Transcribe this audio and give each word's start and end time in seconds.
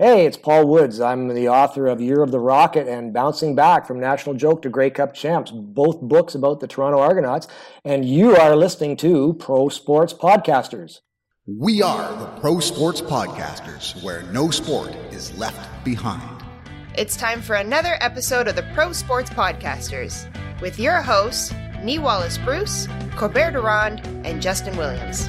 Hey, 0.00 0.24
it's 0.24 0.38
Paul 0.38 0.66
Woods. 0.66 0.98
I'm 0.98 1.28
the 1.28 1.50
author 1.50 1.86
of 1.86 2.00
Year 2.00 2.22
of 2.22 2.30
the 2.30 2.38
Rocket 2.38 2.88
and 2.88 3.12
Bouncing 3.12 3.54
Back 3.54 3.86
from 3.86 4.00
National 4.00 4.34
Joke 4.34 4.62
to 4.62 4.70
Grey 4.70 4.88
Cup 4.88 5.12
Champs, 5.12 5.50
both 5.50 6.00
books 6.00 6.34
about 6.34 6.60
the 6.60 6.66
Toronto 6.66 6.98
Argonauts. 6.98 7.48
And 7.84 8.02
you 8.02 8.34
are 8.34 8.56
listening 8.56 8.96
to 8.96 9.34
Pro 9.34 9.68
Sports 9.68 10.14
Podcasters. 10.14 11.00
We 11.46 11.82
are 11.82 12.18
the 12.18 12.24
Pro 12.40 12.60
Sports 12.60 13.02
Podcasters, 13.02 14.02
where 14.02 14.22
no 14.32 14.50
sport 14.50 14.94
is 15.10 15.36
left 15.36 15.68
behind. 15.84 16.42
It's 16.96 17.14
time 17.14 17.42
for 17.42 17.56
another 17.56 17.98
episode 18.00 18.48
of 18.48 18.56
the 18.56 18.66
Pro 18.72 18.94
Sports 18.94 19.28
Podcasters 19.28 20.26
with 20.62 20.78
your 20.78 21.02
hosts, 21.02 21.52
Nii 21.82 22.00
Wallace 22.00 22.38
Bruce, 22.38 22.88
Corbert 23.16 23.50
Durand, 23.50 24.00
and 24.26 24.40
Justin 24.40 24.78
Williams. 24.78 25.28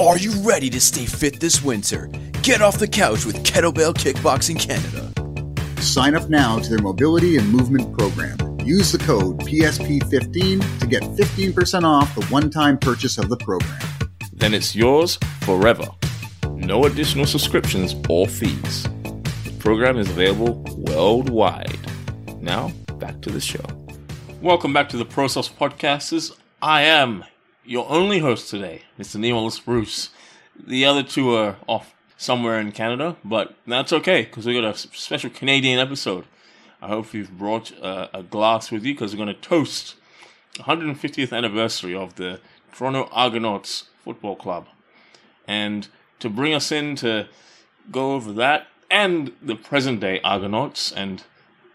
Are 0.00 0.16
you 0.16 0.32
ready 0.40 0.70
to 0.70 0.80
stay 0.80 1.04
fit 1.04 1.40
this 1.40 1.62
winter? 1.62 2.06
Get 2.42 2.62
off 2.62 2.78
the 2.78 2.88
couch 2.88 3.26
with 3.26 3.44
Kettlebell 3.44 3.92
Kickboxing 3.92 4.58
Canada. 4.58 5.12
Sign 5.82 6.14
up 6.14 6.30
now 6.30 6.58
to 6.58 6.70
their 6.70 6.78
mobility 6.78 7.36
and 7.36 7.46
movement 7.46 7.92
program. 7.98 8.38
Use 8.60 8.92
the 8.92 8.96
code 8.96 9.38
PSP15 9.40 10.80
to 10.80 10.86
get 10.86 11.02
15% 11.02 11.82
off 11.82 12.14
the 12.14 12.24
one 12.28 12.48
time 12.48 12.78
purchase 12.78 13.18
of 13.18 13.28
the 13.28 13.36
program. 13.36 13.78
Then 14.32 14.54
it's 14.54 14.74
yours 14.74 15.18
forever. 15.42 15.86
No 16.54 16.86
additional 16.86 17.26
subscriptions 17.26 17.94
or 18.08 18.26
fees. 18.26 18.84
The 19.44 19.54
program 19.58 19.98
is 19.98 20.08
available 20.08 20.64
worldwide. 20.78 21.78
Now, 22.40 22.72
back 22.94 23.20
to 23.20 23.30
the 23.30 23.40
show. 23.40 23.66
Welcome 24.40 24.72
back 24.72 24.88
to 24.88 24.96
the 24.96 25.04
Pro 25.04 25.26
Sports 25.26 25.50
Podcasters. 25.50 26.34
I 26.62 26.84
am 26.84 27.22
your 27.70 27.88
only 27.88 28.18
host 28.18 28.50
today, 28.50 28.82
Mr. 28.98 29.14
Neil 29.14 29.48
Bruce. 29.64 30.10
The 30.58 30.84
other 30.84 31.04
two 31.04 31.36
are 31.36 31.54
off 31.68 31.94
somewhere 32.16 32.58
in 32.58 32.72
Canada, 32.72 33.16
but 33.24 33.54
that's 33.64 33.92
okay 33.92 34.22
because 34.22 34.44
we 34.44 34.60
got 34.60 34.74
a 34.74 34.76
special 34.76 35.30
Canadian 35.30 35.78
episode. 35.78 36.24
I 36.82 36.88
hope 36.88 37.14
you've 37.14 37.38
brought 37.38 37.72
uh, 37.80 38.08
a 38.12 38.24
glass 38.24 38.72
with 38.72 38.84
you 38.84 38.92
because 38.92 39.14
we're 39.14 39.24
going 39.24 39.36
to 39.36 39.40
toast 39.40 39.94
150th 40.56 41.32
anniversary 41.32 41.94
of 41.94 42.16
the 42.16 42.40
Toronto 42.72 43.08
Argonauts 43.12 43.84
Football 44.02 44.34
Club. 44.34 44.66
And 45.46 45.86
to 46.18 46.28
bring 46.28 46.52
us 46.52 46.72
in 46.72 46.96
to 46.96 47.28
go 47.92 48.14
over 48.14 48.32
that 48.32 48.66
and 48.90 49.30
the 49.40 49.54
present 49.54 50.00
day 50.00 50.20
Argonauts 50.24 50.90
and 50.90 51.22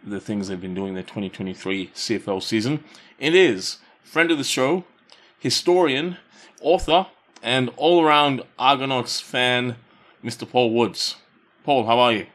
the 0.03 0.19
things 0.19 0.49
they've 0.49 0.59
been 0.59 0.75
doing 0.75 0.93
the 0.93 1.03
2023 1.03 1.91
CFL 1.95 2.43
season, 2.43 2.83
it 3.17 3.33
is 3.33 3.77
friend 4.03 4.29
of 4.29 4.37
the 4.37 4.43
show, 4.43 4.83
historian, 5.45 6.17
author, 6.59 7.05
and 7.43 7.69
all 7.77 8.03
around 8.03 8.41
Argonauts 8.57 9.21
fan, 9.21 9.75
Mr. 10.23 10.49
Paul 10.49 10.73
Woods. 10.73 11.17
Paul, 11.63 11.85
how 11.85 11.99
are 11.99 12.13
you? 12.13 12.25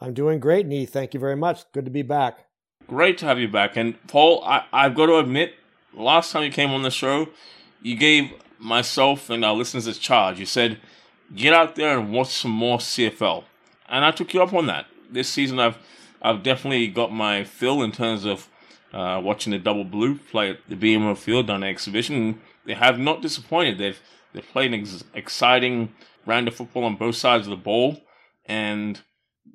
I'm 0.00 0.14
doing 0.14 0.40
great, 0.40 0.66
Nii. 0.66 0.88
Thank 0.88 1.12
you 1.12 1.20
very 1.20 1.36
much. 1.36 1.70
Good 1.72 1.84
to 1.84 1.90
be 1.90 2.00
back. 2.00 2.46
Great 2.86 3.18
to 3.18 3.26
have 3.26 3.38
you 3.38 3.48
back. 3.48 3.76
And 3.76 3.96
Paul, 4.06 4.42
I, 4.46 4.64
I've 4.72 4.94
got 4.94 5.06
to 5.06 5.18
admit, 5.18 5.56
last 5.92 6.32
time 6.32 6.42
you 6.42 6.50
came 6.50 6.70
on 6.70 6.82
the 6.82 6.90
show, 6.90 7.28
you 7.82 7.96
gave 7.96 8.32
myself 8.58 9.28
and 9.28 9.44
our 9.44 9.52
listeners 9.52 9.86
a 9.86 9.92
charge. 9.92 10.40
You 10.40 10.46
said, 10.46 10.78
get 11.34 11.52
out 11.52 11.76
there 11.76 11.98
and 11.98 12.14
watch 12.14 12.28
some 12.28 12.50
more 12.50 12.78
CFL. 12.78 13.44
And 13.90 14.06
I 14.06 14.10
took 14.10 14.32
you 14.32 14.42
up 14.42 14.54
on 14.54 14.64
that. 14.68 14.86
This 15.10 15.28
season, 15.28 15.60
I've 15.60 15.76
I've 16.22 16.42
definitely 16.42 16.88
got 16.88 17.12
my 17.12 17.44
fill 17.44 17.82
in 17.82 17.92
terms 17.92 18.24
of 18.24 18.48
uh, 18.92 19.20
watching 19.22 19.50
the 19.50 19.58
Double 19.58 19.84
Blue 19.84 20.16
play 20.16 20.50
at 20.50 20.58
the 20.68 20.76
BMO 20.76 21.16
Field 21.16 21.50
on 21.50 21.62
exhibition. 21.62 22.40
They 22.64 22.74
have 22.74 22.98
not 22.98 23.22
disappointed. 23.22 23.78
They've 23.78 24.00
they've 24.32 24.46
played 24.52 24.72
an 24.72 24.80
ex- 24.80 25.04
exciting 25.14 25.92
round 26.26 26.48
of 26.48 26.54
football 26.54 26.84
on 26.84 26.96
both 26.96 27.16
sides 27.16 27.46
of 27.46 27.50
the 27.50 27.56
ball, 27.56 28.00
and 28.46 29.00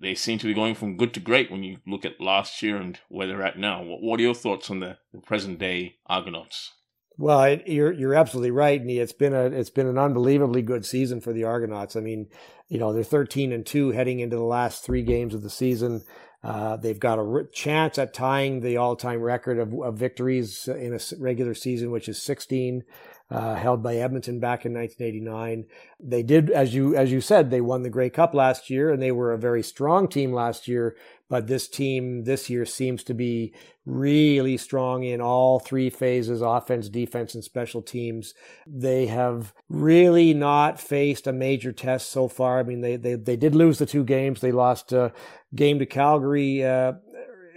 they 0.01 0.15
seem 0.15 0.39
to 0.39 0.47
be 0.47 0.53
going 0.53 0.75
from 0.75 0.97
good 0.97 1.13
to 1.13 1.19
great 1.19 1.51
when 1.51 1.63
you 1.63 1.77
look 1.87 2.05
at 2.05 2.19
last 2.19 2.61
year 2.61 2.77
and 2.77 2.99
where 3.09 3.27
they're 3.27 3.43
at 3.43 3.57
now. 3.57 3.83
What, 3.83 4.01
what 4.01 4.19
are 4.19 4.23
your 4.23 4.33
thoughts 4.33 4.69
on 4.69 4.79
the, 4.79 4.97
the 5.13 5.21
present 5.21 5.59
day 5.59 5.95
Argonauts? 6.07 6.71
Well, 7.17 7.59
you're 7.67 7.91
you're 7.91 8.15
absolutely 8.15 8.51
right, 8.51 8.83
Nii. 8.83 8.99
It's 8.99 9.13
been 9.13 9.33
a 9.33 9.45
it's 9.45 9.69
been 9.69 9.87
an 9.87 9.99
unbelievably 9.99 10.63
good 10.63 10.85
season 10.85 11.21
for 11.21 11.31
the 11.31 11.43
Argonauts. 11.43 11.95
I 11.95 11.99
mean, 11.99 12.27
you 12.69 12.79
know, 12.79 12.91
they're 12.91 13.03
13 13.03 13.51
and 13.51 13.65
two 13.65 13.91
heading 13.91 14.19
into 14.19 14.35
the 14.35 14.43
last 14.43 14.83
three 14.83 15.03
games 15.03 15.35
of 15.35 15.43
the 15.43 15.49
season. 15.49 16.03
Uh, 16.43 16.75
they've 16.75 16.99
got 16.99 17.19
a 17.19 17.47
chance 17.53 17.97
at 17.97 18.13
tying 18.13 18.59
the 18.59 18.75
all-time 18.75 19.21
record 19.21 19.57
of, 19.59 19.73
of, 19.81 19.97
victories 19.97 20.67
in 20.67 20.93
a 20.93 20.99
regular 21.17 21.53
season, 21.53 21.89
which 21.89 22.09
is 22.09 22.21
16, 22.21 22.83
uh, 23.31 23.55
held 23.55 23.81
by 23.81 23.95
Edmonton 23.95 24.39
back 24.39 24.65
in 24.65 24.73
1989. 24.73 25.65
They 25.99 26.21
did, 26.21 26.51
as 26.51 26.75
you 26.75 26.95
as 26.95 27.11
you 27.11 27.21
said, 27.21 27.49
they 27.49 27.61
won 27.61 27.83
the 27.83 27.89
Grey 27.89 28.09
Cup 28.09 28.33
last 28.33 28.69
year, 28.69 28.91
and 28.91 29.01
they 29.01 29.11
were 29.11 29.31
a 29.31 29.37
very 29.37 29.63
strong 29.63 30.09
team 30.09 30.33
last 30.33 30.67
year. 30.67 30.97
But 31.29 31.47
this 31.47 31.67
team 31.67 32.25
this 32.25 32.49
year 32.49 32.65
seems 32.65 33.03
to 33.05 33.13
be 33.13 33.53
really 33.85 34.57
strong 34.57 35.03
in 35.03 35.21
all 35.21 35.59
three 35.59 35.89
phases: 35.89 36.41
offense, 36.41 36.89
defense, 36.89 37.33
and 37.33 37.43
special 37.43 37.81
teams. 37.81 38.33
They 38.67 39.07
have 39.07 39.53
really 39.69 40.33
not 40.33 40.79
faced 40.79 41.25
a 41.25 41.33
major 41.33 41.71
test 41.71 42.11
so 42.11 42.27
far. 42.27 42.59
I 42.59 42.63
mean, 42.63 42.81
they 42.81 42.97
they 42.97 43.15
they 43.15 43.37
did 43.37 43.55
lose 43.55 43.79
the 43.79 43.85
two 43.85 44.03
games. 44.03 44.41
They 44.41 44.51
lost. 44.51 44.93
Uh, 44.93 45.09
game 45.55 45.79
to 45.79 45.85
Calgary 45.85 46.63
uh, 46.63 46.93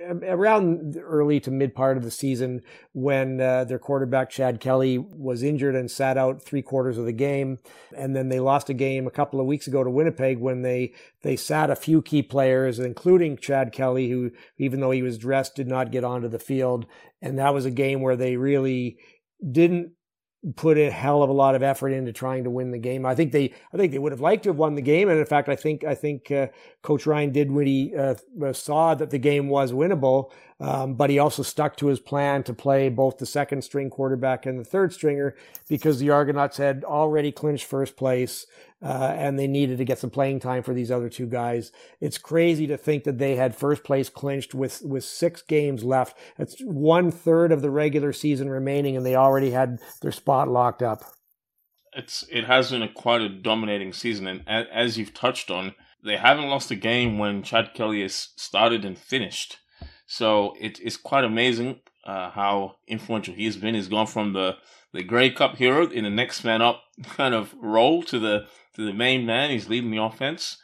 around 0.08 0.96
early 1.02 1.40
to 1.40 1.50
mid 1.50 1.74
part 1.74 1.96
of 1.96 2.02
the 2.02 2.10
season 2.10 2.62
when 2.92 3.40
uh, 3.40 3.64
their 3.64 3.78
quarterback 3.78 4.30
Chad 4.30 4.60
Kelly 4.60 4.98
was 4.98 5.42
injured 5.42 5.74
and 5.74 5.90
sat 5.90 6.16
out 6.16 6.42
three 6.42 6.62
quarters 6.62 6.98
of 6.98 7.06
the 7.06 7.12
game, 7.12 7.58
and 7.96 8.14
then 8.14 8.28
they 8.28 8.40
lost 8.40 8.70
a 8.70 8.74
game 8.74 9.06
a 9.06 9.10
couple 9.10 9.40
of 9.40 9.46
weeks 9.46 9.66
ago 9.66 9.82
to 9.82 9.90
Winnipeg 9.90 10.38
when 10.38 10.62
they 10.62 10.92
they 11.22 11.36
sat 11.36 11.70
a 11.70 11.76
few 11.76 12.02
key 12.02 12.22
players, 12.22 12.78
including 12.78 13.36
Chad 13.36 13.72
Kelly, 13.72 14.10
who 14.10 14.30
even 14.58 14.80
though 14.80 14.90
he 14.90 15.02
was 15.02 15.18
dressed 15.18 15.56
did 15.56 15.68
not 15.68 15.90
get 15.90 16.04
onto 16.04 16.28
the 16.28 16.38
field, 16.38 16.86
and 17.20 17.38
that 17.38 17.54
was 17.54 17.64
a 17.64 17.70
game 17.70 18.00
where 18.00 18.16
they 18.16 18.36
really 18.36 18.98
didn't 19.50 19.92
put 20.54 20.78
a 20.78 20.90
hell 20.90 21.22
of 21.22 21.30
a 21.30 21.32
lot 21.32 21.54
of 21.54 21.62
effort 21.62 21.88
into 21.88 22.12
trying 22.12 22.44
to 22.44 22.50
win 22.50 22.70
the 22.70 22.78
game. 22.78 23.04
I 23.04 23.14
think 23.14 23.32
they, 23.32 23.52
I 23.72 23.76
think 23.76 23.92
they 23.92 23.98
would 23.98 24.12
have 24.12 24.20
liked 24.20 24.44
to 24.44 24.50
have 24.50 24.56
won 24.56 24.74
the 24.74 24.82
game, 24.82 25.08
and 25.08 25.18
in 25.18 25.26
fact, 25.26 25.48
I 25.48 25.56
think, 25.56 25.84
I 25.84 25.94
think 25.94 26.30
uh, 26.30 26.48
Coach 26.82 27.06
Ryan 27.06 27.32
did 27.32 27.50
when 27.50 27.66
he 27.66 27.94
uh, 27.96 28.14
saw 28.52 28.94
that 28.94 29.10
the 29.10 29.18
game 29.18 29.48
was 29.48 29.72
winnable. 29.72 30.30
Um, 30.58 30.94
but 30.94 31.10
he 31.10 31.18
also 31.18 31.42
stuck 31.42 31.76
to 31.76 31.88
his 31.88 32.00
plan 32.00 32.42
to 32.44 32.54
play 32.54 32.88
both 32.88 33.18
the 33.18 33.26
second 33.26 33.62
string 33.62 33.90
quarterback 33.90 34.46
and 34.46 34.58
the 34.58 34.64
third 34.64 34.90
stringer 34.90 35.36
because 35.68 35.98
the 35.98 36.08
Argonauts 36.08 36.56
had 36.56 36.82
already 36.82 37.30
clinched 37.30 37.66
first 37.66 37.94
place 37.94 38.46
uh, 38.82 39.14
and 39.16 39.38
they 39.38 39.46
needed 39.46 39.78
to 39.78 39.84
get 39.84 39.98
some 39.98 40.10
playing 40.10 40.40
time 40.40 40.62
for 40.62 40.74
these 40.74 40.90
other 40.90 41.08
two 41.08 41.26
guys. 41.26 41.72
It's 42.00 42.18
crazy 42.18 42.66
to 42.66 42.76
think 42.76 43.04
that 43.04 43.18
they 43.18 43.36
had 43.36 43.56
first 43.56 43.84
place 43.84 44.08
clinched 44.08 44.54
with 44.54 44.82
with 44.82 45.04
six 45.04 45.42
games 45.42 45.82
left. 45.82 46.16
It's 46.38 46.60
one 46.60 47.10
third 47.10 47.52
of 47.52 47.62
the 47.62 47.70
regular 47.70 48.12
season 48.12 48.50
remaining, 48.50 48.96
and 48.96 49.04
they 49.04 49.16
already 49.16 49.50
had 49.50 49.78
their 50.02 50.12
spot 50.12 50.48
locked 50.48 50.82
up. 50.82 51.04
It's 51.94 52.24
it 52.30 52.44
has 52.44 52.70
been 52.70 52.82
a 52.82 52.92
quite 52.92 53.22
a 53.22 53.28
dominating 53.28 53.92
season, 53.92 54.26
and 54.26 54.68
as 54.70 54.98
you've 54.98 55.14
touched 55.14 55.50
on, 55.50 55.74
they 56.04 56.16
haven't 56.18 56.48
lost 56.48 56.70
a 56.70 56.76
game 56.76 57.18
when 57.18 57.42
Chad 57.42 57.72
Kelly 57.74 58.02
has 58.02 58.28
started 58.36 58.84
and 58.84 58.98
finished. 58.98 59.58
So 60.06 60.54
it, 60.60 60.78
it's 60.80 60.96
quite 60.96 61.24
amazing 61.24 61.80
uh, 62.04 62.30
how 62.30 62.76
influential 62.86 63.34
he's 63.34 63.56
been. 63.56 63.74
He's 63.74 63.88
gone 63.88 64.06
from 64.06 64.32
the 64.32 64.56
the 64.96 65.04
Grey 65.04 65.30
Cup 65.30 65.56
hero 65.56 65.86
in 65.88 66.04
the 66.04 66.10
next 66.10 66.44
man 66.44 66.62
up 66.62 66.82
kind 67.04 67.34
of 67.34 67.54
role 67.60 68.02
to 68.04 68.18
the 68.18 68.46
to 68.74 68.84
the 68.84 68.92
main 68.92 69.24
man. 69.26 69.50
He's 69.50 69.68
leading 69.68 69.90
the 69.90 70.02
offense, 70.02 70.58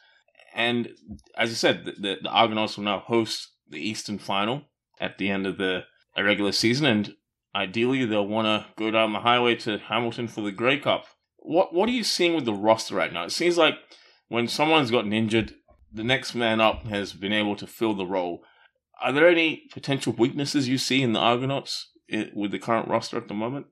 and 0.54 0.90
as 1.36 1.50
I 1.50 1.54
said, 1.54 1.84
the, 1.84 1.92
the, 1.92 2.16
the 2.22 2.30
Argonauts 2.30 2.76
will 2.76 2.84
now 2.84 3.00
host 3.00 3.52
the 3.68 3.78
Eastern 3.78 4.18
Final 4.18 4.62
at 5.00 5.18
the 5.18 5.30
end 5.30 5.46
of 5.46 5.58
the 5.58 5.84
regular 6.16 6.52
season, 6.52 6.86
and 6.86 7.14
ideally 7.54 8.04
they'll 8.04 8.26
want 8.26 8.46
to 8.46 8.66
go 8.76 8.90
down 8.90 9.12
the 9.12 9.20
highway 9.20 9.54
to 9.56 9.78
Hamilton 9.78 10.28
for 10.28 10.42
the 10.42 10.52
Grey 10.52 10.78
Cup. 10.78 11.06
What 11.38 11.74
what 11.74 11.88
are 11.88 11.92
you 11.92 12.04
seeing 12.04 12.34
with 12.34 12.44
the 12.44 12.54
roster 12.54 12.94
right 12.94 13.12
now? 13.12 13.24
It 13.24 13.32
seems 13.32 13.58
like 13.58 13.74
when 14.28 14.48
someone's 14.48 14.90
gotten 14.90 15.12
injured, 15.12 15.54
the 15.92 16.04
next 16.04 16.34
man 16.34 16.60
up 16.60 16.86
has 16.86 17.12
been 17.12 17.32
able 17.32 17.56
to 17.56 17.66
fill 17.66 17.94
the 17.94 18.06
role. 18.06 18.42
Are 19.02 19.12
there 19.12 19.28
any 19.28 19.64
potential 19.72 20.14
weaknesses 20.16 20.68
you 20.68 20.78
see 20.78 21.02
in 21.02 21.12
the 21.12 21.18
Argonauts 21.18 21.90
eh, 22.10 22.26
with 22.34 22.52
the 22.52 22.58
current 22.58 22.88
roster 22.88 23.16
at 23.16 23.28
the 23.28 23.34
moment? 23.34 23.66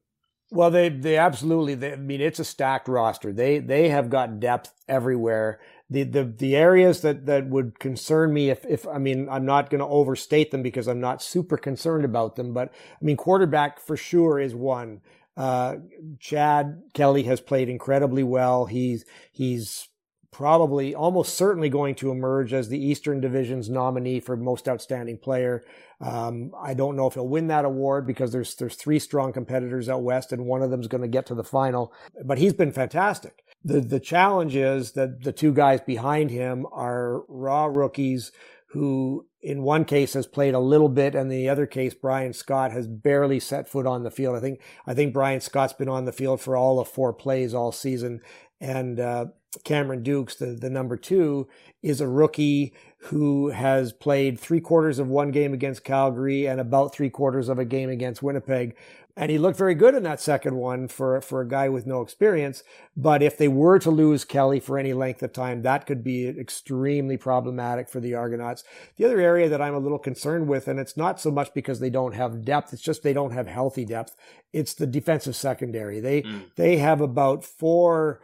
Well, 0.51 0.71
they 0.71 0.89
they 0.89 1.17
absolutely. 1.17 1.75
They, 1.77 1.93
I 1.93 1.97
mean, 1.97 2.21
it's 2.21 2.41
a 2.41 2.45
stacked 2.45 2.89
roster. 2.89 3.33
They 3.33 3.59
they 3.61 3.89
have 3.91 4.11
got 4.11 4.41
depth 4.41 4.73
everywhere. 4.89 5.61
the 5.89 6.03
the 6.05 6.25
the 6.25 6.57
areas 6.57 7.03
that 7.03 7.27
that 7.27 7.47
would 7.49 7.79
concern 7.79 8.33
me 8.33 8.51
if 8.51 8.65
if 8.67 8.87
I 8.89 8.99
mean 8.99 9.29
I'm 9.29 9.47
not 9.47 9.71
going 9.71 9.79
to 9.81 9.87
overstate 9.87 10.51
them 10.51 10.63
because 10.63 10.89
I'm 10.89 11.01
not 11.01 11.23
super 11.23 11.57
concerned 11.57 12.05
about 12.05 12.37
them, 12.37 12.53
but 12.53 12.73
I 12.73 13.05
mean 13.05 13.17
quarterback 13.17 13.81
for 13.81 13.97
sure 13.97 14.41
is 14.41 14.55
one. 14.55 15.03
Uh, 15.37 15.77
Chad 16.19 16.83
Kelly 16.95 17.23
has 17.25 17.41
played 17.41 17.69
incredibly 17.69 18.25
well. 18.25 18.67
He's 18.67 19.05
he's 19.33 19.89
probably 20.33 20.95
almost 20.95 21.35
certainly 21.37 21.69
going 21.69 21.95
to 21.97 22.11
emerge 22.11 22.53
as 22.53 22.69
the 22.69 22.83
Eastern 22.83 23.21
Division's 23.21 23.69
nominee 23.69 24.21
for 24.21 24.37
most 24.37 24.69
outstanding 24.69 25.19
player. 25.19 25.63
Um, 26.01 26.53
I 26.59 26.75
don't 26.75 26.97
know 26.97 27.07
if 27.07 27.15
he'll 27.15 27.29
win 27.29 27.49
that 27.49 27.65
award 27.65 28.07
because 28.07 28.33
there's 28.33 28.55
there's 28.55 28.77
three 28.77 28.99
strong 28.99 29.33
competitors 29.33 29.89
out 29.89 30.03
west, 30.03 30.33
and 30.33 30.47
one 30.47 30.63
of 30.63 30.71
them's 30.71 30.89
going 30.89 31.03
to 31.03 31.09
get 31.09 31.27
to 31.27 31.35
the 31.35 31.45
final. 31.45 31.93
But 32.25 32.39
he's 32.39 32.55
been 32.55 32.73
fantastic. 32.73 33.43
The 33.65 33.81
the 33.81 34.01
challenge 34.01 34.57
is 34.57 34.93
that 34.93 35.23
the 35.23 35.33
two 35.33 35.53
guys 35.53 35.81
behind 35.81 36.31
him 36.31 36.67
are 36.73 37.23
raw 37.29 37.67
rookies 37.67 38.33
who 38.69 39.27
in 39.43 39.63
one 39.63 39.85
case 39.85 40.13
has 40.13 40.27
played 40.27 40.55
a 40.55 40.61
little 40.61 40.89
bit 40.89 41.15
and 41.15 41.31
in 41.33 41.37
the 41.37 41.49
other 41.49 41.67
case 41.67 41.93
Brian 41.93 42.33
Scott 42.33 42.71
has 42.71 42.87
barely 42.87 43.41
set 43.41 43.69
foot 43.69 43.87
on 43.87 44.05
the 44.05 44.11
field. 44.11 44.37
I 44.37 44.41
think 44.41 44.61
I 44.87 44.95
think 44.95 45.13
Brian 45.13 45.41
Scott's 45.41 45.73
been 45.73 45.89
on 45.89 46.05
the 46.05 46.13
field 46.13 46.41
for 46.41 46.57
all 46.57 46.79
of 46.79 46.89
four 46.89 47.13
plays 47.13 47.53
all 47.53 47.73
season 47.73 48.21
and 48.61 49.01
uh, 49.01 49.27
Cameron 49.65 50.03
Dukes, 50.03 50.37
the, 50.37 50.47
the 50.47 50.71
number 50.71 50.97
two, 50.97 51.49
is 51.83 52.01
a 52.01 52.09
rookie 52.09 52.73
who 53.05 53.49
has 53.49 53.93
played 53.93 54.39
three 54.39 54.61
quarters 54.61 54.99
of 54.99 55.09
one 55.09 55.31
game 55.31 55.53
against 55.55 55.85
Calgary 55.85 56.47
and 56.47 56.61
about 56.61 56.95
three 56.95 57.11
quarters 57.11 57.49
of 57.49 57.59
a 57.59 57.65
game 57.65 57.89
against 57.89 58.23
Winnipeg. 58.23 58.77
And 59.17 59.31
he 59.31 59.39
looked 59.39 59.59
very 59.59 59.75
good 59.75 59.95
in 59.95 60.05
that 60.05 60.21
second 60.21 60.57
one 60.57 60.87
for, 60.87 61.21
for 61.21 61.41
a 61.41 61.49
guy 61.49 61.69
with 61.69 61.85
no 61.85 62.01
experience. 62.01 62.63
But 62.97 63.23
if 63.23 63.37
they 63.37 63.49
were 63.49 63.79
to 63.81 63.91
lose 63.91 64.25
Kelly 64.25 64.61
for 64.61 64.79
any 64.79 64.93
length 64.93 65.23
of 65.23 65.33
time, 65.33 65.63
that 65.63 65.85
could 65.85 66.05
be 66.05 66.29
extremely 66.29 67.17
problematic 67.17 67.89
for 67.89 68.01
the 68.01 68.15
Argonauts. 68.15 68.63
The 68.97 69.05
other 69.05 69.21
area 69.21 69.49
that 69.49 69.61
I'm 69.61 69.75
a 69.75 69.81
little 69.81 69.99
concerned 69.99 70.47
with, 70.47 70.69
and 70.69 70.79
it's 70.79 70.97
not 70.97 71.21
so 71.21 71.31
much 71.31 71.53
because 71.53 71.81
they 71.81 71.91
don't 71.91 72.15
have 72.15 72.45
depth, 72.45 72.73
it's 72.73 72.83
just 72.83 73.03
they 73.03 73.13
don't 73.13 73.33
have 73.33 73.47
healthy 73.47 73.85
depth. 73.85 74.15
It's 74.53 74.75
the 74.75 74.87
defensive 74.87 75.35
secondary. 75.35 76.01
They, 76.01 76.23
mm. 76.23 76.43
they 76.55 76.77
have 76.77 77.01
about 77.01 77.45
four 77.45 78.21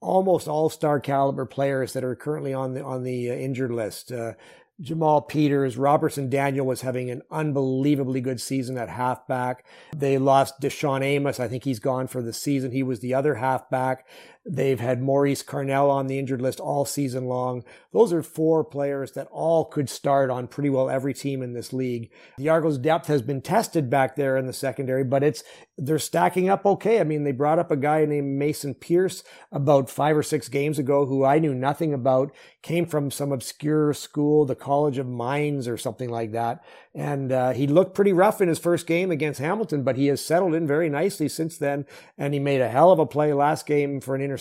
almost 0.00 0.48
all-star 0.48 1.00
caliber 1.00 1.46
players 1.46 1.92
that 1.92 2.04
are 2.04 2.16
currently 2.16 2.54
on 2.54 2.74
the 2.74 2.82
on 2.82 3.02
the 3.04 3.30
uh, 3.30 3.34
injured 3.34 3.70
list. 3.70 4.12
Uh, 4.12 4.32
Jamal 4.80 5.20
Peters, 5.20 5.76
Robertson 5.76 6.30
Daniel 6.30 6.64
was 6.64 6.80
having 6.80 7.10
an 7.10 7.20
unbelievably 7.30 8.22
good 8.22 8.40
season 8.40 8.78
at 8.78 8.88
halfback. 8.88 9.66
They 9.94 10.16
lost 10.16 10.60
DaShaun 10.60 11.02
Amos. 11.02 11.38
I 11.38 11.48
think 11.48 11.64
he's 11.64 11.80
gone 11.80 12.06
for 12.06 12.22
the 12.22 12.32
season. 12.32 12.70
He 12.70 12.82
was 12.82 13.00
the 13.00 13.12
other 13.12 13.34
halfback. 13.34 14.06
They've 14.52 14.80
had 14.80 15.00
Maurice 15.00 15.44
Carnell 15.44 15.90
on 15.90 16.08
the 16.08 16.18
injured 16.18 16.42
list 16.42 16.58
all 16.58 16.84
season 16.84 17.26
long. 17.26 17.62
Those 17.92 18.12
are 18.12 18.20
four 18.20 18.64
players 18.64 19.12
that 19.12 19.28
all 19.30 19.64
could 19.64 19.88
start 19.88 20.28
on 20.28 20.48
pretty 20.48 20.68
well 20.68 20.90
every 20.90 21.14
team 21.14 21.40
in 21.40 21.52
this 21.52 21.72
league. 21.72 22.10
The 22.36 22.48
Argos 22.48 22.76
depth 22.76 23.06
has 23.06 23.22
been 23.22 23.42
tested 23.42 23.88
back 23.88 24.16
there 24.16 24.36
in 24.36 24.48
the 24.48 24.52
secondary, 24.52 25.04
but 25.04 25.22
it's, 25.22 25.44
they're 25.78 26.00
stacking 26.00 26.48
up 26.48 26.66
okay. 26.66 26.98
I 26.98 27.04
mean, 27.04 27.22
they 27.22 27.30
brought 27.30 27.60
up 27.60 27.70
a 27.70 27.76
guy 27.76 28.04
named 28.04 28.38
Mason 28.38 28.74
Pierce 28.74 29.22
about 29.52 29.88
five 29.88 30.16
or 30.16 30.22
six 30.24 30.48
games 30.48 30.80
ago 30.80 31.06
who 31.06 31.24
I 31.24 31.38
knew 31.38 31.54
nothing 31.54 31.94
about, 31.94 32.32
came 32.60 32.86
from 32.86 33.12
some 33.12 33.30
obscure 33.30 33.94
school, 33.94 34.46
the 34.46 34.56
College 34.56 34.98
of 34.98 35.06
Mines 35.06 35.68
or 35.68 35.76
something 35.76 36.10
like 36.10 36.32
that. 36.32 36.64
And 36.92 37.30
uh, 37.30 37.52
he 37.52 37.68
looked 37.68 37.94
pretty 37.94 38.12
rough 38.12 38.40
in 38.40 38.48
his 38.48 38.58
first 38.58 38.88
game 38.88 39.12
against 39.12 39.38
Hamilton, 39.38 39.84
but 39.84 39.96
he 39.96 40.08
has 40.08 40.20
settled 40.20 40.56
in 40.56 40.66
very 40.66 40.90
nicely 40.90 41.28
since 41.28 41.56
then. 41.56 41.86
And 42.18 42.34
he 42.34 42.40
made 42.40 42.60
a 42.60 42.68
hell 42.68 42.90
of 42.90 42.98
a 42.98 43.06
play 43.06 43.32
last 43.32 43.64
game 43.64 44.00
for 44.00 44.16
an 44.16 44.20
interception. 44.20 44.39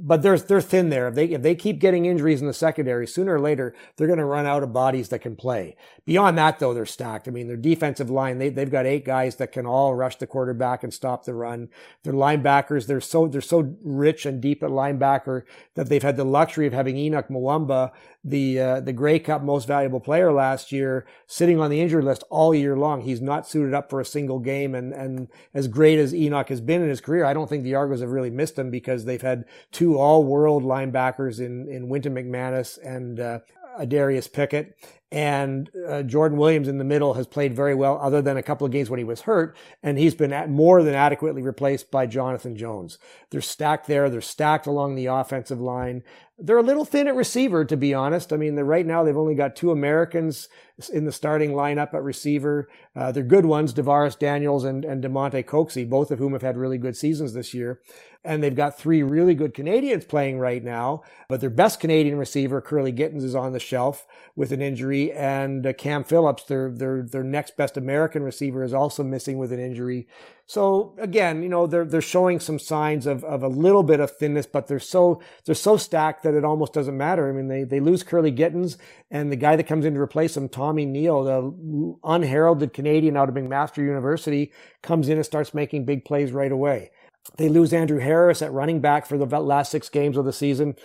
But 0.00 0.22
they're 0.22 0.38
they're 0.38 0.60
thin 0.60 0.88
there. 0.88 1.08
If 1.08 1.14
they 1.14 1.26
if 1.26 1.42
they 1.42 1.54
keep 1.54 1.78
getting 1.78 2.06
injuries 2.06 2.40
in 2.40 2.46
the 2.46 2.52
secondary, 2.52 3.06
sooner 3.06 3.34
or 3.34 3.40
later 3.40 3.74
they're 3.96 4.06
going 4.06 4.18
to 4.18 4.24
run 4.24 4.46
out 4.46 4.62
of 4.62 4.72
bodies 4.72 5.08
that 5.08 5.20
can 5.20 5.36
play. 5.36 5.76
Beyond 6.04 6.38
that, 6.38 6.58
though, 6.58 6.72
they're 6.72 6.86
stacked. 6.86 7.28
I 7.28 7.30
mean, 7.30 7.48
their 7.48 7.56
defensive 7.56 8.10
line 8.10 8.38
they 8.38 8.48
they've 8.48 8.70
got 8.70 8.86
eight 8.86 9.04
guys 9.04 9.36
that 9.36 9.52
can 9.52 9.66
all 9.66 9.94
rush 9.94 10.16
the 10.16 10.26
quarterback 10.26 10.82
and 10.82 10.92
stop 10.92 11.24
the 11.24 11.34
run. 11.34 11.68
Their 12.04 12.14
linebackers 12.14 12.86
they're 12.86 13.00
so 13.00 13.28
they're 13.28 13.40
so 13.40 13.76
rich 13.82 14.26
and 14.26 14.40
deep 14.40 14.62
at 14.62 14.70
linebacker 14.70 15.42
that 15.74 15.88
they've 15.88 16.02
had 16.02 16.16
the 16.16 16.24
luxury 16.24 16.66
of 16.66 16.72
having 16.72 16.96
Henoc 16.96 17.28
Muamba, 17.28 17.92
the 18.24 18.60
uh, 18.60 18.80
the 18.80 18.92
Grey 18.92 19.18
Cup 19.18 19.42
most 19.42 19.66
valuable 19.66 20.00
player 20.00 20.32
last 20.32 20.72
year, 20.72 21.06
sitting 21.26 21.60
on 21.60 21.70
the 21.70 21.80
injured 21.80 22.04
list 22.04 22.24
all 22.30 22.54
year 22.54 22.76
long. 22.76 23.02
He's 23.02 23.20
not 23.20 23.46
suited 23.46 23.74
up 23.74 23.90
for 23.90 24.00
a 24.00 24.04
single 24.04 24.38
game, 24.38 24.74
and 24.74 24.92
and 24.92 25.28
as 25.54 25.68
great 25.68 25.98
as 25.98 26.12
Henoc 26.12 26.48
has 26.48 26.60
been 26.60 26.82
in 26.82 26.88
his 26.88 27.00
career, 27.00 27.24
I 27.24 27.32
don't 27.32 27.48
think 27.48 27.64
the 27.64 27.76
Argos 27.76 28.00
have 28.00 28.10
really 28.10 28.30
missed 28.30 28.58
him 28.58 28.70
because 28.70 29.04
they've 29.04 29.22
had 29.22 29.44
two 29.70 29.98
all 29.98 30.24
world 30.24 30.64
linebackers 30.64 31.38
in, 31.40 31.68
in 31.68 31.88
Wynton 31.88 32.14
McManus 32.14 32.78
and 32.84 33.20
uh, 33.20 33.38
Adarius 33.78 34.32
Pickett. 34.32 34.76
And 35.10 35.70
uh, 35.88 36.02
Jordan 36.02 36.36
Williams 36.36 36.68
in 36.68 36.76
the 36.76 36.84
middle 36.84 37.14
has 37.14 37.26
played 37.26 37.54
very 37.54 37.74
well, 37.74 37.98
other 38.02 38.20
than 38.20 38.36
a 38.36 38.42
couple 38.42 38.66
of 38.66 38.72
games 38.72 38.90
when 38.90 38.98
he 38.98 39.04
was 39.04 39.22
hurt. 39.22 39.56
And 39.82 39.96
he's 39.96 40.14
been 40.14 40.52
more 40.52 40.82
than 40.82 40.94
adequately 40.94 41.40
replaced 41.40 41.90
by 41.90 42.06
Jonathan 42.06 42.56
Jones. 42.56 42.98
They're 43.30 43.40
stacked 43.40 43.86
there. 43.86 44.10
They're 44.10 44.20
stacked 44.20 44.66
along 44.66 44.94
the 44.94 45.06
offensive 45.06 45.60
line. 45.60 46.02
They're 46.38 46.58
a 46.58 46.62
little 46.62 46.84
thin 46.84 47.08
at 47.08 47.16
receiver, 47.16 47.64
to 47.64 47.76
be 47.76 47.94
honest. 47.94 48.34
I 48.34 48.36
mean, 48.36 48.54
right 48.56 48.84
now 48.84 49.02
they've 49.02 49.16
only 49.16 49.34
got 49.34 49.56
two 49.56 49.72
Americans 49.72 50.48
in 50.92 51.06
the 51.06 51.10
starting 51.10 51.52
lineup 51.52 51.94
at 51.94 52.02
receiver. 52.02 52.68
Uh, 52.94 53.10
they're 53.10 53.24
good 53.24 53.46
ones, 53.46 53.72
DaVaris 53.72 54.18
Daniels 54.18 54.64
and, 54.64 54.84
and 54.84 55.02
Damonte 55.02 55.44
Coxie, 55.44 55.88
both 55.88 56.10
of 56.10 56.18
whom 56.18 56.34
have 56.34 56.42
had 56.42 56.56
really 56.56 56.78
good 56.78 56.96
seasons 56.96 57.32
this 57.32 57.54
year. 57.54 57.80
And 58.24 58.42
they've 58.42 58.54
got 58.54 58.76
three 58.76 59.02
really 59.02 59.34
good 59.34 59.54
Canadians 59.54 60.04
playing 60.04 60.38
right 60.40 60.62
now, 60.62 61.02
but 61.28 61.40
their 61.40 61.50
best 61.50 61.78
Canadian 61.78 62.18
receiver, 62.18 62.60
Kurleigh 62.60 62.94
Gittens, 62.94 63.22
is 63.22 63.34
on 63.34 63.52
the 63.52 63.60
shelf 63.60 64.06
with 64.34 64.50
an 64.50 64.60
injury, 64.60 65.12
and 65.12 65.64
uh, 65.64 65.72
Cam 65.72 66.02
Phillips, 66.02 66.42
their 66.44 66.70
their 66.70 67.02
their 67.02 67.22
next 67.22 67.56
best 67.56 67.76
American 67.76 68.24
receiver, 68.24 68.64
is 68.64 68.74
also 68.74 69.04
missing 69.04 69.38
with 69.38 69.52
an 69.52 69.60
injury. 69.60 70.08
So 70.46 70.94
again, 70.98 71.42
you 71.42 71.48
know, 71.48 71.66
they're 71.66 71.84
they're 71.84 72.00
showing 72.00 72.40
some 72.40 72.58
signs 72.58 73.06
of, 73.06 73.22
of 73.22 73.42
a 73.42 73.48
little 73.48 73.84
bit 73.84 74.00
of 74.00 74.10
thinness, 74.16 74.46
but 74.46 74.66
they're 74.66 74.80
so 74.80 75.22
they're 75.44 75.54
so 75.54 75.76
stacked 75.76 76.24
that 76.24 76.34
it 76.34 76.44
almost 76.44 76.72
doesn't 76.72 76.96
matter. 76.96 77.28
I 77.28 77.32
mean, 77.32 77.48
they 77.48 77.64
they 77.64 77.80
lose 77.80 78.02
Kurleigh 78.02 78.34
Gittens, 78.34 78.78
and 79.10 79.30
the 79.30 79.36
guy 79.36 79.56
that 79.56 79.68
comes 79.68 79.84
in 79.84 79.94
to 79.94 80.00
replace 80.00 80.36
him, 80.36 80.48
Tommy 80.48 80.86
Nield, 80.86 81.26
the 81.26 81.98
unheralded 82.02 82.72
Canadian 82.72 83.16
out 83.16 83.28
of 83.28 83.34
McMaster 83.36 83.78
University, 83.78 84.52
comes 84.82 85.08
in 85.08 85.18
and 85.18 85.24
starts 85.24 85.54
making 85.54 85.84
big 85.84 86.04
plays 86.04 86.32
right 86.32 86.52
away. 86.52 86.90
They 87.36 87.48
lose 87.48 87.72
Andrew 87.72 87.98
Harris 87.98 88.42
at 88.42 88.52
running 88.52 88.80
back 88.80 89.06
for 89.06 89.18
the 89.18 89.40
last 89.40 89.70
six 89.70 89.88
games 89.88 90.16
of 90.16 90.24
the 90.24 90.32
season. 90.32 90.76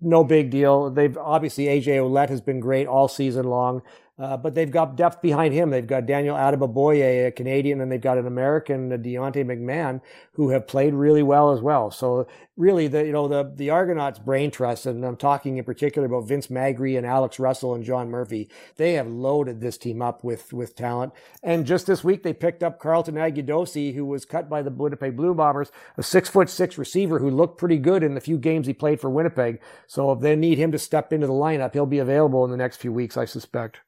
No 0.00 0.24
big 0.24 0.50
deal. 0.50 0.90
They've 0.90 1.16
obviously 1.16 1.64
AJ 1.64 1.98
Ouellette 1.98 2.28
has 2.28 2.40
been 2.40 2.60
great 2.60 2.86
all 2.86 3.08
season 3.08 3.46
long. 3.46 3.82
Uh, 4.20 4.36
but 4.36 4.54
they've 4.54 4.70
got 4.70 4.96
depth 4.96 5.22
behind 5.22 5.54
him. 5.54 5.70
They've 5.70 5.86
got 5.86 6.04
Daniel 6.04 6.36
Adeboboye, 6.36 7.28
a 7.28 7.30
Canadian, 7.30 7.80
and 7.80 7.90
they've 7.90 7.98
got 7.98 8.18
an 8.18 8.26
American, 8.26 8.90
Deontay 8.90 9.46
McMahon, 9.46 10.02
who 10.32 10.50
have 10.50 10.68
played 10.68 10.92
really 10.92 11.22
well 11.22 11.52
as 11.52 11.62
well. 11.62 11.90
So 11.90 12.26
really, 12.54 12.86
the 12.86 13.06
you 13.06 13.12
know 13.12 13.28
the 13.28 13.50
the 13.56 13.70
Argonauts 13.70 14.18
brain 14.18 14.50
trust, 14.50 14.84
and 14.84 15.06
I'm 15.06 15.16
talking 15.16 15.56
in 15.56 15.64
particular 15.64 16.06
about 16.06 16.28
Vince 16.28 16.48
Magri 16.48 16.98
and 16.98 17.06
Alex 17.06 17.38
Russell 17.38 17.74
and 17.74 17.82
John 17.82 18.10
Murphy. 18.10 18.50
They 18.76 18.92
have 18.94 19.06
loaded 19.06 19.62
this 19.62 19.78
team 19.78 20.02
up 20.02 20.22
with 20.22 20.52
with 20.52 20.76
talent. 20.76 21.14
And 21.42 21.64
just 21.64 21.86
this 21.86 22.04
week, 22.04 22.22
they 22.22 22.34
picked 22.34 22.62
up 22.62 22.78
Carlton 22.78 23.14
Agudosi, 23.14 23.94
who 23.94 24.04
was 24.04 24.26
cut 24.26 24.50
by 24.50 24.60
the 24.60 24.70
Winnipeg 24.70 25.16
Blue 25.16 25.32
Bombers, 25.32 25.72
a 25.96 26.02
six 26.02 26.28
foot 26.28 26.50
six 26.50 26.76
receiver 26.76 27.20
who 27.20 27.30
looked 27.30 27.56
pretty 27.56 27.78
good 27.78 28.02
in 28.02 28.14
the 28.14 28.20
few 28.20 28.36
games 28.36 28.66
he 28.66 28.74
played 28.74 29.00
for 29.00 29.08
Winnipeg. 29.08 29.62
So 29.86 30.12
if 30.12 30.20
they 30.20 30.36
need 30.36 30.58
him 30.58 30.72
to 30.72 30.78
step 30.78 31.10
into 31.10 31.26
the 31.26 31.32
lineup, 31.32 31.72
he'll 31.72 31.86
be 31.86 32.00
available 32.00 32.44
in 32.44 32.50
the 32.50 32.58
next 32.58 32.76
few 32.76 32.92
weeks, 32.92 33.16
I 33.16 33.24
suspect. 33.24 33.80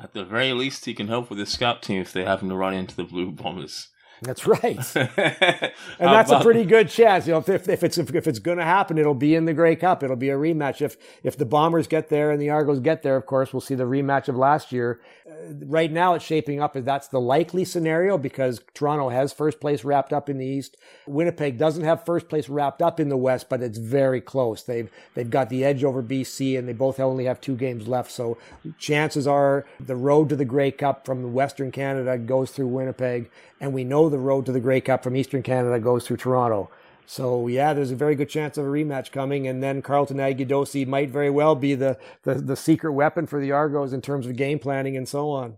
At 0.00 0.12
the 0.12 0.24
very 0.24 0.52
least, 0.52 0.84
he 0.84 0.94
can 0.94 1.08
help 1.08 1.28
with 1.28 1.40
his 1.40 1.48
scout 1.48 1.82
team 1.82 2.00
if 2.00 2.12
they 2.12 2.24
happen 2.24 2.48
to 2.50 2.54
run 2.54 2.74
into 2.74 2.94
the 2.94 3.04
Blue 3.04 3.32
Bombers. 3.32 3.88
That's 4.22 4.46
right, 4.46 4.76
and 4.96 5.72
that's 5.98 6.30
a 6.30 6.40
pretty 6.40 6.64
good 6.64 6.88
chance. 6.88 7.26
You 7.26 7.34
know, 7.34 7.44
if, 7.46 7.68
if 7.68 7.84
it's 7.84 7.98
if, 7.98 8.14
if 8.14 8.26
it's 8.26 8.40
going 8.40 8.58
to 8.58 8.64
happen, 8.64 8.98
it'll 8.98 9.14
be 9.14 9.34
in 9.34 9.44
the 9.44 9.54
Grey 9.54 9.76
Cup. 9.76 10.02
It'll 10.02 10.16
be 10.16 10.30
a 10.30 10.36
rematch. 10.36 10.82
If 10.82 10.96
if 11.22 11.36
the 11.36 11.46
Bombers 11.46 11.86
get 11.86 12.08
there 12.08 12.30
and 12.30 12.42
the 12.42 12.50
Argos 12.50 12.80
get 12.80 13.02
there, 13.02 13.16
of 13.16 13.26
course, 13.26 13.52
we'll 13.52 13.60
see 13.60 13.76
the 13.76 13.84
rematch 13.84 14.28
of 14.28 14.36
last 14.36 14.72
year. 14.72 15.00
Uh, 15.28 15.54
right 15.66 15.92
now, 15.92 16.14
it's 16.14 16.24
shaping 16.24 16.60
up 16.60 16.74
as 16.74 16.84
that's 16.84 17.08
the 17.08 17.20
likely 17.20 17.64
scenario 17.64 18.18
because 18.18 18.60
Toronto 18.74 19.08
has 19.08 19.32
first 19.32 19.60
place 19.60 19.84
wrapped 19.84 20.12
up 20.12 20.28
in 20.28 20.38
the 20.38 20.46
East. 20.46 20.76
Winnipeg 21.06 21.56
doesn't 21.56 21.84
have 21.84 22.04
first 22.04 22.28
place 22.28 22.48
wrapped 22.48 22.82
up 22.82 22.98
in 22.98 23.10
the 23.10 23.16
West, 23.16 23.48
but 23.48 23.62
it's 23.62 23.78
very 23.78 24.20
close. 24.20 24.62
They've 24.62 24.90
they've 25.14 25.30
got 25.30 25.48
the 25.48 25.64
edge 25.64 25.84
over 25.84 26.02
BC, 26.02 26.58
and 26.58 26.66
they 26.66 26.72
both 26.72 26.98
only 26.98 27.26
have 27.26 27.40
two 27.40 27.54
games 27.54 27.86
left. 27.86 28.10
So 28.10 28.36
chances 28.78 29.28
are 29.28 29.64
the 29.78 29.96
road 29.96 30.28
to 30.30 30.36
the 30.36 30.44
Grey 30.44 30.72
Cup 30.72 31.06
from 31.06 31.32
Western 31.32 31.70
Canada 31.70 32.18
goes 32.18 32.50
through 32.50 32.66
Winnipeg 32.66 33.30
and 33.60 33.72
we 33.72 33.84
know 33.84 34.07
the 34.10 34.18
road 34.18 34.46
to 34.46 34.52
the 34.52 34.60
Grey 34.60 34.80
Cup 34.80 35.02
from 35.02 35.16
Eastern 35.16 35.42
Canada 35.42 35.78
goes 35.78 36.06
through 36.06 36.18
Toronto. 36.18 36.70
So 37.06 37.46
yeah, 37.46 37.72
there's 37.72 37.90
a 37.90 37.96
very 37.96 38.14
good 38.14 38.28
chance 38.28 38.58
of 38.58 38.66
a 38.66 38.68
rematch 38.68 39.12
coming, 39.12 39.46
and 39.46 39.62
then 39.62 39.80
Carlton 39.80 40.18
Agudosi 40.18 40.86
might 40.86 41.10
very 41.10 41.30
well 41.30 41.54
be 41.54 41.74
the, 41.74 41.98
the, 42.24 42.34
the 42.34 42.56
secret 42.56 42.92
weapon 42.92 43.26
for 43.26 43.40
the 43.40 43.50
Argos 43.50 43.94
in 43.94 44.02
terms 44.02 44.26
of 44.26 44.36
game 44.36 44.58
planning 44.58 44.94
and 44.96 45.08
so 45.08 45.30
on. 45.30 45.56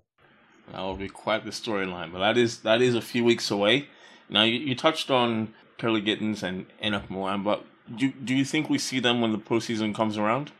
That 0.70 0.80
will 0.82 0.96
be 0.96 1.08
quite 1.08 1.44
the 1.44 1.50
storyline, 1.50 2.12
but 2.12 2.20
that 2.20 2.36
is 2.36 2.60
that 2.60 2.80
is 2.80 2.94
a 2.94 3.00
few 3.00 3.24
weeks 3.24 3.50
away. 3.50 3.88
Now 4.28 4.44
you, 4.44 4.60
you 4.60 4.76
touched 4.76 5.10
on 5.10 5.52
Kurleigh 5.78 6.04
Gittens 6.04 6.44
and 6.44 6.66
Henoc 6.80 7.08
Muamba. 7.08 7.62
Do 7.96 8.12
do 8.12 8.32
you 8.32 8.44
think 8.44 8.70
we 8.70 8.78
see 8.78 9.00
them 9.00 9.20
when 9.20 9.32
the 9.32 9.38
postseason 9.38 9.92
comes 9.92 10.16
around? 10.16 10.52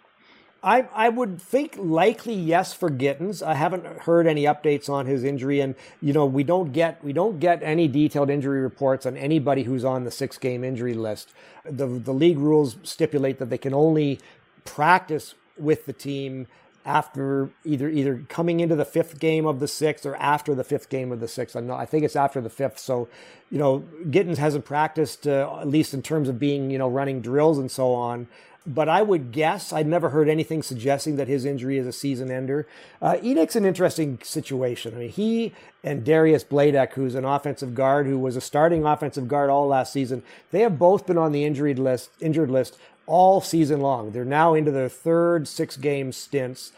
I 0.62 0.88
I 0.94 1.08
would 1.08 1.40
think 1.40 1.74
likely 1.78 2.34
yes 2.34 2.72
for 2.72 2.90
Gittens. 2.90 3.42
I 3.42 3.54
haven't 3.54 3.86
heard 3.86 4.26
any 4.26 4.44
updates 4.44 4.88
on 4.88 5.06
his 5.06 5.24
injury, 5.24 5.60
and 5.60 5.74
you 6.00 6.12
know 6.12 6.26
we 6.26 6.44
don't 6.44 6.72
get 6.72 7.02
we 7.04 7.12
don't 7.12 7.40
get 7.40 7.62
any 7.62 7.88
detailed 7.88 8.30
injury 8.30 8.60
reports 8.60 9.06
on 9.06 9.16
anybody 9.16 9.62
who's 9.62 9.84
on 9.84 10.04
the 10.04 10.10
six 10.10 10.38
game 10.38 10.64
injury 10.64 10.94
list. 10.94 11.32
The 11.64 11.86
the 11.86 12.12
league 12.12 12.38
rules 12.38 12.76
stipulate 12.82 13.38
that 13.38 13.50
they 13.50 13.58
can 13.58 13.74
only 13.74 14.20
practice 14.64 15.34
with 15.58 15.86
the 15.86 15.92
team 15.92 16.46
after 16.84 17.50
either 17.64 17.88
either 17.88 18.24
coming 18.28 18.60
into 18.60 18.74
the 18.74 18.84
fifth 18.84 19.18
game 19.18 19.46
of 19.46 19.60
the 19.60 19.68
sixth 19.68 20.06
or 20.06 20.16
after 20.16 20.54
the 20.54 20.64
fifth 20.64 20.88
game 20.88 21.12
of 21.12 21.20
the 21.20 21.28
sixth. 21.28 21.54
I'm 21.54 21.66
not, 21.66 21.78
I 21.78 21.84
think 21.86 22.04
it's 22.04 22.16
after 22.16 22.40
the 22.40 22.50
fifth. 22.50 22.78
So, 22.78 23.08
you 23.50 23.58
know, 23.58 23.84
Gittens 24.10 24.38
hasn't 24.38 24.64
practiced 24.64 25.26
uh, 25.26 25.58
at 25.60 25.68
least 25.68 25.94
in 25.94 26.02
terms 26.02 26.28
of 26.28 26.38
being 26.38 26.70
you 26.70 26.78
know 26.78 26.88
running 26.88 27.20
drills 27.20 27.58
and 27.58 27.70
so 27.70 27.92
on. 27.92 28.28
But 28.66 28.90
I 28.90 29.00
would 29.00 29.32
guess 29.32 29.72
I've 29.72 29.86
never 29.86 30.10
heard 30.10 30.28
anything 30.28 30.62
suggesting 30.62 31.16
that 31.16 31.28
his 31.28 31.46
injury 31.46 31.78
is 31.78 31.86
a 31.86 31.92
season 31.92 32.30
ender. 32.30 32.66
Uh, 33.00 33.16
an 33.56 33.64
interesting 33.64 34.18
situation. 34.22 34.94
I 34.94 34.98
mean, 34.98 35.08
he 35.08 35.54
and 35.82 36.04
Dariusz 36.04 36.44
Bladek, 36.44 36.92
who's 36.92 37.14
an 37.14 37.24
offensive 37.24 37.74
guard 37.74 38.06
who 38.06 38.18
was 38.18 38.36
a 38.36 38.40
starting 38.40 38.84
offensive 38.84 39.28
guard 39.28 39.48
all 39.48 39.66
last 39.66 39.92
season, 39.92 40.22
they 40.50 40.60
have 40.60 40.78
both 40.78 41.06
been 41.06 41.16
on 41.16 41.32
the 41.32 41.44
injured 41.44 41.78
list. 41.78 42.10
Injured 42.20 42.50
list 42.50 42.78
all 43.06 43.40
season 43.40 43.80
long. 43.80 44.12
They're 44.12 44.24
now 44.24 44.54
into 44.54 44.70
their 44.70 44.88
third 44.88 45.48
six 45.48 45.76
game 45.76 46.12
stints. 46.12 46.72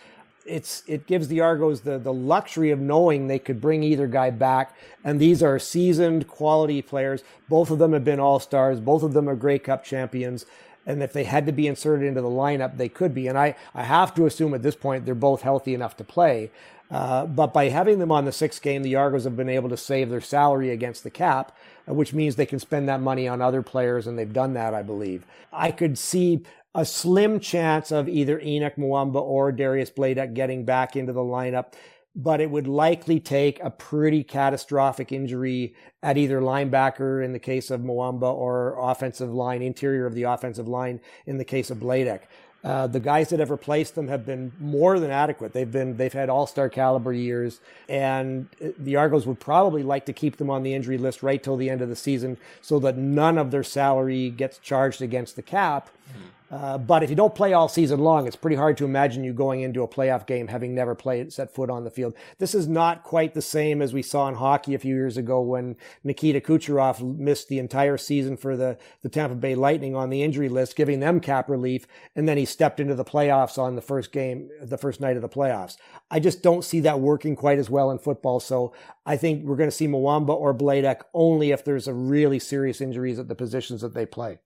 It's 0.46 0.82
it 0.86 1.06
gives 1.06 1.28
the 1.28 1.40
Argos 1.40 1.82
the, 1.82 1.98
the 1.98 2.12
luxury 2.12 2.70
of 2.70 2.80
knowing 2.80 3.26
they 3.26 3.38
could 3.38 3.60
bring 3.60 3.82
either 3.82 4.06
guy 4.06 4.30
back. 4.30 4.74
And 5.04 5.20
these 5.20 5.42
are 5.42 5.58
seasoned 5.58 6.28
quality 6.28 6.80
players. 6.80 7.22
Both 7.48 7.70
of 7.70 7.78
them 7.78 7.92
have 7.92 8.04
been 8.04 8.20
all 8.20 8.40
stars. 8.40 8.80
Both 8.80 9.02
of 9.02 9.12
them 9.12 9.28
are 9.28 9.36
Grey 9.36 9.58
Cup 9.58 9.84
champions. 9.84 10.46
And 10.86 11.02
if 11.02 11.12
they 11.12 11.24
had 11.24 11.46
to 11.46 11.52
be 11.52 11.66
inserted 11.66 12.06
into 12.06 12.20
the 12.20 12.28
lineup, 12.28 12.76
they 12.76 12.88
could 12.88 13.14
be. 13.14 13.28
And 13.28 13.38
I, 13.38 13.54
I 13.74 13.84
have 13.84 14.14
to 14.14 14.26
assume 14.26 14.54
at 14.54 14.62
this 14.62 14.74
point 14.74 15.04
they're 15.04 15.14
both 15.14 15.42
healthy 15.42 15.74
enough 15.74 15.96
to 15.98 16.04
play. 16.04 16.50
Uh, 16.90 17.24
but 17.24 17.54
by 17.54 17.70
having 17.70 17.98
them 17.98 18.12
on 18.12 18.26
the 18.26 18.32
sixth 18.32 18.60
game, 18.60 18.82
the 18.82 18.96
Argos 18.96 19.24
have 19.24 19.36
been 19.36 19.48
able 19.48 19.70
to 19.70 19.76
save 19.78 20.10
their 20.10 20.20
salary 20.20 20.70
against 20.70 21.04
the 21.04 21.10
cap, 21.10 21.56
uh, 21.88 21.94
which 21.94 22.12
means 22.12 22.36
they 22.36 22.44
can 22.44 22.58
spend 22.58 22.86
that 22.88 23.00
money 23.00 23.26
on 23.26 23.40
other 23.40 23.62
players, 23.62 24.06
and 24.06 24.18
they've 24.18 24.32
done 24.32 24.52
that, 24.52 24.74
I 24.74 24.82
believe. 24.82 25.24
I 25.52 25.70
could 25.70 25.96
see 25.96 26.42
a 26.74 26.84
slim 26.84 27.40
chance 27.40 27.90
of 27.90 28.08
either 28.08 28.38
Henoc 28.38 28.76
Muamba 28.76 29.22
or 29.22 29.52
Dariusz 29.52 29.92
Bladek 29.92 30.34
getting 30.34 30.64
back 30.64 30.94
into 30.94 31.14
the 31.14 31.20
lineup, 31.20 31.72
but 32.14 32.40
it 32.40 32.50
would 32.50 32.66
likely 32.66 33.18
take 33.18 33.58
a 33.60 33.70
pretty 33.70 34.22
catastrophic 34.22 35.12
injury 35.12 35.74
at 36.02 36.18
either 36.18 36.40
linebacker 36.40 37.24
in 37.24 37.32
the 37.32 37.38
case 37.38 37.70
of 37.70 37.80
Muamba 37.80 38.32
or 38.32 38.76
offensive 38.78 39.32
line, 39.32 39.62
interior 39.62 40.04
of 40.04 40.14
the 40.14 40.24
offensive 40.24 40.68
line 40.68 41.00
in 41.26 41.38
the 41.38 41.44
case 41.44 41.70
of 41.70 41.78
Bladek. 41.78 42.22
Uh, 42.64 42.86
the 42.86 43.00
guys 43.00 43.28
that 43.30 43.40
have 43.40 43.50
replaced 43.50 43.96
them 43.96 44.06
have 44.06 44.24
been 44.24 44.52
more 44.60 45.00
than 45.00 45.10
adequate. 45.10 45.52
They've 45.52 45.70
been 45.70 45.96
they've 45.96 46.12
had 46.12 46.28
all 46.28 46.46
star 46.46 46.68
caliber 46.68 47.12
years, 47.12 47.60
and 47.88 48.46
the 48.78 48.94
Argos 48.94 49.26
would 49.26 49.40
probably 49.40 49.82
like 49.82 50.06
to 50.06 50.12
keep 50.12 50.36
them 50.36 50.48
on 50.48 50.62
the 50.62 50.72
injury 50.72 50.96
list 50.96 51.24
right 51.24 51.42
till 51.42 51.56
the 51.56 51.68
end 51.68 51.82
of 51.82 51.88
the 51.88 51.96
season, 51.96 52.38
so 52.60 52.78
that 52.78 52.96
none 52.96 53.36
of 53.36 53.50
their 53.50 53.64
salary 53.64 54.30
gets 54.30 54.58
charged 54.58 55.02
against 55.02 55.34
the 55.34 55.42
cap. 55.42 55.88
Mm-hmm. 56.08 56.28
Uh, 56.52 56.76
but 56.76 57.02
if 57.02 57.08
you 57.08 57.16
don't 57.16 57.34
play 57.34 57.54
all 57.54 57.66
season 57.66 57.98
long, 57.98 58.26
it's 58.26 58.36
pretty 58.36 58.56
hard 58.56 58.76
to 58.76 58.84
imagine 58.84 59.24
you 59.24 59.32
going 59.32 59.62
into 59.62 59.82
a 59.82 59.88
playoff 59.88 60.26
game 60.26 60.48
having 60.48 60.74
never 60.74 60.94
played, 60.94 61.32
set 61.32 61.50
foot 61.50 61.70
on 61.70 61.84
the 61.84 61.90
field. 61.90 62.14
This 62.38 62.54
is 62.54 62.68
not 62.68 63.02
quite 63.04 63.32
the 63.32 63.40
same 63.40 63.80
as 63.80 63.94
we 63.94 64.02
saw 64.02 64.28
in 64.28 64.34
hockey 64.34 64.74
a 64.74 64.78
few 64.78 64.94
years 64.94 65.16
ago 65.16 65.40
when 65.40 65.76
Nikita 66.04 66.42
Kucherov 66.42 67.00
missed 67.18 67.48
the 67.48 67.58
entire 67.58 67.96
season 67.96 68.36
for 68.36 68.54
the, 68.54 68.76
the 69.00 69.08
Tampa 69.08 69.34
Bay 69.34 69.54
Lightning 69.54 69.96
on 69.96 70.10
the 70.10 70.22
injury 70.22 70.50
list, 70.50 70.76
giving 70.76 71.00
them 71.00 71.20
cap 71.20 71.48
relief. 71.48 71.86
And 72.14 72.28
then 72.28 72.36
he 72.36 72.44
stepped 72.44 72.80
into 72.80 72.94
the 72.94 73.04
playoffs 73.04 73.56
on 73.56 73.74
the 73.74 73.80
first 73.80 74.12
game, 74.12 74.50
the 74.60 74.76
first 74.76 75.00
night 75.00 75.16
of 75.16 75.22
the 75.22 75.30
playoffs. 75.30 75.78
I 76.10 76.20
just 76.20 76.42
don't 76.42 76.66
see 76.66 76.80
that 76.80 77.00
working 77.00 77.34
quite 77.34 77.60
as 77.60 77.70
well 77.70 77.90
in 77.90 77.98
football. 77.98 78.40
So 78.40 78.74
I 79.06 79.16
think 79.16 79.46
we're 79.46 79.56
going 79.56 79.70
to 79.70 79.76
see 79.76 79.88
Muamba 79.88 80.34
or 80.34 80.52
Bladek 80.52 81.00
only 81.14 81.50
if 81.50 81.64
there's 81.64 81.88
a 81.88 81.94
really 81.94 82.38
serious 82.38 82.82
injuries 82.82 83.18
at 83.18 83.28
the 83.28 83.34
positions 83.34 83.80
that 83.80 83.94
they 83.94 84.04
play. 84.04 84.38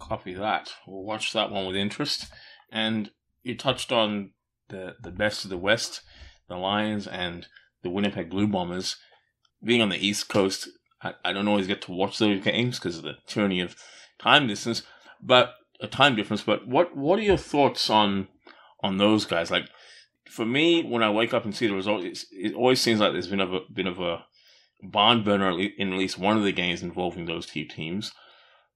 Copy 0.00 0.34
that. 0.34 0.72
We'll 0.86 1.04
watch 1.04 1.32
that 1.32 1.50
one 1.50 1.66
with 1.66 1.76
interest. 1.76 2.26
And 2.72 3.10
you 3.42 3.56
touched 3.56 3.92
on 3.92 4.32
the 4.68 4.96
the 5.00 5.10
best 5.10 5.44
of 5.44 5.50
the 5.50 5.58
West, 5.58 6.02
the 6.48 6.56
Lions 6.56 7.06
and 7.06 7.46
the 7.82 7.90
Winnipeg 7.90 8.30
Blue 8.30 8.48
Bombers. 8.48 8.96
Being 9.62 9.82
on 9.82 9.90
the 9.90 10.06
East 10.06 10.28
Coast, 10.28 10.68
I, 11.02 11.14
I 11.24 11.32
don't 11.32 11.48
always 11.48 11.66
get 11.66 11.82
to 11.82 11.92
watch 11.92 12.18
those 12.18 12.42
games 12.42 12.78
because 12.78 12.96
of 12.96 13.02
the 13.02 13.16
tyranny 13.26 13.60
of 13.60 13.76
time 14.18 14.46
distance, 14.46 14.82
but 15.22 15.52
a 15.80 15.86
time 15.86 16.16
difference. 16.16 16.42
But 16.42 16.66
what 16.66 16.96
what 16.96 17.18
are 17.18 17.22
your 17.22 17.36
thoughts 17.36 17.90
on 17.90 18.28
on 18.82 18.96
those 18.96 19.26
guys? 19.26 19.50
Like 19.50 19.68
for 20.30 20.46
me, 20.46 20.82
when 20.82 21.02
I 21.02 21.10
wake 21.10 21.34
up 21.34 21.44
and 21.44 21.54
see 21.54 21.66
the 21.66 21.74
result, 21.74 22.04
it 22.04 22.54
always 22.54 22.80
seems 22.80 23.00
like 23.00 23.12
there's 23.12 23.26
been 23.26 23.40
a 23.40 23.60
bit 23.72 23.86
of 23.86 24.00
a 24.00 24.24
barn 24.82 25.22
burner 25.22 25.58
in 25.58 25.92
at 25.92 25.98
least 25.98 26.18
one 26.18 26.36
of 26.36 26.44
the 26.44 26.52
games 26.52 26.82
involving 26.82 27.26
those 27.26 27.46
two 27.46 27.64
teams. 27.64 28.12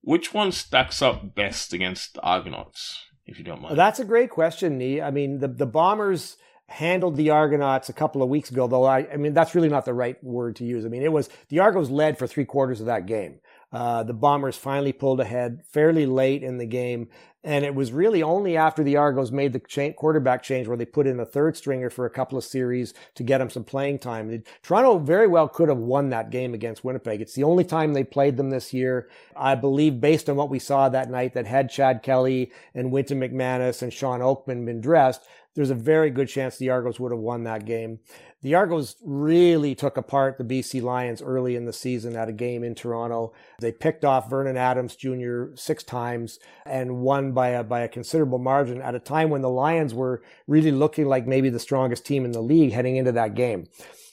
Which 0.05 0.35
one 0.35 0.53
stacks 0.53 1.01
up 1.01 1.35
best 1.35 1.73
against 1.73 2.15
the 2.15 2.21
Argonauts, 2.21 3.05
if 3.27 3.39
you 3.39 3.45
don't 3.45 3.63
mind? 3.63 3.79
That's 3.79 3.99
a 3.99 4.05
great 4.05 4.29
question, 4.29 4.79
Nii. 4.79 5.03
I 5.03 5.11
mean, 5.11 5.39
the, 5.39 5.49
the 5.49 5.67
Bombers 5.67 6.37
handled 6.67 7.17
the 7.17 7.31
Argonauts 7.31 7.89
a 7.89 7.95
couple 7.95 8.23
of 8.23 8.29
weeks 8.29 8.51
ago, 8.51 8.67
though 8.67 8.85
I, 8.85 9.07
I 9.11 9.17
mean, 9.17 9.33
that's 9.33 9.55
really 9.55 9.69
not 9.69 9.85
the 9.85 9.95
right 9.95 10.23
word 10.23 10.57
to 10.57 10.65
use. 10.65 10.85
I 10.85 10.89
mean, 10.89 11.03
it 11.03 11.13
was 11.13 11.31
the 11.49 11.61
Argos 11.61 11.89
led 11.89 12.19
for 12.19 12.27
three 12.27 12.45
quarters 12.45 12.81
of 12.81 12.87
that 12.87 13.07
game. 13.07 13.41
Uh, 13.75 14.05
the 14.05 14.15
Bombers 14.15 14.57
finally 14.57 14.93
pulled 14.93 15.19
ahead 15.19 15.63
fairly 15.67 16.07
late 16.07 16.45
in 16.45 16.59
the 16.59 16.67
game. 16.67 17.09
And 17.43 17.63
it 17.63 17.75
was 17.75 17.93
really 17.93 18.23
only 18.23 18.57
after 18.57 18.83
the 18.83 18.97
Argos 18.97 19.31
made 19.31 19.53
the 19.53 19.93
quarterback 19.99 20.43
change 20.43 20.67
where 20.67 20.79
they 20.79 20.87
put 20.87 21.07
in 21.07 21.21
a 21.21 21.27
third 21.27 21.59
stringer 21.59 21.91
for 21.91 22.07
a 22.07 22.11
couple 22.11 22.39
of 22.39 22.45
series 22.45 22.95
to 23.17 23.23
get 23.23 23.41
him 23.41 23.51
some 23.51 23.65
playing 23.65 23.99
time. 23.99 24.43
Toronto 24.63 24.99
very 24.99 25.27
well 25.27 25.47
could 25.47 25.69
have 25.69 25.77
won 25.77 26.09
that 26.09 26.31
game 26.31 26.55
against 26.55 26.85
Winnipeg. 26.85 27.21
It's 27.21 27.35
the 27.35 27.45
only 27.45 27.65
time 27.65 27.93
they 27.93 28.05
played 28.05 28.39
them 28.39 28.49
this 28.49 28.73
year. 28.73 29.11
I 29.37 29.57
believe, 29.57 30.01
based 30.01 30.31
on 30.31 30.37
what 30.37 30.49
we 30.49 30.59
saw 30.59 30.89
that 30.89 31.11
night, 31.11 31.35
that 31.35 31.47
had 31.47 31.69
Chad 31.69 32.03
Kelly 32.03 32.51
and 32.75 32.91
Wynton 32.91 33.21
McManus 33.21 33.83
and 33.83 33.93
Shawn 33.93 34.21
Oakman 34.21 34.65
been 34.65 34.81
dressed, 34.81 35.27
there's 35.55 35.71
a 35.71 35.75
very 35.75 36.11
good 36.11 36.29
chance 36.29 36.57
the 36.57 36.71
Argos 36.71 36.99
would 36.99 37.13
have 37.13 37.21
won 37.21 37.45
that 37.45 37.65
game. 37.65 38.01
The 38.43 38.55
Argos 38.57 38.97
really 39.03 39.75
took 39.75 39.97
apart 39.97 40.37
the 40.37 40.45
BC 40.45 40.83
Lions 40.83 41.23
early 41.23 41.57
in 41.57 41.65
the 41.65 41.73
season 41.73 42.15
at 42.15 42.29
a 42.29 42.33
game 42.33 42.63
in 42.63 42.75
Toronto. 42.75 43.33
They 43.61 43.73
picked 43.73 44.05
off 44.05 44.29
Vernon 44.29 44.59
Adams 44.59 44.97
Jr. 44.97 45.55
six 45.55 45.83
times 45.83 46.39
and 46.67 46.99
won 46.99 47.33
by 47.33 47.49
a, 47.49 47.65
by 47.65 47.81
a 47.81 47.89
considerable 47.89 48.39
margin 48.39 48.83
at 48.83 48.95
a 48.95 49.01
time 49.01 49.31
when 49.31 49.41
the 49.41 49.49
Lions 49.49 49.95
were 49.95 50.23
really 50.47 50.73
looking 50.73 51.07
like 51.07 51.27
maybe 51.27 51.49
the 51.49 51.59
strongest 51.59 52.05
team 52.05 52.25
in 52.27 52.33
the 52.33 52.43
league 52.43 52.73
heading 52.73 52.97
into 52.97 53.13
that 53.13 53.35
game. 53.35 53.67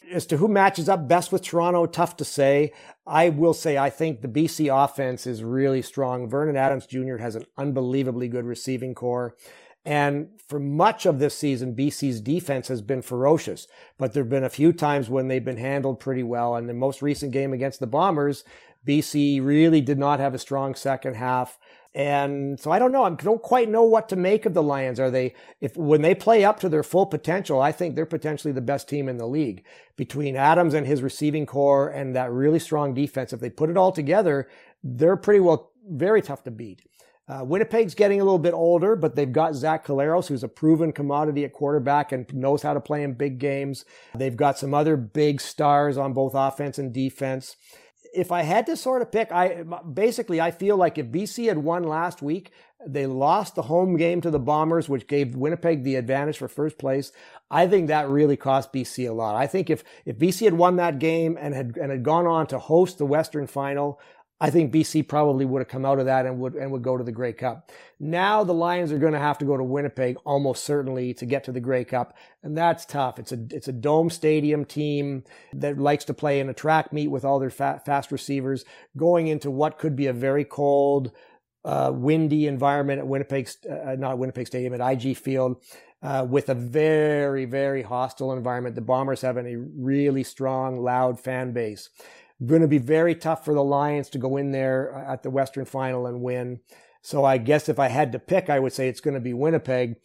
As 0.10 0.26
to 0.28 0.38
who 0.38 0.48
matches 0.48 0.88
up 0.88 1.10
best 1.10 1.34
with 1.34 1.42
Toronto, 1.42 1.86
tough 1.86 2.16
to 2.18 2.26
say. 2.26 2.72
I 3.06 3.30
will 3.30 3.54
say 3.54 3.78
I 3.78 3.90
think 3.90 4.22
the 4.22 4.28
BC 4.30 4.74
offense 4.74 5.28
is 5.28 5.44
really 5.44 5.82
strong. 5.82 6.30
Vernon 6.30 6.56
Adams 6.56 6.86
Jr. 6.86 7.18
has 7.18 7.36
an 7.36 7.46
unbelievably 7.58 8.30
good 8.30 8.46
receiving 8.46 8.94
corps. 8.96 9.36
And 9.84 10.30
for 10.52 10.60
much 10.60 11.06
of 11.06 11.18
this 11.18 11.38
season, 11.38 11.74
BC's 11.74 12.20
defense 12.20 12.68
has 12.68 12.82
been 12.82 13.02
ferocious, 13.02 13.70
but 13.98 14.12
there 14.12 14.24
have 14.24 14.30
been 14.30 14.44
a 14.44 14.50
few 14.50 14.74
times 14.74 15.10
when 15.10 15.30
they've 15.30 15.46
been 15.46 15.56
handled 15.56 16.02
pretty 16.02 16.24
well. 16.24 16.58
And 16.58 16.68
the 16.68 16.74
most 16.74 17.02
recent 17.02 17.32
game 17.32 17.54
against 17.54 17.80
the 17.80 17.88
Bombers, 17.88 18.44
BC 18.86 19.42
really 19.42 19.80
did 19.80 19.98
not 19.98 20.20
have 20.20 20.34
a 20.34 20.38
strong 20.38 20.76
second 20.76 21.14
half. 21.14 21.58
And 21.96 22.60
so 22.60 22.70
I 22.70 22.80
don't 22.80 22.92
know. 22.92 23.06
I 23.06 23.12
don't 23.12 23.42
quite 23.42 23.70
know 23.70 23.84
what 23.84 24.10
to 24.10 24.18
make 24.18 24.46
of 24.46 24.54
the 24.54 24.62
Lions. 24.62 25.00
Are 25.00 25.10
they, 25.10 25.36
if 25.62 25.78
when 25.78 26.02
they 26.02 26.14
play 26.14 26.44
up 26.44 26.60
to 26.60 26.68
their 26.68 26.84
full 26.84 27.06
potential, 27.06 27.62
I 27.62 27.72
think 27.72 27.96
they're 27.96 28.06
potentially 28.06 28.52
the 28.52 28.60
best 28.60 28.90
team 28.90 29.08
in 29.08 29.16
the 29.16 29.28
league 29.28 29.64
between 29.96 30.36
Adams 30.36 30.74
and 30.74 30.86
his 30.86 31.02
receiving 31.02 31.46
corps 31.46 31.88
and 31.88 32.14
that 32.14 32.30
really 32.30 32.60
strong 32.60 32.94
defense. 32.94 33.32
If 33.32 33.40
they 33.40 33.50
put 33.50 33.70
it 33.70 33.78
all 33.78 33.94
together, 33.94 34.50
they're 34.84 35.16
pretty 35.16 35.40
well, 35.40 35.72
very 35.90 36.22
tough 36.22 36.44
to 36.44 36.52
beat. 36.52 36.82
Uh, 37.32 37.46
Winnipeg's 37.46 37.96
getting 37.96 38.20
a 38.20 38.26
little 38.26 38.38
bit 38.38 38.54
older, 38.54 38.98
but 38.98 39.16
they've 39.16 39.32
got 39.32 39.56
Zach 39.56 39.86
Collaros, 39.86 40.28
who's 40.28 40.44
a 40.44 40.50
proven 40.50 40.92
commodity 40.92 41.46
at 41.46 41.54
quarterback 41.54 42.12
and 42.12 42.32
knows 42.34 42.62
how 42.62 42.74
to 42.74 42.82
play 42.82 43.04
in 43.04 43.14
big 43.14 43.40
games. 43.40 43.86
They've 44.14 44.36
got 44.36 44.58
some 44.58 44.74
other 44.74 44.98
big 44.98 45.40
stars 45.40 45.98
on 45.98 46.12
both 46.12 46.34
offense 46.36 46.78
and 46.78 46.92
defense. 46.92 47.56
If 48.14 48.34
I 48.34 48.42
had 48.42 48.66
to 48.66 48.76
sort 48.76 49.02
of 49.02 49.14
pick, 49.14 49.32
I 49.32 49.64
basically 49.94 50.42
I 50.42 50.52
feel 50.52 50.76
like 50.76 50.98
if 50.98 51.06
BC 51.06 51.48
had 51.48 51.60
won 51.60 51.84
last 51.84 52.22
week, 52.22 52.52
they 52.86 53.06
lost 53.06 53.56
the 53.56 53.62
home 53.62 53.96
game 53.96 54.20
to 54.22 54.32
the 54.32 54.40
Bombers, 54.40 54.90
which 54.90 55.08
gave 55.08 55.34
Winnipeg 55.34 55.86
the 55.86 55.96
advantage 55.96 56.38
for 56.38 56.50
first 56.50 56.78
place. 56.78 57.14
I 57.50 57.66
think 57.68 57.88
that 57.88 58.10
really 58.10 58.36
cost 58.36 58.74
BC 58.74 59.10
a 59.10 59.14
lot. 59.14 59.38
I 59.38 59.48
think 59.48 59.70
if 59.70 59.86
if 60.04 60.18
BC 60.18 60.44
had 60.44 60.56
won 60.56 60.76
that 60.76 61.00
game 61.00 61.38
and 61.40 61.54
had 61.54 61.78
and 61.78 61.92
had 61.92 62.04
gone 62.04 62.28
on 62.28 62.48
to 62.48 62.60
host 62.60 62.98
the 62.98 63.06
Western 63.06 63.48
Final, 63.48 64.02
I 64.44 64.50
think 64.50 64.74
BC 64.74 65.08
probably 65.08 65.46
would 65.46 65.60
have 65.60 65.68
come 65.68 65.86
out 65.86 66.00
of 66.00 66.06
that 66.06 66.26
and 66.26 66.40
would 66.40 66.56
and 66.56 66.72
would 66.72 66.82
go 66.82 66.98
to 66.98 67.04
the 67.04 67.12
Grey 67.12 67.32
Cup. 67.32 67.72
Now 68.00 68.44
the 68.44 68.56
Lions 68.56 68.92
are 68.92 68.98
going 68.98 69.14
to 69.14 69.20
have 69.20 69.38
to 69.38 69.46
go 69.46 69.56
to 69.56 69.64
Winnipeg 69.64 70.18
almost 70.26 70.64
certainly 70.64 71.14
to 71.14 71.28
get 71.28 71.44
to 71.44 71.52
the 71.52 71.60
Grey 71.60 71.86
Cup, 71.86 72.18
and 72.42 72.58
that's 72.58 72.84
tough. 72.84 73.20
It's 73.20 73.32
a 73.32 73.38
it's 73.52 73.68
a 73.68 73.72
dome 73.72 74.10
stadium 74.10 74.66
team 74.66 75.24
that 75.54 75.78
likes 75.78 76.06
to 76.06 76.16
play 76.16 76.40
in 76.40 76.50
a 76.50 76.56
track 76.56 76.92
meet 76.92 77.10
with 77.10 77.24
all 77.24 77.38
their 77.38 77.52
fast 77.52 78.12
receivers, 78.12 78.66
going 78.98 79.28
into 79.28 79.52
what 79.52 79.78
could 79.78 79.96
be 79.96 80.08
a 80.08 80.14
very 80.14 80.44
cold 80.44 81.12
uh, 81.64 81.92
windy 81.94 82.48
environment 82.48 82.98
at 82.98 83.06
Winnipeg, 83.08 83.48
uh, 83.70 83.96
not 83.96 84.18
Winnipeg 84.18 84.48
Stadium, 84.48 84.74
at 84.74 84.92
IG 84.92 85.16
Field. 85.18 85.62
Uh, 86.04 86.26
with 86.28 86.50
a 86.50 86.56
very, 86.56 87.46
very 87.46 87.84
hostile 87.84 88.34
environment. 88.34 88.74
The 88.74 88.82
Bombers 88.82 89.22
have 89.22 89.38
a 89.38 89.56
really 89.56 90.24
strong, 90.24 90.82
loud 90.82 91.20
fan 91.20 91.52
base. 91.52 91.90
Going 92.46 92.62
to 92.62 92.68
be 92.68 92.80
very 92.80 93.14
tough 93.14 93.46
for 93.46 93.54
the 93.54 93.64
Lions 93.64 94.10
to 94.10 94.18
go 94.18 94.38
in 94.38 94.52
there 94.52 94.96
uh, 94.96 95.14
at 95.14 95.24
the 95.24 95.30
Western 95.30 95.66
Final 95.66 96.08
and 96.08 96.22
win. 96.22 96.60
So 97.04 97.24
I 97.24 97.38
guess 97.38 97.70
if 97.70 97.80
I 97.80 97.88
had 97.88 98.12
to 98.14 98.20
pick, 98.20 98.50
I 98.50 98.60
would 98.60 98.74
say 98.74 98.88
it's 98.88 99.02
going 99.02 99.14
to 99.14 99.20
be 99.20 99.34
Winnipeg. 99.34 99.96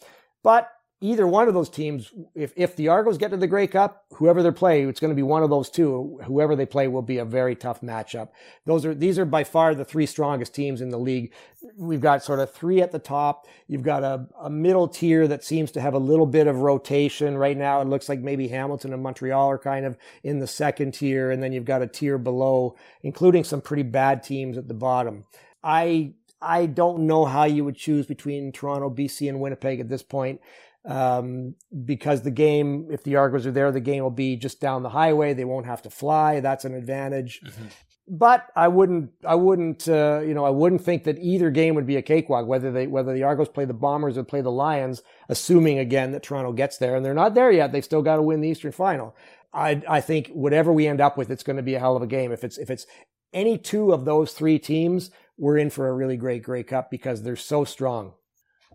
But 0.42 0.68
either 1.00 1.26
one 1.26 1.46
of 1.46 1.52
those 1.52 1.68
teams, 1.68 2.10
if, 2.34 2.52
if 2.56 2.74
the 2.74 2.88
Argos 2.88 3.18
get 3.18 3.30
to 3.30 3.36
the 3.36 3.46
Grey 3.46 3.66
Cup, 3.66 4.06
whoever 4.14 4.42
they 4.42 4.50
play, 4.50 4.82
it's 4.84 4.98
going 4.98 5.10
to 5.10 5.16
be 5.16 5.22
one 5.22 5.42
of 5.42 5.50
those 5.50 5.68
two. 5.68 6.18
Whoever 6.24 6.56
they 6.56 6.64
play 6.64 6.88
will 6.88 7.02
be 7.02 7.18
a 7.18 7.24
very 7.24 7.54
tough 7.54 7.82
matchup. 7.82 8.30
Those 8.64 8.86
are, 8.86 8.94
these 8.94 9.18
are 9.18 9.26
by 9.26 9.44
far 9.44 9.74
the 9.74 9.84
three 9.84 10.06
strongest 10.06 10.54
teams 10.54 10.80
in 10.80 10.88
the 10.88 10.98
league. 10.98 11.32
We've 11.76 12.00
got 12.00 12.24
sort 12.24 12.40
of 12.40 12.50
three 12.50 12.80
at 12.80 12.92
the 12.92 12.98
top. 12.98 13.46
You've 13.68 13.82
got 13.82 14.04
a, 14.04 14.26
a 14.40 14.48
middle 14.48 14.88
tier 14.88 15.28
that 15.28 15.44
seems 15.44 15.70
to 15.72 15.82
have 15.82 15.92
a 15.92 15.98
little 15.98 16.26
bit 16.26 16.46
of 16.46 16.60
rotation 16.60 17.36
right 17.36 17.56
now. 17.56 17.82
It 17.82 17.88
looks 17.88 18.08
like 18.08 18.20
maybe 18.20 18.48
Hamilton 18.48 18.94
and 18.94 19.02
Montreal 19.02 19.50
are 19.50 19.58
kind 19.58 19.84
of 19.84 19.98
in 20.22 20.38
the 20.38 20.46
second 20.46 20.92
tier. 20.92 21.30
And 21.30 21.42
then 21.42 21.52
you've 21.52 21.66
got 21.66 21.82
a 21.82 21.86
tier 21.86 22.16
below, 22.16 22.74
including 23.02 23.44
some 23.44 23.60
pretty 23.60 23.82
bad 23.82 24.22
teams 24.22 24.56
at 24.56 24.66
the 24.66 24.74
bottom. 24.74 25.26
I, 25.62 26.14
I 26.40 26.64
don't 26.66 27.06
know 27.06 27.26
how 27.26 27.44
you 27.44 27.64
would 27.64 27.76
choose 27.76 28.06
between 28.06 28.52
Toronto, 28.52 28.88
BC, 28.88 29.28
and 29.28 29.40
Winnipeg 29.40 29.80
at 29.80 29.90
this 29.90 30.02
point 30.02 30.40
um, 30.86 31.54
because 31.84 32.22
the 32.22 32.30
game, 32.30 32.88
if 32.90 33.02
the 33.02 33.16
Argos 33.16 33.46
are 33.46 33.52
there, 33.52 33.72
the 33.72 33.80
game 33.80 34.02
will 34.02 34.10
be 34.10 34.36
just 34.36 34.60
down 34.60 34.82
the 34.82 34.88
highway. 34.88 35.34
They 35.34 35.44
won't 35.44 35.66
have 35.66 35.82
to 35.82 35.90
fly. 35.90 36.40
That's 36.40 36.64
an 36.64 36.74
advantage. 36.74 37.40
Mm-hmm. 37.44 37.66
But 38.08 38.46
I 38.54 38.68
wouldn't, 38.68 39.10
I 39.26 39.34
wouldn't, 39.34 39.88
uh, 39.88 40.20
you 40.24 40.32
know, 40.32 40.44
I 40.44 40.50
wouldn't 40.50 40.84
think 40.84 41.02
that 41.04 41.18
either 41.18 41.50
game 41.50 41.74
would 41.74 41.86
be 41.86 41.96
a 41.96 42.02
cakewalk. 42.02 42.46
Whether 42.46 42.70
they, 42.70 42.86
whether 42.86 43.12
the 43.12 43.24
Argos 43.24 43.48
play 43.48 43.64
the 43.64 43.74
Bombers 43.74 44.16
or 44.16 44.22
play 44.22 44.42
the 44.42 44.50
Lions, 44.50 45.02
assuming 45.28 45.80
again 45.80 46.12
that 46.12 46.22
Toronto 46.22 46.52
gets 46.52 46.78
there, 46.78 46.94
and 46.94 47.04
they're 47.04 47.14
not 47.14 47.34
there 47.34 47.50
yet. 47.50 47.72
They've 47.72 47.84
still 47.84 48.02
got 48.02 48.16
to 48.16 48.22
win 48.22 48.40
the 48.40 48.48
Eastern 48.48 48.70
Final. 48.70 49.16
I, 49.52 49.82
I 49.88 50.00
think 50.00 50.28
whatever 50.28 50.72
we 50.72 50.86
end 50.86 51.00
up 51.00 51.18
with, 51.18 51.30
it's 51.30 51.42
going 51.42 51.56
to 51.56 51.64
be 51.64 51.74
a 51.74 51.80
hell 51.80 51.96
of 51.96 52.02
a 52.02 52.06
game. 52.06 52.30
If 52.30 52.44
it's, 52.44 52.58
if 52.58 52.70
it's 52.70 52.86
any 53.32 53.58
two 53.58 53.92
of 53.92 54.04
those 54.04 54.32
three 54.32 54.60
teams, 54.60 55.10
we're 55.36 55.58
in 55.58 55.70
for 55.70 55.88
a 55.88 55.92
really 55.92 56.16
great 56.16 56.44
Grey 56.44 56.62
Cup 56.62 56.92
because 56.92 57.22
they're 57.22 57.34
so 57.34 57.64
strong. 57.64 58.12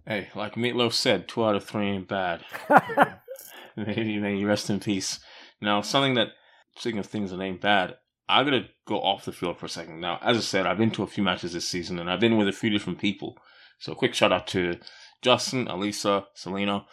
Hey, 0.07 0.29
like 0.33 0.55
Meatloaf 0.55 0.93
said, 0.93 1.27
two 1.27 1.45
out 1.45 1.55
of 1.55 1.63
three 1.63 1.87
ain't 1.87 2.07
bad. 2.07 2.43
Maybe 3.77 4.17
may 4.19 4.35
you 4.35 4.47
rest 4.47 4.69
in 4.69 4.79
peace. 4.79 5.19
Now, 5.61 5.81
something 5.81 6.15
that, 6.15 6.29
speaking 6.75 6.99
of 6.99 7.05
things 7.05 7.29
that 7.29 7.39
ain't 7.39 7.61
bad, 7.61 7.97
I'm 8.27 8.45
gonna 8.45 8.67
go 8.87 8.99
off 8.99 9.25
the 9.25 9.31
field 9.31 9.59
for 9.59 9.67
a 9.67 9.69
second. 9.69 9.99
Now, 9.99 10.17
as 10.23 10.37
I 10.37 10.39
said, 10.39 10.65
I've 10.65 10.79
been 10.79 10.89
to 10.91 11.03
a 11.03 11.07
few 11.07 11.23
matches 11.23 11.53
this 11.53 11.69
season, 11.69 11.99
and 11.99 12.09
I've 12.09 12.19
been 12.19 12.37
with 12.37 12.47
a 12.47 12.53
few 12.53 12.71
different 12.71 12.97
people. 12.97 13.37
So, 13.77 13.91
a 13.91 13.95
quick 13.95 14.15
shout 14.15 14.31
out 14.31 14.47
to 14.47 14.79
Justin, 15.21 15.67
Elisa, 15.67 16.25
Selena, 16.33 16.85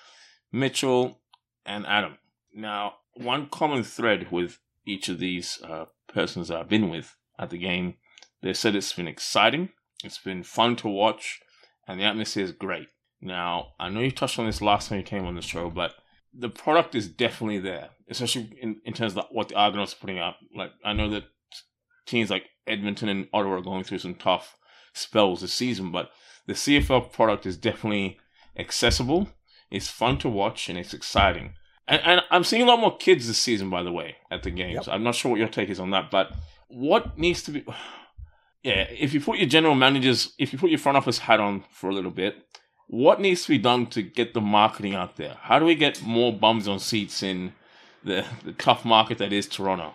Mitchell, 0.52 1.20
and 1.64 1.86
Adam. 1.86 2.18
Now, 2.52 2.94
one 3.14 3.48
common 3.48 3.84
thread 3.84 4.30
with 4.30 4.58
each 4.84 5.08
of 5.08 5.18
these 5.18 5.58
uh, 5.64 5.86
persons 6.08 6.48
that 6.48 6.58
I've 6.58 6.68
been 6.68 6.90
with 6.90 7.16
at 7.38 7.48
the 7.48 7.58
game, 7.58 7.94
they 8.42 8.52
said 8.52 8.76
it's 8.76 8.92
been 8.92 9.08
exciting, 9.08 9.70
it's 10.04 10.18
been 10.18 10.42
fun 10.42 10.76
to 10.76 10.88
watch, 10.88 11.40
and 11.86 11.98
the 11.98 12.04
atmosphere 12.04 12.44
is 12.44 12.52
great. 12.52 12.88
Now, 13.20 13.68
I 13.78 13.88
know 13.88 14.00
you 14.00 14.10
touched 14.10 14.38
on 14.38 14.46
this 14.46 14.62
last 14.62 14.88
time 14.88 14.98
you 14.98 15.04
came 15.04 15.24
on 15.26 15.34
the 15.34 15.42
show, 15.42 15.70
but 15.70 15.94
the 16.32 16.48
product 16.48 16.94
is 16.94 17.08
definitely 17.08 17.58
there, 17.58 17.90
especially 18.08 18.56
in, 18.60 18.80
in 18.84 18.92
terms 18.92 19.16
of 19.16 19.24
what 19.30 19.48
the 19.48 19.56
Argonauts 19.56 19.94
are 19.94 19.96
putting 19.96 20.18
out. 20.18 20.34
Like, 20.54 20.70
I 20.84 20.92
know 20.92 21.10
that 21.10 21.24
teams 22.06 22.30
like 22.30 22.44
Edmonton 22.66 23.08
and 23.08 23.28
Ottawa 23.32 23.56
are 23.56 23.62
going 23.62 23.84
through 23.84 23.98
some 23.98 24.14
tough 24.14 24.56
spells 24.92 25.40
this 25.40 25.52
season, 25.52 25.90
but 25.90 26.10
the 26.46 26.54
CFL 26.54 27.12
product 27.12 27.44
is 27.44 27.56
definitely 27.56 28.18
accessible, 28.56 29.28
it's 29.70 29.88
fun 29.88 30.18
to 30.18 30.28
watch, 30.28 30.68
and 30.68 30.78
it's 30.78 30.94
exciting. 30.94 31.54
And, 31.86 32.00
and 32.04 32.22
I'm 32.30 32.44
seeing 32.44 32.62
a 32.62 32.66
lot 32.66 32.80
more 32.80 32.96
kids 32.96 33.26
this 33.26 33.38
season, 33.38 33.70
by 33.70 33.82
the 33.82 33.92
way, 33.92 34.16
at 34.30 34.42
the 34.42 34.50
games. 34.50 34.86
Yep. 34.86 34.94
I'm 34.94 35.02
not 35.02 35.14
sure 35.14 35.30
what 35.30 35.40
your 35.40 35.48
take 35.48 35.70
is 35.70 35.80
on 35.80 35.90
that, 35.90 36.10
but 36.10 36.32
what 36.68 37.18
needs 37.18 37.42
to 37.44 37.50
be. 37.50 37.64
Yeah, 38.64 38.88
if 38.90 39.14
you 39.14 39.20
put 39.20 39.38
your 39.38 39.48
general 39.48 39.76
managers, 39.76 40.34
if 40.36 40.52
you 40.52 40.58
put 40.58 40.68
your 40.68 40.80
front 40.80 40.98
office 40.98 41.18
hat 41.18 41.38
on 41.38 41.62
for 41.70 41.88
a 41.88 41.94
little 41.94 42.10
bit, 42.10 42.34
what 42.88 43.20
needs 43.20 43.42
to 43.44 43.50
be 43.50 43.58
done 43.58 43.86
to 43.86 44.02
get 44.02 44.34
the 44.34 44.40
marketing 44.40 44.94
out 44.94 45.16
there? 45.16 45.36
How 45.42 45.58
do 45.58 45.64
we 45.64 45.74
get 45.74 46.02
more 46.02 46.32
bums 46.32 46.66
on 46.66 46.78
seats 46.80 47.22
in 47.22 47.52
the, 48.02 48.24
the 48.44 48.52
tough 48.52 48.84
market 48.84 49.18
that 49.18 49.32
is 49.32 49.46
Toronto? 49.46 49.94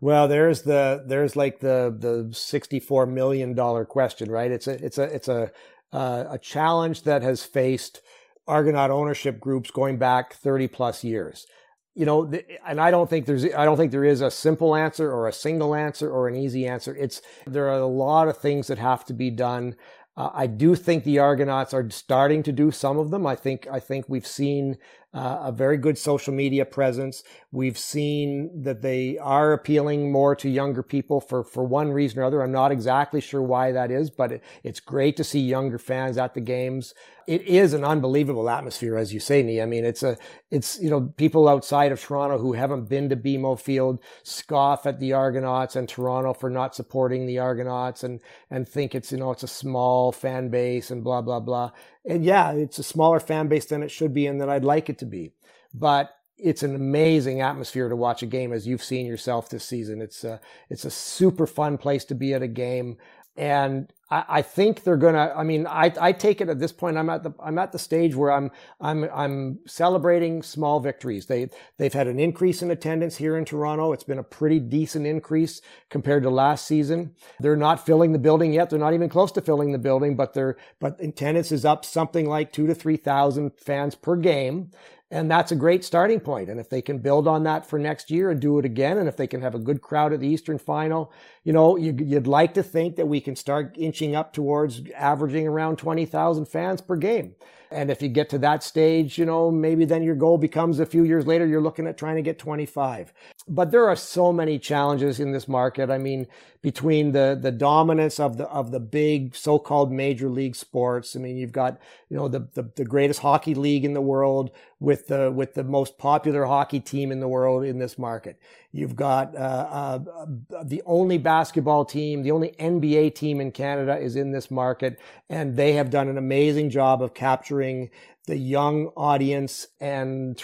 Well, 0.00 0.26
there's 0.26 0.62
the 0.62 1.04
there's 1.06 1.36
like 1.36 1.60
the 1.60 1.94
the 1.96 2.34
sixty 2.34 2.80
four 2.80 3.06
million 3.06 3.54
dollar 3.54 3.84
question, 3.84 4.30
right? 4.30 4.50
It's 4.50 4.66
a 4.66 4.84
it's 4.84 4.98
a 4.98 5.04
it's 5.04 5.28
a 5.28 5.52
uh, 5.92 6.24
a 6.30 6.38
challenge 6.38 7.04
that 7.04 7.22
has 7.22 7.44
faced 7.44 8.00
Argonaut 8.48 8.90
ownership 8.90 9.38
groups 9.38 9.70
going 9.70 9.98
back 9.98 10.34
thirty 10.34 10.66
plus 10.66 11.04
years. 11.04 11.46
You 11.94 12.06
know, 12.06 12.32
and 12.66 12.80
I 12.80 12.90
don't 12.90 13.08
think 13.08 13.26
there's 13.26 13.44
I 13.44 13.64
don't 13.64 13.76
think 13.76 13.92
there 13.92 14.04
is 14.04 14.22
a 14.22 14.30
simple 14.30 14.74
answer 14.74 15.12
or 15.12 15.28
a 15.28 15.32
single 15.32 15.72
answer 15.72 16.10
or 16.10 16.26
an 16.26 16.34
easy 16.34 16.66
answer. 16.66 16.96
It's 16.96 17.22
there 17.46 17.68
are 17.68 17.78
a 17.78 17.86
lot 17.86 18.26
of 18.26 18.38
things 18.38 18.66
that 18.66 18.78
have 18.78 19.04
to 19.04 19.14
be 19.14 19.30
done. 19.30 19.76
Uh, 20.16 20.30
I 20.34 20.46
do 20.46 20.74
think 20.74 21.04
the 21.04 21.18
Argonauts 21.18 21.72
are 21.72 21.88
starting 21.90 22.42
to 22.42 22.52
do 22.52 22.70
some 22.70 22.98
of 22.98 23.10
them. 23.10 23.26
I 23.26 23.34
think 23.34 23.66
I 23.70 23.80
think 23.80 24.06
we've 24.08 24.26
seen 24.26 24.76
uh, 25.14 25.40
a 25.42 25.52
very 25.52 25.76
good 25.76 25.98
social 25.98 26.32
media 26.32 26.64
presence. 26.64 27.22
We've 27.50 27.78
seen 27.78 28.62
that 28.62 28.82
they 28.82 29.18
are 29.18 29.52
appealing 29.52 30.10
more 30.10 30.34
to 30.36 30.48
younger 30.48 30.82
people 30.82 31.20
for 31.20 31.44
for 31.44 31.64
one 31.64 31.92
reason 31.92 32.20
or 32.20 32.24
other. 32.24 32.42
I'm 32.42 32.52
not 32.52 32.72
exactly 32.72 33.20
sure 33.20 33.42
why 33.42 33.72
that 33.72 33.90
is, 33.90 34.10
but 34.10 34.32
it, 34.32 34.44
it's 34.62 34.80
great 34.80 35.16
to 35.18 35.24
see 35.24 35.40
younger 35.40 35.78
fans 35.78 36.18
at 36.18 36.34
the 36.34 36.40
games 36.40 36.94
it 37.26 37.42
is 37.42 37.72
an 37.72 37.84
unbelievable 37.84 38.48
atmosphere, 38.50 38.96
as 38.96 39.12
you 39.12 39.20
say, 39.20 39.42
Nii. 39.42 39.62
I 39.62 39.66
mean, 39.66 39.84
it's 39.84 40.02
a, 40.02 40.16
it's, 40.50 40.80
you 40.80 40.90
know, 40.90 41.12
people 41.16 41.48
outside 41.48 41.92
of 41.92 42.00
Toronto 42.00 42.38
who 42.38 42.52
haven't 42.54 42.88
been 42.88 43.08
to 43.10 43.16
BMO 43.16 43.58
Field 43.58 44.00
scoff 44.22 44.86
at 44.86 44.98
the 44.98 45.12
Argonauts 45.12 45.76
and 45.76 45.88
Toronto 45.88 46.32
for 46.32 46.50
not 46.50 46.74
supporting 46.74 47.26
the 47.26 47.38
Argonauts 47.38 48.02
and, 48.02 48.20
and 48.50 48.68
think 48.68 48.94
it's, 48.94 49.12
you 49.12 49.18
know, 49.18 49.30
it's 49.30 49.42
a 49.42 49.48
small 49.48 50.12
fan 50.12 50.48
base 50.48 50.90
and 50.90 51.04
blah, 51.04 51.22
blah, 51.22 51.40
blah. 51.40 51.70
And 52.04 52.24
yeah, 52.24 52.52
it's 52.52 52.78
a 52.78 52.82
smaller 52.82 53.20
fan 53.20 53.48
base 53.48 53.66
than 53.66 53.82
it 53.82 53.90
should 53.90 54.12
be 54.12 54.26
and 54.26 54.40
that 54.40 54.48
I'd 54.48 54.64
like 54.64 54.88
it 54.88 54.98
to 54.98 55.06
be. 55.06 55.32
But 55.72 56.10
it's 56.36 56.62
an 56.62 56.74
amazing 56.74 57.40
atmosphere 57.40 57.88
to 57.88 57.96
watch 57.96 58.22
a 58.22 58.26
game 58.26 58.52
as 58.52 58.66
you've 58.66 58.82
seen 58.82 59.06
yourself 59.06 59.48
this 59.48 59.64
season. 59.64 60.00
It's 60.02 60.24
a, 60.24 60.40
it's 60.68 60.84
a 60.84 60.90
super 60.90 61.46
fun 61.46 61.78
place 61.78 62.04
to 62.06 62.14
be 62.14 62.34
at 62.34 62.42
a 62.42 62.48
game. 62.48 62.96
And 63.36 63.92
I, 64.12 64.24
I 64.28 64.42
think 64.42 64.84
they're 64.84 64.98
gonna. 64.98 65.32
I 65.34 65.42
mean, 65.42 65.66
I, 65.66 65.90
I 65.98 66.12
take 66.12 66.42
it 66.42 66.50
at 66.50 66.58
this 66.58 66.70
point. 66.70 66.98
I'm 66.98 67.08
at 67.08 67.22
the 67.22 67.32
I'm 67.42 67.58
at 67.58 67.72
the 67.72 67.78
stage 67.78 68.14
where 68.14 68.30
I'm 68.30 68.50
I'm 68.78 69.04
I'm 69.04 69.60
celebrating 69.66 70.42
small 70.42 70.80
victories. 70.80 71.26
They 71.26 71.48
they've 71.78 71.92
had 71.92 72.06
an 72.06 72.20
increase 72.20 72.60
in 72.60 72.70
attendance 72.70 73.16
here 73.16 73.38
in 73.38 73.46
Toronto. 73.46 73.92
It's 73.92 74.04
been 74.04 74.18
a 74.18 74.22
pretty 74.24 74.60
decent 74.60 75.06
increase 75.06 75.62
compared 75.88 76.24
to 76.24 76.30
last 76.30 76.66
season. 76.66 77.14
They're 77.40 77.56
not 77.56 77.84
filling 77.86 78.12
the 78.12 78.18
building 78.18 78.52
yet. 78.52 78.68
They're 78.68 78.78
not 78.78 78.94
even 78.94 79.08
close 79.08 79.32
to 79.32 79.40
filling 79.40 79.72
the 79.72 79.78
building, 79.78 80.14
but 80.14 80.34
they're 80.34 80.56
but 80.78 81.00
attendance 81.00 81.50
is 81.50 81.64
up 81.64 81.84
something 81.84 82.28
like 82.28 82.52
two 82.52 82.66
to 82.66 82.74
three 82.74 82.98
thousand 82.98 83.52
fans 83.56 83.94
per 83.94 84.16
game. 84.16 84.72
And 85.10 85.30
that's 85.30 85.52
a 85.52 85.56
great 85.56 85.84
starting 85.84 86.20
point. 86.20 86.48
And 86.48 86.58
if 86.58 86.70
they 86.70 86.80
can 86.80 86.98
build 86.98 87.28
on 87.28 87.42
that 87.42 87.66
for 87.66 87.78
next 87.78 88.10
year 88.10 88.30
and 88.30 88.40
do 88.40 88.58
it 88.58 88.64
again, 88.64 88.96
and 88.96 89.06
if 89.06 89.16
they 89.18 89.26
can 89.26 89.42
have 89.42 89.54
a 89.54 89.58
good 89.58 89.82
crowd 89.82 90.14
at 90.14 90.20
the 90.20 90.26
Eastern 90.26 90.56
final, 90.56 91.12
you 91.44 91.52
know, 91.52 91.76
you, 91.76 91.92
would 91.92 92.26
like 92.26 92.54
to 92.54 92.62
think 92.62 92.96
that 92.96 93.06
we 93.06 93.20
can 93.20 93.36
start 93.36 93.74
inching 93.76 94.14
up 94.14 94.32
towards 94.32 94.82
averaging 94.96 95.46
around 95.46 95.76
20,000 95.76 96.46
fans 96.46 96.80
per 96.80 96.96
game. 96.96 97.34
And 97.72 97.90
if 97.90 98.02
you 98.02 98.08
get 98.08 98.28
to 98.30 98.38
that 98.38 98.62
stage, 98.62 99.18
you 99.18 99.24
know, 99.24 99.50
maybe 99.50 99.84
then 99.84 100.02
your 100.02 100.14
goal 100.14 100.38
becomes 100.38 100.78
a 100.78 100.86
few 100.86 101.04
years 101.04 101.26
later, 101.26 101.46
you're 101.46 101.62
looking 101.62 101.86
at 101.86 101.96
trying 101.96 102.16
to 102.16 102.22
get 102.22 102.38
25. 102.38 103.12
But 103.48 103.70
there 103.70 103.88
are 103.88 103.96
so 103.96 104.32
many 104.32 104.58
challenges 104.58 105.18
in 105.18 105.32
this 105.32 105.48
market. 105.48 105.90
I 105.90 105.98
mean, 105.98 106.26
between 106.60 107.12
the, 107.12 107.36
the 107.40 107.50
dominance 107.50 108.20
of 108.20 108.36
the, 108.36 108.46
of 108.48 108.70
the 108.70 108.78
big 108.78 109.34
so-called 109.34 109.90
major 109.90 110.28
league 110.28 110.54
sports. 110.54 111.16
I 111.16 111.18
mean, 111.18 111.36
you've 111.36 111.52
got, 111.52 111.80
you 112.08 112.16
know, 112.16 112.28
the, 112.28 112.48
the, 112.54 112.70
the 112.76 112.84
greatest 112.84 113.20
hockey 113.20 113.54
league 113.54 113.84
in 113.84 113.94
the 113.94 114.00
world 114.00 114.50
with 114.78 115.08
the, 115.08 115.32
with 115.32 115.54
the 115.54 115.64
most 115.64 115.98
popular 115.98 116.44
hockey 116.44 116.78
team 116.78 117.10
in 117.10 117.20
the 117.20 117.28
world 117.28 117.64
in 117.64 117.78
this 117.78 117.98
market. 117.98 118.38
You've 118.70 118.96
got, 118.96 119.34
uh, 119.34 119.98
uh, 120.08 120.64
the 120.64 120.82
only 120.86 121.18
basketball 121.32 121.86
team, 121.86 122.22
the 122.22 122.30
only 122.30 122.50
NBA 122.60 123.14
team 123.14 123.40
in 123.40 123.52
Canada 123.52 123.96
is 123.96 124.16
in 124.16 124.32
this 124.32 124.50
market. 124.50 125.00
And 125.30 125.56
they 125.56 125.72
have 125.72 125.88
done 125.88 126.08
an 126.08 126.18
amazing 126.18 126.68
job 126.68 127.02
of 127.02 127.14
capturing 127.14 127.88
the 128.26 128.36
young 128.36 128.88
audience 128.98 129.66
and 129.80 130.36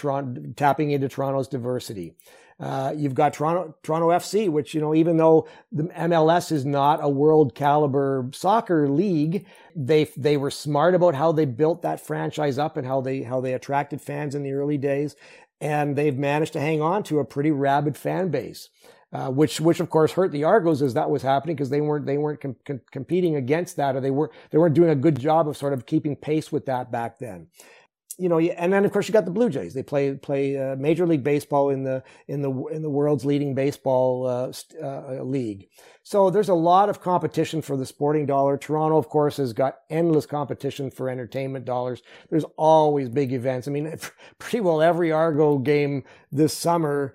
tapping 0.55 0.89
into 0.89 1.07
Toronto's 1.07 1.47
diversity. 1.47 2.15
Uh, 2.59 2.91
you've 2.97 3.13
got 3.13 3.35
Toronto, 3.35 3.75
Toronto 3.83 4.09
FC, 4.09 4.49
which, 4.49 4.73
you 4.73 4.81
know, 4.81 4.95
even 4.95 5.17
though 5.17 5.47
the 5.71 5.83
MLS 5.83 6.51
is 6.51 6.65
not 6.65 7.03
a 7.03 7.07
world 7.07 7.53
caliber 7.53 8.27
soccer 8.33 8.89
league, 8.89 9.45
they, 9.75 10.05
they 10.17 10.37
were 10.37 10.49
smart 10.51 10.95
about 10.95 11.13
how 11.13 11.31
they 11.31 11.45
built 11.45 11.83
that 11.83 12.03
franchise 12.03 12.57
up 12.57 12.77
and 12.77 12.87
how 12.87 12.99
they, 12.99 13.21
how 13.21 13.39
they 13.39 13.53
attracted 13.53 14.01
fans 14.01 14.33
in 14.33 14.41
the 14.41 14.53
early 14.53 14.79
days. 14.79 15.15
And 15.61 15.95
they've 15.95 16.17
managed 16.17 16.53
to 16.53 16.59
hang 16.59 16.81
on 16.81 17.03
to 17.03 17.19
a 17.19 17.25
pretty 17.25 17.51
rabid 17.51 17.95
fan 17.95 18.29
base. 18.29 18.69
Uh, 19.13 19.29
which 19.29 19.59
which 19.59 19.79
of 19.79 19.89
course 19.89 20.11
hurt 20.11 20.31
the 20.31 20.43
Argos 20.43 20.81
as 20.81 20.93
that 20.93 21.09
was 21.09 21.21
happening 21.21 21.55
because 21.55 21.69
they 21.69 21.81
weren't 21.81 22.05
they 22.05 22.17
weren't 22.17 22.41
com- 22.41 22.55
com- 22.65 22.81
competing 22.91 23.35
against 23.35 23.75
that 23.77 23.95
or 23.95 24.01
they 24.01 24.11
were 24.11 24.31
they 24.51 24.57
weren't 24.57 24.75
doing 24.75 24.89
a 24.89 24.95
good 24.95 25.19
job 25.19 25.47
of 25.47 25.57
sort 25.57 25.73
of 25.73 25.85
keeping 25.85 26.15
pace 26.15 26.51
with 26.51 26.65
that 26.65 26.91
back 26.91 27.19
then 27.19 27.47
you 28.19 28.27
know, 28.27 28.37
and 28.37 28.73
then 28.73 28.83
of 28.83 28.91
course 28.91 29.07
you 29.07 29.13
got 29.13 29.23
the 29.23 29.31
Blue 29.31 29.49
Jays. 29.49 29.73
They 29.73 29.81
play 29.81 30.13
play 30.13 30.57
uh, 30.57 30.75
Major 30.75 31.07
League 31.07 31.23
Baseball 31.23 31.69
in 31.69 31.83
the 31.83 32.03
in 32.27 32.41
the 32.41 32.51
in 32.65 32.81
the 32.81 32.89
world's 32.89 33.23
leading 33.23 33.55
baseball 33.55 34.27
uh, 34.27 34.51
uh, 34.83 35.23
league. 35.23 35.69
So 36.03 36.29
there's 36.29 36.49
a 36.49 36.53
lot 36.53 36.89
of 36.89 37.01
competition 37.01 37.61
for 37.61 37.77
the 37.77 37.85
sporting 37.85 38.25
dollar. 38.25 38.57
Toronto, 38.57 38.97
of 38.97 39.07
course, 39.07 39.37
has 39.37 39.53
got 39.53 39.77
endless 39.89 40.25
competition 40.25 40.91
for 40.91 41.09
entertainment 41.09 41.63
dollars. 41.63 42.03
There's 42.29 42.45
always 42.57 43.07
big 43.07 43.31
events. 43.31 43.69
I 43.69 43.71
mean, 43.71 43.95
pretty 44.37 44.59
well 44.59 44.81
every 44.81 45.13
Argo 45.13 45.57
game 45.57 46.03
this 46.29 46.53
summer 46.53 47.13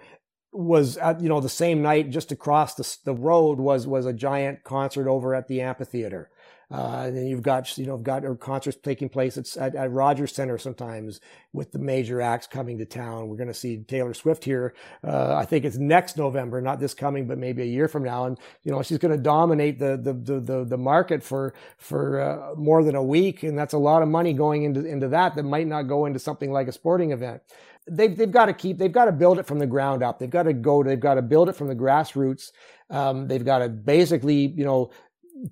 was 0.54 0.96
at 0.98 1.20
you 1.20 1.28
know 1.28 1.40
the 1.40 1.48
same 1.48 1.82
night 1.82 2.10
just 2.10 2.32
across 2.32 2.74
the 2.74 2.96
the 3.04 3.14
road 3.14 3.58
was 3.58 3.86
was 3.86 4.06
a 4.06 4.12
giant 4.12 4.64
concert 4.64 5.08
over 5.08 5.34
at 5.34 5.48
the 5.48 5.60
amphitheater. 5.60 6.30
Uh, 6.70 7.04
and 7.06 7.16
then 7.16 7.26
you've 7.26 7.42
got, 7.42 7.76
you 7.76 7.86
know, 7.86 7.96
got 7.96 8.22
concerts 8.40 8.76
taking 8.82 9.08
place 9.08 9.36
at, 9.36 9.54
at, 9.56 9.74
at 9.74 9.92
Rogers 9.92 10.34
Center 10.34 10.56
sometimes 10.58 11.20
with 11.52 11.72
the 11.72 11.78
major 11.78 12.20
acts 12.20 12.46
coming 12.46 12.78
to 12.78 12.86
town. 12.86 13.28
We're 13.28 13.36
going 13.36 13.48
to 13.48 13.54
see 13.54 13.76
Taylor 13.76 14.14
Swift 14.14 14.44
here. 14.44 14.74
Uh, 15.06 15.34
I 15.34 15.44
think 15.44 15.64
it's 15.64 15.76
next 15.76 16.16
November, 16.16 16.60
not 16.60 16.80
this 16.80 16.94
coming, 16.94 17.26
but 17.26 17.38
maybe 17.38 17.62
a 17.62 17.66
year 17.66 17.86
from 17.86 18.02
now. 18.02 18.24
And, 18.24 18.38
you 18.62 18.72
know, 18.72 18.82
she's 18.82 18.98
going 18.98 19.12
to 19.12 19.22
dominate 19.22 19.78
the, 19.78 19.96
the, 19.96 20.14
the, 20.14 20.40
the, 20.40 20.64
the, 20.64 20.78
market 20.78 21.22
for, 21.22 21.54
for, 21.76 22.20
uh, 22.20 22.54
more 22.56 22.82
than 22.82 22.94
a 22.94 23.02
week. 23.02 23.42
And 23.42 23.56
that's 23.58 23.74
a 23.74 23.78
lot 23.78 24.02
of 24.02 24.08
money 24.08 24.32
going 24.32 24.64
into, 24.64 24.84
into 24.84 25.08
that 25.08 25.36
that 25.36 25.44
might 25.44 25.66
not 25.66 25.82
go 25.82 26.06
into 26.06 26.18
something 26.18 26.50
like 26.50 26.66
a 26.66 26.72
sporting 26.72 27.12
event 27.12 27.42
they've, 27.90 28.16
they've 28.16 28.30
got 28.30 28.46
to 28.46 28.52
keep, 28.52 28.78
they've 28.78 28.92
got 28.92 29.06
to 29.06 29.12
build 29.12 29.38
it 29.38 29.46
from 29.46 29.58
the 29.58 29.66
ground 29.66 30.02
up. 30.02 30.18
They've 30.18 30.30
got 30.30 30.44
to 30.44 30.52
go, 30.52 30.82
they've 30.82 30.98
got 30.98 31.14
to 31.14 31.22
build 31.22 31.48
it 31.48 31.56
from 31.56 31.68
the 31.68 31.76
grassroots. 31.76 32.50
Um, 32.90 33.28
they've 33.28 33.44
got 33.44 33.58
to 33.58 33.68
basically, 33.68 34.46
you 34.46 34.64
know, 34.64 34.90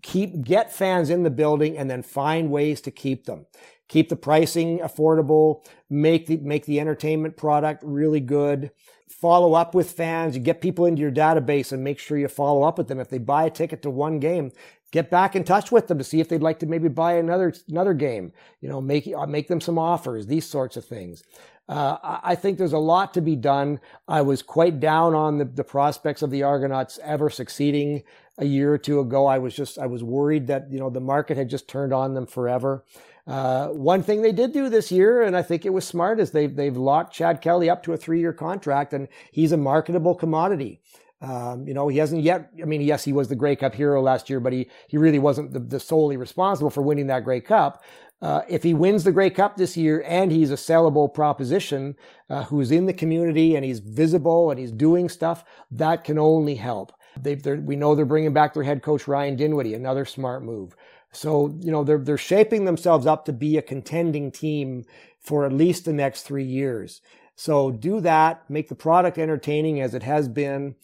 keep 0.00 0.42
get 0.42 0.72
fans 0.72 1.10
in 1.10 1.22
the 1.22 1.30
building 1.30 1.76
and 1.76 1.90
then 1.90 2.02
find 2.02 2.50
ways 2.50 2.80
to 2.80 2.90
keep 2.90 3.24
them 3.26 3.46
keep 3.88 4.08
the 4.08 4.16
pricing 4.16 4.78
affordable 4.78 5.64
make 5.90 6.26
the 6.26 6.36
make 6.38 6.64
the 6.66 6.80
entertainment 6.80 7.36
product 7.36 7.82
really 7.84 8.20
good 8.20 8.70
follow 9.08 9.54
up 9.54 9.74
with 9.74 9.90
fans 9.90 10.34
you 10.34 10.40
get 10.40 10.60
people 10.60 10.86
into 10.86 11.02
your 11.02 11.10
database 11.10 11.72
and 11.72 11.84
make 11.84 11.98
sure 11.98 12.16
you 12.16 12.28
follow 12.28 12.62
up 12.62 12.78
with 12.78 12.88
them 12.88 13.00
if 13.00 13.10
they 13.10 13.18
buy 13.18 13.44
a 13.44 13.50
ticket 13.50 13.82
to 13.82 13.90
one 13.90 14.18
game 14.18 14.50
get 14.92 15.10
back 15.10 15.34
in 15.34 15.42
touch 15.42 15.72
with 15.72 15.88
them 15.88 15.98
to 15.98 16.04
see 16.04 16.20
if 16.20 16.28
they'd 16.28 16.42
like 16.42 16.60
to 16.60 16.66
maybe 16.66 16.88
buy 16.88 17.14
another 17.14 17.52
another 17.68 17.94
game 17.94 18.32
you 18.60 18.68
know 18.68 18.80
make 18.80 19.08
make 19.28 19.48
them 19.48 19.60
some 19.60 19.78
offers 19.78 20.26
these 20.28 20.46
sorts 20.46 20.76
of 20.76 20.84
things 20.84 21.24
uh, 21.68 22.18
I 22.22 22.34
think 22.34 22.58
there's 22.58 22.72
a 22.72 22.78
lot 22.78 23.14
to 23.14 23.20
be 23.20 23.36
done. 23.36 23.80
I 24.08 24.20
was 24.22 24.42
quite 24.42 24.80
down 24.80 25.14
on 25.14 25.38
the, 25.38 25.44
the 25.44 25.64
prospects 25.64 26.20
of 26.20 26.30
the 26.30 26.42
Argonauts 26.42 26.98
ever 27.02 27.30
succeeding 27.30 28.02
a 28.36 28.44
year 28.44 28.72
or 28.72 28.78
two 28.78 29.00
ago. 29.00 29.26
I 29.26 29.38
was 29.38 29.54
just 29.54 29.78
I 29.78 29.86
was 29.86 30.02
worried 30.02 30.48
that 30.48 30.70
you 30.70 30.78
know 30.78 30.90
the 30.90 31.00
market 31.00 31.36
had 31.36 31.48
just 31.48 31.68
turned 31.68 31.92
on 31.92 32.14
them 32.14 32.26
forever. 32.26 32.84
Uh, 33.26 33.68
one 33.68 34.02
thing 34.02 34.22
they 34.22 34.32
did 34.32 34.52
do 34.52 34.68
this 34.68 34.90
year, 34.90 35.22
and 35.22 35.36
I 35.36 35.42
think 35.42 35.64
it 35.64 35.72
was 35.72 35.86
smart, 35.86 36.18
is 36.18 36.32
they've 36.32 36.54
they've 36.54 36.76
locked 36.76 37.14
Chad 37.14 37.40
Kelly 37.40 37.70
up 37.70 37.84
to 37.84 37.92
a 37.92 37.96
three 37.96 38.20
year 38.20 38.32
contract, 38.32 38.92
and 38.92 39.06
he's 39.30 39.52
a 39.52 39.56
marketable 39.56 40.16
commodity. 40.16 40.80
Um, 41.22 41.68
you 41.68 41.72
know, 41.72 41.86
he 41.86 41.98
hasn't 41.98 42.22
yet. 42.22 42.50
I 42.60 42.64
mean, 42.64 42.80
yes, 42.80 43.04
he 43.04 43.12
was 43.12 43.28
the 43.28 43.36
Grey 43.36 43.54
Cup 43.54 43.74
hero 43.74 44.02
last 44.02 44.28
year, 44.28 44.40
but 44.40 44.52
he 44.52 44.68
he 44.88 44.98
really 44.98 45.20
wasn't 45.20 45.52
the, 45.52 45.60
the 45.60 45.80
solely 45.80 46.16
responsible 46.16 46.70
for 46.70 46.82
winning 46.82 47.06
that 47.06 47.24
Grey 47.24 47.40
Cup. 47.40 47.82
Uh, 48.20 48.42
if 48.48 48.62
he 48.62 48.74
wins 48.74 49.04
the 49.04 49.12
Grey 49.12 49.30
Cup 49.30 49.56
this 49.56 49.76
year 49.76 50.04
and 50.06 50.30
he's 50.30 50.50
a 50.50 50.56
sellable 50.56 51.12
proposition 51.12 51.96
uh, 52.30 52.44
who's 52.44 52.70
in 52.70 52.86
the 52.86 52.92
community 52.92 53.56
and 53.56 53.64
he's 53.64 53.80
visible 53.80 54.50
and 54.50 54.60
he's 54.60 54.70
doing 54.70 55.08
stuff, 55.08 55.44
that 55.72 56.04
can 56.04 56.18
only 56.18 56.54
help. 56.54 56.92
They, 57.20 57.34
we 57.34 57.74
know 57.74 57.94
they're 57.94 58.04
bringing 58.04 58.32
back 58.32 58.54
their 58.54 58.62
head 58.62 58.82
coach 58.82 59.08
Ryan 59.08 59.36
Dinwiddie, 59.36 59.74
another 59.74 60.04
smart 60.04 60.44
move. 60.44 60.76
So 61.12 61.54
you 61.60 61.70
know 61.70 61.84
they're 61.84 61.98
they're 61.98 62.18
shaping 62.18 62.64
themselves 62.64 63.06
up 63.06 63.26
to 63.26 63.32
be 63.32 63.56
a 63.56 63.62
contending 63.62 64.32
team 64.32 64.84
for 65.20 65.46
at 65.46 65.52
least 65.52 65.84
the 65.84 65.92
next 65.92 66.22
three 66.22 66.44
years. 66.44 67.00
So 67.34 67.70
do 67.70 68.00
that, 68.00 68.48
make 68.50 68.68
the 68.68 68.74
product 68.74 69.18
entertaining 69.18 69.80
as 69.80 69.94
it 69.94 70.02
has 70.02 70.28
been, 70.28 70.74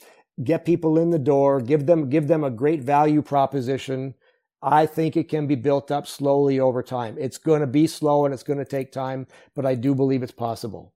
get 0.43 0.65
people 0.65 0.99
in 0.99 1.11
the 1.11 1.19
door, 1.19 1.61
give 1.61 1.87
them 1.87 2.09
give 2.09 2.29
them 2.29 2.45
a 2.45 2.51
great 2.51 2.83
value 2.83 3.23
proposition. 3.23 4.15
I 4.61 4.87
think 4.87 5.17
it 5.17 5.29
can 5.29 5.47
be 5.47 5.55
built 5.55 5.91
up 5.91 6.07
slowly 6.07 6.59
over 6.59 6.83
time. 6.83 7.17
It's 7.19 7.39
going 7.39 7.61
to 7.61 7.67
be 7.67 7.87
slow 7.87 8.25
and 8.25 8.35
it's 8.35 8.43
going 8.43 8.59
to 8.59 8.65
take 8.65 8.91
time, 8.91 9.29
but 9.55 9.65
I 9.65 9.77
do 9.77 9.95
believe 9.95 10.23
it's 10.23 10.33
possible. 10.33 10.95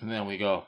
And 0.00 0.10
there 0.10 0.24
we 0.24 0.36
go. 0.36 0.64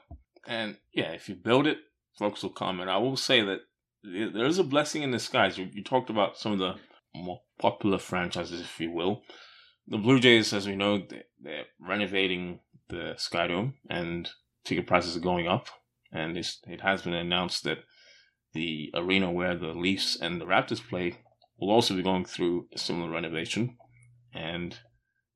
And 0.46 0.78
yeah, 0.94 1.12
if 1.12 1.28
you 1.28 1.34
build 1.34 1.66
it 1.66 1.78
folks 2.20 2.42
will 2.42 2.50
come. 2.50 2.78
And 2.80 2.90
I 2.90 2.98
will 2.98 3.16
say 3.16 3.40
that 3.40 3.60
there 4.04 4.46
is 4.46 4.58
a 4.58 4.64
blessing 4.64 5.02
in 5.02 5.10
disguise. 5.10 5.58
You, 5.58 5.68
you 5.72 5.82
talked 5.82 6.10
about 6.10 6.36
some 6.36 6.52
of 6.52 6.58
the 6.58 6.74
more 7.14 7.40
popular 7.58 7.98
franchises, 7.98 8.60
if 8.60 8.78
you 8.78 8.92
will. 8.92 9.22
The 9.88 9.98
Blue 9.98 10.20
Jays, 10.20 10.52
as 10.52 10.68
we 10.68 10.76
know, 10.76 10.98
they, 10.98 11.22
they're 11.40 11.64
renovating 11.80 12.60
the 12.88 13.14
Skydome, 13.16 13.74
and 13.88 14.28
ticket 14.64 14.86
prices 14.86 15.16
are 15.16 15.20
going 15.20 15.48
up. 15.48 15.68
And 16.12 16.36
it 16.36 16.80
has 16.82 17.02
been 17.02 17.14
announced 17.14 17.64
that 17.64 17.78
the 18.52 18.90
arena 18.94 19.30
where 19.30 19.56
the 19.56 19.72
Leafs 19.72 20.16
and 20.20 20.40
the 20.40 20.44
Raptors 20.44 20.86
play 20.86 21.18
will 21.58 21.70
also 21.70 21.94
be 21.94 22.02
going 22.02 22.24
through 22.24 22.66
a 22.74 22.78
similar 22.78 23.10
renovation. 23.10 23.76
And 24.34 24.76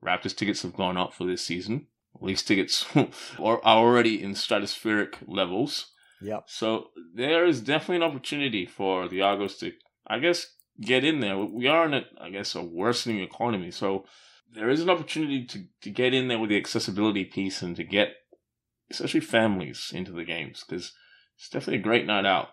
Raptors 0.04 0.36
tickets 0.36 0.62
have 0.62 0.74
gone 0.74 0.96
up 0.96 1.14
for 1.14 1.24
this 1.24 1.42
season. 1.42 1.86
Leafs 2.20 2.42
tickets 2.42 2.86
are 3.38 3.62
already 3.64 4.22
in 4.22 4.32
stratospheric 4.32 5.16
levels. 5.26 5.90
Yep. 6.22 6.44
So 6.46 6.88
there 7.14 7.46
is 7.46 7.60
definitely 7.60 7.96
an 7.96 8.10
opportunity 8.10 8.66
for 8.66 9.08
the 9.08 9.22
Argos 9.22 9.58
to, 9.58 9.72
I 10.06 10.18
guess, 10.18 10.46
get 10.80 11.04
in 11.04 11.20
there. 11.20 11.38
We 11.38 11.66
are 11.66 11.86
in 11.86 11.94
a, 11.94 12.04
I 12.20 12.30
guess, 12.30 12.54
a 12.54 12.62
worsening 12.62 13.20
economy. 13.20 13.70
So 13.70 14.06
there 14.52 14.70
is 14.70 14.80
an 14.80 14.90
opportunity 14.90 15.44
to, 15.46 15.64
to 15.82 15.90
get 15.90 16.14
in 16.14 16.28
there 16.28 16.38
with 16.38 16.50
the 16.50 16.56
accessibility 16.56 17.24
piece 17.24 17.62
and 17.62 17.76
to 17.76 17.84
get, 17.84 18.14
especially 18.90 19.20
families, 19.20 19.92
into 19.94 20.12
the 20.12 20.24
games 20.24 20.64
because 20.66 20.92
it's 21.36 21.48
definitely 21.48 21.78
a 21.78 21.82
great 21.82 22.06
night 22.06 22.26
out. 22.26 22.48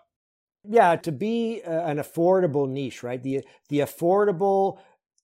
Yeah, 0.63 0.96
to 0.96 1.12
be 1.12 1.62
uh, 1.65 1.86
an 1.86 1.98
affordable 1.98 2.70
niche, 2.70 3.04
right? 3.04 3.22
The 3.22 3.44
the 3.70 3.80
affordable 3.80 4.80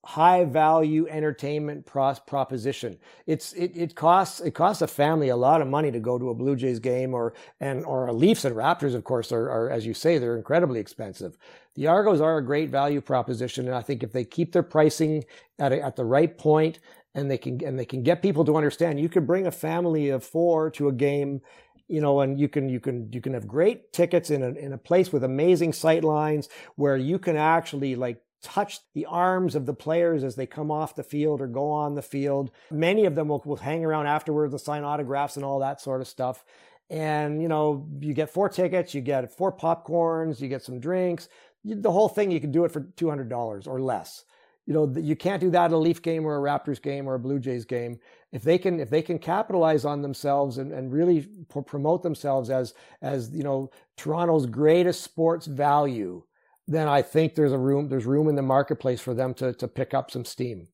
high 0.07 0.45
value 0.45 1.05
entertainment 1.09 1.85
pros- 1.85 2.19
proposition. 2.19 2.97
It's 3.25 3.51
it, 3.53 3.75
it 3.75 3.93
costs 3.93 4.39
it 4.39 4.51
costs 4.51 4.81
a 4.81 4.87
family 4.87 5.29
a 5.29 5.35
lot 5.35 5.61
of 5.61 5.67
money 5.67 5.91
to 5.91 5.99
go 5.99 6.17
to 6.17 6.29
a 6.29 6.33
Blue 6.33 6.55
Jays 6.55 6.79
game 6.79 7.13
or 7.13 7.33
and 7.59 7.83
or 7.85 8.07
a 8.07 8.13
Leafs 8.13 8.45
and 8.45 8.55
Raptors, 8.55 8.95
of 8.95 9.03
course, 9.03 9.31
are, 9.31 9.49
are 9.49 9.69
as 9.69 9.85
you 9.85 9.93
say 9.93 10.17
they're 10.17 10.37
incredibly 10.37 10.79
expensive. 10.79 11.37
The 11.75 11.87
Argos 11.87 12.21
are 12.21 12.37
a 12.37 12.45
great 12.45 12.69
value 12.69 13.01
proposition, 13.01 13.67
and 13.67 13.75
I 13.75 13.81
think 13.81 14.01
if 14.01 14.13
they 14.13 14.23
keep 14.23 14.53
their 14.53 14.63
pricing 14.63 15.25
at 15.59 15.71
a, 15.71 15.83
at 15.83 15.95
the 15.95 16.05
right 16.05 16.35
point 16.37 16.79
and 17.17 17.29
they 17.29 17.37
can 17.37 17.61
and 17.65 17.77
they 17.77 17.85
can 17.85 18.03
get 18.03 18.21
people 18.21 18.45
to 18.45 18.55
understand, 18.55 19.01
you 19.01 19.09
could 19.09 19.27
bring 19.27 19.45
a 19.45 19.51
family 19.51 20.09
of 20.09 20.23
four 20.23 20.69
to 20.71 20.87
a 20.87 20.93
game 20.93 21.41
you 21.89 22.01
know, 22.01 22.19
and 22.19 22.37
you 22.37 22.49
can 22.49 22.67
you 22.67 22.81
can 22.81 23.09
you 23.13 23.21
can 23.21 23.33
have 23.33 23.47
great 23.47 23.93
tickets 23.93 24.29
in 24.29 24.43
a 24.43 24.49
in 24.49 24.73
a 24.73 24.77
place 24.77 25.13
with 25.13 25.23
amazing 25.23 25.71
sight 25.71 26.03
lines 26.03 26.49
where 26.75 26.97
you 26.97 27.17
can 27.17 27.37
actually 27.37 27.95
like 27.95 28.21
touch 28.41 28.79
the 28.93 29.05
arms 29.05 29.55
of 29.55 29.65
the 29.65 29.73
players 29.73 30.23
as 30.23 30.35
they 30.35 30.45
come 30.45 30.69
off 30.69 30.95
the 30.95 31.03
field 31.03 31.41
or 31.41 31.47
go 31.47 31.71
on 31.71 31.95
the 31.95 32.01
field. 32.01 32.51
Many 32.71 33.05
of 33.05 33.15
them 33.15 33.29
will, 33.29 33.41
will 33.45 33.57
hang 33.57 33.83
around 33.83 34.07
afterwards 34.07 34.53
and 34.53 34.61
sign 34.61 34.83
autographs 34.83 35.37
and 35.37 35.45
all 35.45 35.59
that 35.59 35.81
sort 35.81 36.01
of 36.01 36.07
stuff. 36.07 36.43
And, 36.89 37.41
you 37.41 37.47
know, 37.47 37.87
you 37.99 38.13
get 38.13 38.29
four 38.29 38.47
tickets, 38.47 38.93
you 38.93 39.01
get 39.01 39.35
four 39.35 39.51
popcorns, 39.51 40.39
you 40.39 40.47
get 40.47 40.63
some 40.63 40.79
drinks. 40.79 41.27
The 41.65 41.91
whole 41.91 42.07
thing, 42.07 42.31
you 42.31 42.39
can 42.39 42.51
do 42.51 42.63
it 42.63 42.71
for 42.71 42.81
$200 42.81 43.67
or 43.67 43.81
less. 43.81 44.23
You 44.67 44.73
know, 44.73 44.93
you 44.99 45.15
can't 45.15 45.41
do 45.41 45.49
that 45.51 45.65
at 45.65 45.71
a 45.71 45.77
Leaf 45.77 46.01
game 46.01 46.25
or 46.25 46.37
a 46.37 46.41
Raptors 46.41 46.81
game 46.81 47.07
or 47.07 47.15
a 47.15 47.19
Blue 47.19 47.39
Jays 47.39 47.65
game. 47.65 47.99
If 48.31 48.43
they 48.43 48.57
can, 48.57 48.79
if 48.79 48.89
they 48.89 49.01
can 49.01 49.17
capitalize 49.17 49.85
on 49.85 50.01
themselves 50.01 50.57
and, 50.57 50.71
and 50.73 50.91
really 50.91 51.27
promote 51.65 52.03
themselves 52.03 52.49
as, 52.49 52.73
as, 53.01 53.31
you 53.31 53.43
know, 53.43 53.71
Toronto's 53.95 54.45
greatest 54.45 55.01
sports 55.03 55.47
value, 55.47 56.21
then 56.67 56.87
I 56.87 57.01
think 57.01 57.33
there's 57.33 57.53
a 57.53 57.57
room 57.57 57.87
there's 57.87 58.05
room 58.05 58.27
in 58.27 58.35
the 58.35 58.41
marketplace 58.41 58.99
for 58.99 59.13
them 59.13 59.33
to 59.35 59.53
to 59.53 59.67
pick 59.67 59.93
up 59.93 60.11
some 60.11 60.25
steam. 60.25 60.67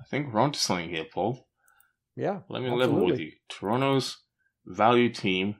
I 0.00 0.04
think 0.04 0.32
we're 0.32 0.40
onto 0.40 0.58
something 0.58 0.88
here, 0.88 1.06
Paul. 1.12 1.48
Yeah. 2.16 2.40
Let 2.48 2.62
me 2.62 2.68
absolutely. 2.68 2.78
level 2.78 3.06
with 3.06 3.20
you. 3.20 3.32
Toronto's 3.48 4.16
value 4.64 5.08
team 5.08 5.56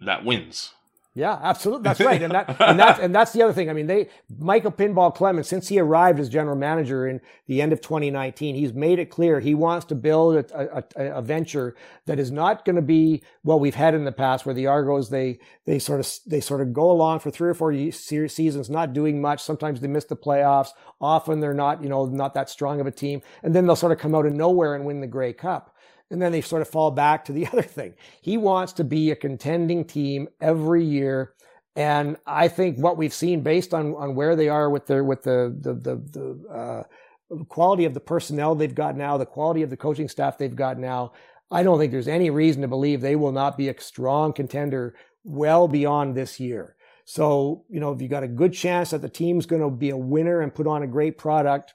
that 0.00 0.24
wins. 0.24 0.72
Yeah, 1.16 1.38
absolutely. 1.40 1.84
That's 1.84 2.00
right. 2.04 2.20
And 2.20 2.32
that 2.32 2.60
and 2.60 2.78
that's 2.78 2.98
and 2.98 3.14
that's 3.14 3.32
the 3.32 3.42
other 3.42 3.52
thing. 3.52 3.70
I 3.70 3.72
mean, 3.72 3.86
they 3.86 4.08
Michael 4.36 4.72
Pinball 4.72 5.14
Clemens, 5.14 5.48
since 5.48 5.68
he 5.68 5.78
arrived 5.78 6.18
as 6.18 6.28
general 6.28 6.56
manager 6.56 7.06
in 7.06 7.20
the 7.46 7.62
end 7.62 7.72
of 7.72 7.80
2019, 7.80 8.56
he's 8.56 8.72
made 8.72 8.98
it 8.98 9.10
clear 9.10 9.38
he 9.38 9.54
wants 9.54 9.86
to 9.86 9.94
build 9.94 10.36
a, 10.36 10.84
a, 10.96 11.18
a 11.18 11.22
venture 11.22 11.76
that 12.06 12.18
is 12.18 12.32
not 12.32 12.64
going 12.64 12.76
to 12.76 12.82
be 12.82 13.22
what 13.42 13.60
we've 13.60 13.76
had 13.76 13.94
in 13.94 14.04
the 14.04 14.12
past, 14.12 14.44
where 14.44 14.54
the 14.54 14.66
Argos 14.66 15.08
they 15.10 15.38
they 15.66 15.78
sort 15.78 16.00
of 16.00 16.12
they 16.26 16.40
sort 16.40 16.60
of 16.60 16.72
go 16.72 16.90
along 16.90 17.20
for 17.20 17.30
three 17.30 17.48
or 17.48 17.54
four 17.54 17.72
seasons, 17.92 18.68
not 18.68 18.92
doing 18.92 19.20
much. 19.20 19.40
Sometimes 19.40 19.80
they 19.80 19.88
miss 19.88 20.06
the 20.06 20.16
playoffs. 20.16 20.70
Often 21.00 21.38
they're 21.38 21.54
not 21.54 21.80
you 21.80 21.88
know 21.88 22.06
not 22.06 22.34
that 22.34 22.50
strong 22.50 22.80
of 22.80 22.88
a 22.88 22.90
team, 22.90 23.22
and 23.44 23.54
then 23.54 23.66
they'll 23.66 23.76
sort 23.76 23.92
of 23.92 23.98
come 23.98 24.16
out 24.16 24.26
of 24.26 24.32
nowhere 24.32 24.74
and 24.74 24.84
win 24.84 25.00
the 25.00 25.06
Grey 25.06 25.32
Cup 25.32 25.73
and 26.14 26.22
then 26.22 26.32
they 26.32 26.42
sort 26.42 26.62
of 26.62 26.68
fall 26.70 26.92
back 26.92 27.26
to 27.26 27.32
the 27.32 27.46
other 27.52 27.62
thing. 27.62 27.96
He 28.22 28.38
wants 28.38 28.74
to 28.74 28.84
be 28.84 29.12
a 29.12 29.16
contending 29.16 29.84
team 29.84 30.30
every 30.40 30.86
year 30.86 31.34
And 31.76 32.16
I 32.26 32.48
think 32.48 32.78
what 32.78 32.96
we've 32.96 33.14
seen 33.14 33.42
based 33.42 33.74
on, 33.74 33.94
on 33.96 34.14
where 34.14 34.36
they 34.36 34.48
are 34.48 34.70
with 34.70 34.86
their, 34.86 35.04
with 35.04 35.22
the, 35.24 35.56
the, 35.60 35.74
the, 35.74 35.96
the 35.96 36.48
uh, 36.50 37.44
quality 37.48 37.84
of 37.84 37.94
the 37.94 38.00
personnel 38.00 38.54
they've 38.54 38.74
got 38.74 38.96
now, 38.96 39.16
the 39.18 39.26
quality 39.26 39.62
of 39.62 39.70
the 39.70 39.76
coaching 39.76 40.08
staff 40.08 40.38
they've 40.38 40.54
got 40.54 40.78
now, 40.78 41.12
I 41.50 41.62
don't 41.62 41.78
think 41.78 41.92
there's 41.92 42.08
any 42.08 42.30
reason 42.30 42.62
to 42.62 42.68
believe 42.68 43.00
they 43.00 43.16
will 43.16 43.32
not 43.32 43.58
be 43.58 43.68
a 43.68 43.80
strong 43.80 44.32
contender 44.32 44.94
well 45.24 45.68
beyond 45.68 46.14
this 46.14 46.38
year. 46.38 46.76
So, 47.06 47.64
you 47.68 47.80
know, 47.80 47.92
if 47.92 48.00
you've 48.00 48.10
got 48.10 48.22
a 48.22 48.28
good 48.28 48.54
chance 48.54 48.90
that 48.90 49.02
the 49.02 49.08
team's 49.08 49.46
going 49.46 49.62
to 49.62 49.70
be 49.70 49.90
a 49.90 49.96
winner 49.96 50.42
and 50.42 50.54
put 50.54 50.66
on 50.66 50.82
a 50.82 50.86
great 50.86 51.18
product, 51.18 51.74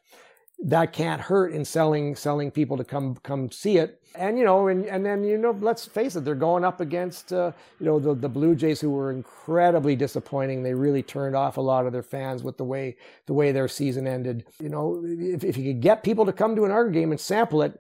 that 0.66 0.92
can't 0.92 1.22
hurt 1.22 1.54
in 1.54 1.64
selling 1.64 2.16
selling 2.16 2.52
people 2.52 2.78
to 2.78 2.84
come 2.84 3.16
come 3.24 3.52
see 3.52 3.78
it. 3.78 4.02
And 4.16 4.38
you 4.38 4.44
know, 4.44 4.68
and, 4.68 4.86
and 4.86 5.06
then 5.06 5.24
you 5.24 5.38
know, 5.38 5.52
let's 5.52 5.86
face 5.86 6.16
it, 6.16 6.26
they're 6.26 6.36
going 6.36 6.66
up 6.66 6.82
against 6.82 7.32
uh, 7.32 7.52
you 7.80 7.86
know 7.86 8.00
the 8.00 8.14
the 8.14 8.28
Blue 8.30 8.56
Jays, 8.56 8.82
who 8.82 8.90
were 8.90 9.12
incredibly 9.12 9.96
disappointing. 9.96 10.64
They 10.64 10.74
really 10.74 11.04
turned 11.04 11.36
off 11.36 11.58
a 11.58 11.62
lot 11.62 11.86
of 11.86 11.94
their 11.94 12.04
fans 12.04 12.44
with 12.44 12.58
the 12.58 12.66
way 12.66 12.98
the 13.28 13.34
way 13.34 13.52
their 13.52 13.68
season 13.68 14.08
ended. 14.08 14.46
You 14.60 14.70
know, 14.70 15.02
if, 15.06 15.44
if 15.44 15.58
you 15.58 15.74
could 15.74 15.82
get 15.82 16.04
people 16.04 16.26
to 16.26 16.34
come 16.34 16.56
to 16.56 16.66
an 16.66 16.72
Argo 16.72 16.92
game 16.92 17.12
and 17.12 17.20
sample 17.20 17.62
it, 17.62 17.80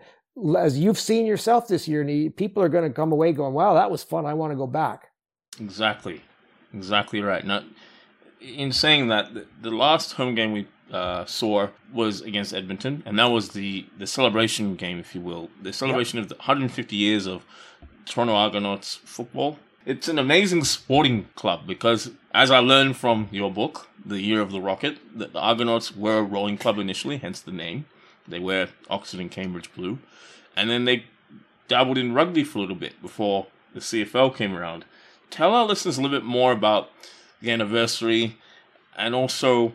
as 0.57 0.77
you've 0.79 0.99
seen 0.99 1.25
yourself 1.25 1.67
this 1.67 1.87
year, 1.87 2.05
people 2.29 2.63
are 2.63 2.69
going 2.69 2.87
to 2.87 2.93
come 2.93 3.11
away 3.11 3.33
going, 3.33 3.53
"Wow, 3.53 3.73
that 3.73 3.91
was 3.91 4.03
fun. 4.03 4.25
I 4.25 4.35
want 4.35 4.51
to 4.51 4.57
go 4.57 4.67
back." 4.67 5.09
Exactly, 5.59 6.21
exactly 6.73 7.21
right. 7.21 7.45
Now, 7.45 7.63
in 8.39 8.71
saying 8.71 9.09
that, 9.09 9.33
the, 9.33 9.45
the 9.61 9.71
last 9.71 10.13
home 10.13 10.35
game 10.35 10.53
we 10.53 10.67
uh, 10.91 11.25
saw 11.25 11.67
was 11.93 12.21
against 12.21 12.53
Edmonton, 12.53 13.03
and 13.05 13.17
that 13.19 13.25
was 13.25 13.49
the 13.49 13.85
the 13.97 14.07
celebration 14.07 14.75
game, 14.75 14.99
if 14.99 15.15
you 15.15 15.21
will, 15.21 15.49
the 15.61 15.73
celebration 15.73 16.17
yep. 16.17 16.23
of 16.23 16.29
the 16.29 16.35
150 16.35 16.95
years 16.95 17.27
of 17.27 17.45
Toronto 18.05 18.33
Argonauts 18.33 18.95
football. 19.03 19.59
It's 19.85 20.07
an 20.07 20.19
amazing 20.19 20.65
sporting 20.65 21.29
club 21.35 21.65
because, 21.65 22.11
as 22.33 22.51
I 22.51 22.59
learned 22.59 22.97
from 22.97 23.27
your 23.31 23.51
book, 23.51 23.87
The 24.05 24.21
Year 24.21 24.41
of 24.41 24.51
the 24.51 24.61
Rocket, 24.61 24.97
that 25.17 25.33
the 25.33 25.39
Argonauts 25.39 25.95
were 25.95 26.19
a 26.19 26.23
rowing 26.23 26.57
club 26.57 26.77
initially, 26.77 27.17
hence 27.17 27.39
the 27.39 27.51
name. 27.51 27.85
They 28.27 28.39
wear 28.39 28.69
Oxford 28.89 29.19
and 29.19 29.31
Cambridge 29.31 29.73
blue, 29.73 29.99
and 30.55 30.69
then 30.69 30.85
they 30.85 31.05
dabbled 31.67 31.97
in 31.97 32.13
rugby 32.13 32.43
for 32.43 32.59
a 32.59 32.61
little 32.61 32.75
bit 32.75 33.01
before 33.01 33.47
the 33.73 33.79
CFL 33.79 34.35
came 34.35 34.55
around. 34.55 34.85
Tell 35.29 35.53
our 35.53 35.65
listeners 35.65 35.97
a 35.97 36.01
little 36.01 36.17
bit 36.17 36.25
more 36.25 36.51
about 36.51 36.89
the 37.41 37.51
anniversary 37.51 38.37
and 38.97 39.15
also 39.15 39.73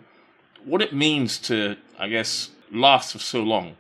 what 0.64 0.82
it 0.82 0.94
means 0.94 1.38
to, 1.38 1.76
I 1.98 2.08
guess, 2.08 2.50
last 2.70 3.12
for 3.12 3.18
so 3.18 3.42
long. 3.42 3.76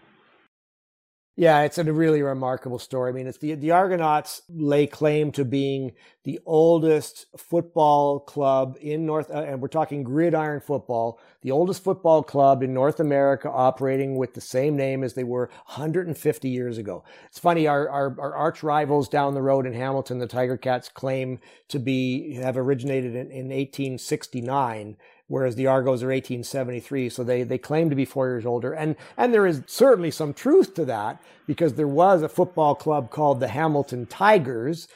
Yeah, 1.36 1.62
it's 1.62 1.78
a 1.78 1.92
really 1.92 2.22
remarkable 2.22 2.78
story. 2.78 3.10
I 3.10 3.12
mean, 3.12 3.26
it's 3.26 3.38
the 3.38 3.56
the 3.56 3.72
Argonauts 3.72 4.42
lay 4.48 4.86
claim 4.86 5.32
to 5.32 5.44
being 5.44 5.90
the 6.22 6.38
oldest 6.46 7.26
football 7.36 8.20
club 8.20 8.76
in 8.80 9.04
North, 9.04 9.32
uh, 9.32 9.42
and 9.42 9.60
we're 9.60 9.66
talking 9.66 10.04
gridiron 10.04 10.60
football, 10.60 11.18
the 11.42 11.50
oldest 11.50 11.82
football 11.82 12.22
club 12.22 12.62
in 12.62 12.72
North 12.72 13.00
America, 13.00 13.50
operating 13.50 14.14
with 14.16 14.34
the 14.34 14.40
same 14.40 14.76
name 14.76 15.02
as 15.02 15.14
they 15.14 15.24
were 15.24 15.50
150 15.66 16.48
years 16.48 16.78
ago. 16.78 17.02
It's 17.26 17.40
funny, 17.40 17.66
our 17.66 17.88
our, 17.88 18.14
our 18.20 18.36
arch 18.36 18.62
rivals 18.62 19.08
down 19.08 19.34
the 19.34 19.42
road 19.42 19.66
in 19.66 19.72
Hamilton, 19.72 20.20
the 20.20 20.28
Tiger 20.28 20.56
Cats, 20.56 20.88
claim 20.88 21.40
to 21.66 21.80
be 21.80 22.34
have 22.34 22.56
originated 22.56 23.16
in, 23.16 23.32
in 23.32 23.48
1869 23.48 24.96
whereas 25.34 25.56
the 25.56 25.66
Argos 25.66 26.04
are 26.04 26.14
1873. 26.14 27.08
So 27.08 27.24
they, 27.24 27.42
they 27.42 27.58
claim 27.58 27.90
to 27.90 27.96
be 27.96 28.04
four 28.04 28.28
years 28.28 28.46
older. 28.46 28.72
And, 28.72 28.94
and 29.16 29.34
there 29.34 29.48
is 29.48 29.62
certainly 29.66 30.12
some 30.12 30.32
truth 30.32 30.74
to 30.74 30.84
that 30.84 31.20
because 31.44 31.74
there 31.74 31.88
was 31.88 32.22
a 32.22 32.28
football 32.28 32.76
club 32.76 33.10
called 33.10 33.40
the 33.40 33.48
Hamilton 33.48 34.06
Tigers 34.06 34.86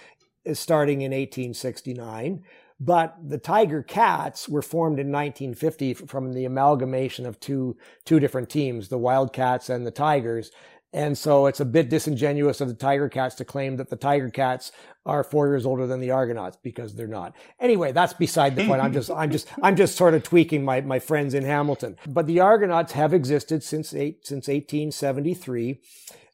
uh, 0.48 0.54
starting 0.54 1.00
in 1.00 1.10
1869. 1.10 2.44
But 2.78 3.16
the 3.20 3.38
Tiger 3.38 3.82
Cats 3.82 4.48
were 4.48 4.62
formed 4.62 5.00
in 5.00 5.10
1950 5.10 5.94
from 5.94 6.32
the 6.32 6.44
amalgamation 6.44 7.26
of 7.26 7.40
two, 7.40 7.76
two 8.04 8.20
different 8.20 8.48
teams, 8.48 8.88
the 8.88 8.96
Wildcats 8.96 9.68
and 9.68 9.84
the 9.84 9.90
Tigers. 9.90 10.52
And 10.92 11.18
so 11.18 11.46
it's 11.46 11.60
a 11.60 11.66
bit 11.66 11.90
disingenuous 11.90 12.60
of 12.62 12.68
the 12.68 12.74
Tiger 12.74 13.08
Cats 13.10 13.34
to 13.36 13.44
claim 13.44 13.76
that 13.76 13.90
the 13.90 13.96
Tiger 13.96 14.30
Cats 14.30 14.72
are 15.04 15.22
four 15.22 15.46
years 15.46 15.66
older 15.66 15.86
than 15.86 16.00
the 16.00 16.10
Argonauts 16.10 16.56
because 16.62 16.94
they're 16.94 17.06
not. 17.06 17.34
Anyway, 17.60 17.92
that's 17.92 18.14
beside 18.14 18.56
the 18.56 18.66
point. 18.66 18.82
I'm 18.82 18.92
just, 18.92 19.10
I'm 19.10 19.30
just, 19.30 19.48
I'm 19.62 19.76
just 19.76 19.96
sort 19.96 20.14
of 20.14 20.22
tweaking 20.22 20.64
my, 20.64 20.80
my 20.80 20.98
friends 20.98 21.34
in 21.34 21.44
Hamilton. 21.44 21.96
But 22.06 22.26
the 22.26 22.40
Argonauts 22.40 22.92
have 22.92 23.12
existed 23.12 23.62
since 23.62 23.92
eight, 23.94 24.26
since 24.26 24.48
1873. 24.48 25.80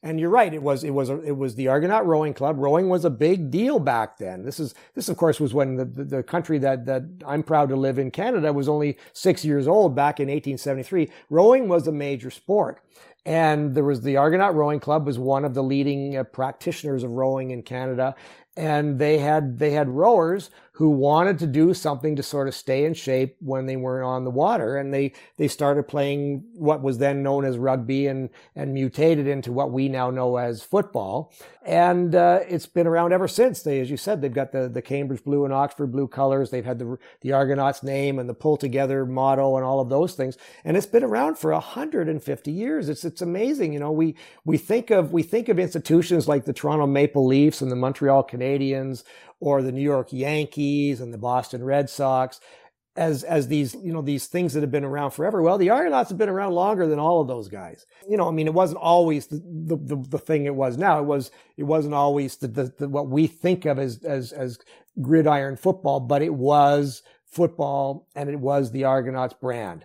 And 0.05 0.21
you're 0.21 0.31
right. 0.31 0.53
It 0.53 0.62
was 0.62 0.85
it 0.85 0.90
was 0.90 1.09
a, 1.09 1.19
it 1.23 1.35
was 1.35 1.55
the 1.55 1.69
Argonaut 1.69 2.07
Rowing 2.07 2.35
Club. 2.35 2.59
Rowing 2.59 2.90
was 2.90 3.07
a 3.07 3.11
big 3.11 3.51
deal 3.51 3.79
back 3.79 4.19
then. 4.19 4.45
This 4.45 4.61
is 4.61 4.75
this 4.95 5.09
of 5.09 5.17
course 5.17 5.40
was 5.40 5.55
when 5.55 5.77
the, 5.77 5.87
the, 5.87 6.05
the, 6.05 6.23
country 6.23 6.59
that 6.59 6.85
that 6.85 7.05
I'm 7.27 7.43
proud 7.43 7.71
to 7.71 7.77
live 7.77 7.99
in, 7.99 8.11
Canada, 8.11 8.53
was 8.53 8.69
only 8.69 8.99
six 9.14 9.47
years 9.47 9.67
old 9.67 9.97
back 9.97 10.21
in 10.21 10.29
1873. 10.29 11.11
Rowing 11.31 11.69
was 11.69 11.88
a 11.88 11.93
major 11.93 12.31
sport, 12.31 12.83
and 13.27 13.75
there 13.75 13.85
was 13.85 14.03
the 14.03 14.17
Argonaut 14.17 14.55
Rowing 14.55 14.81
Club 14.81 15.07
was 15.07 15.19
one 15.19 15.45
of 15.45 15.55
the 15.55 15.63
leading 15.63 16.17
uh, 16.17 16.25
practitioners 16.25 17.03
of 17.03 17.11
rowing 17.11 17.51
in 17.51 17.63
Canada, 17.63 18.15
and 18.57 18.99
they 18.99 19.19
had 19.19 19.59
they 19.59 19.71
had 19.71 19.89
rowers 19.89 20.51
who 20.77 20.91
wanted 20.91 21.39
to 21.39 21.47
do 21.47 21.73
something 21.73 22.17
to 22.17 22.23
sort 22.23 22.49
of 22.49 22.55
stay 22.55 22.85
in 22.85 22.93
shape 22.93 23.37
when 23.39 23.67
they 23.67 23.77
weren't 23.77 24.05
on 24.05 24.25
the 24.25 24.31
water. 24.31 24.77
And 24.77 24.93
they 24.93 25.13
they 25.37 25.47
started 25.47 25.87
playing 25.87 26.43
what 26.55 26.83
was 26.83 26.99
then 26.99 27.23
known 27.23 27.45
as 27.45 27.57
rugby 27.59 28.09
and 28.09 28.29
and 28.57 28.75
mutated 28.75 29.29
into 29.29 29.53
what 29.53 29.71
we 29.71 29.89
now 29.89 30.11
know 30.11 30.37
as 30.37 30.65
football. 30.65 31.33
And 31.63 32.17
uh, 32.17 32.41
it's 32.49 32.67
been 32.67 32.89
around 32.89 33.13
ever 33.13 33.29
since. 33.29 33.63
They 33.63 33.81
as 33.81 33.89
you 33.89 33.97
said 33.97 34.21
they've 34.21 34.35
got 34.35 34.51
the 34.51 34.69
the 34.69 34.83
Cambridge 34.83 35.23
blue 35.23 35.45
and 35.45 35.55
Oxford 35.55 35.93
blue 35.93 36.09
colors. 36.09 36.51
They've 36.51 36.65
had 36.65 36.81
the 36.81 36.99
the 37.21 37.31
Argonauts 37.31 37.85
name 37.85 38.19
and 38.19 38.29
the 38.29 38.35
pull 38.35 38.57
together 38.57 39.07
motto 39.07 39.57
and 39.57 39.65
all 39.65 39.79
of 39.79 39.91
those 39.91 40.15
things. 40.15 40.37
And 40.65 40.77
it's 40.77 40.87
been 40.87 41.05
around 41.05 41.39
for 41.39 41.53
150 41.53 42.51
years. 42.51 42.89
It's 42.89 43.05
it's 43.05 43.23
amazing. 43.23 43.73
You 43.73 43.79
know 43.79 43.93
we 43.93 44.17
we 44.45 44.59
think 44.59 44.91
of 44.91 45.13
we 45.13 45.23
think 45.23 45.49
of 45.49 45.61
institutions 45.61 46.27
like 46.27 46.47
the 46.47 46.53
Toronto 46.53 46.89
Maple 46.89 47.25
Leafs 47.25 47.63
and 47.63 47.71
the 47.71 47.77
Montreal 47.77 48.25
Canadiens 48.25 49.05
or 49.44 49.61
the 49.61 49.72
New 49.72 49.83
York 49.83 50.09
Yankees 50.11 51.02
and 51.02 51.12
the 51.12 51.18
Boston 51.18 51.62
Red 51.62 51.90
Sox 51.90 52.40
as 52.96 53.24
as 53.24 53.48
these 53.48 53.74
you 53.74 53.92
know 53.92 54.00
these 54.00 54.26
things 54.26 54.54
that 54.54 54.62
have 54.62 54.70
been 54.70 54.85
around 54.85 55.11
forever. 55.11 55.42
Well, 55.42 55.59
the 55.59 55.68
Argonauts 55.68 56.09
have 56.09 56.18
been 56.18 56.30
around 56.30 56.52
longer 56.52 56.87
than 56.87 56.98
all 56.98 57.20
of 57.20 57.28
those 57.28 57.48
guys. 57.48 57.85
You 58.09 58.16
know, 58.16 58.26
I 58.26 58.30
mean, 58.30 58.46
it 58.46 58.54
wasn't 58.54 58.80
always 58.80 59.26
the 59.26 59.37
the, 59.37 59.96
the, 60.09 60.18
thing 60.18 60.46
it 60.46 60.54
was 60.54 60.78
now. 60.78 60.98
It 60.98 61.04
was 61.04 61.30
it 61.59 61.64
wasn't 61.64 61.92
always 61.92 62.37
the, 62.37 62.48
the, 62.48 62.72
the 62.78 62.88
what 62.88 63.09
we 63.09 63.26
think 63.26 63.66
of 63.66 63.78
as 63.78 64.02
as 64.02 64.33
as 64.33 64.59
gridiron 65.02 65.57
football, 65.57 66.00
but 66.00 66.22
it 66.22 66.35
was 66.35 67.02
football 67.26 68.09
and 68.14 68.30
it 68.30 68.40
was 68.40 68.70
the 68.70 68.85
Argonauts 68.85 69.35
brand. 69.35 69.85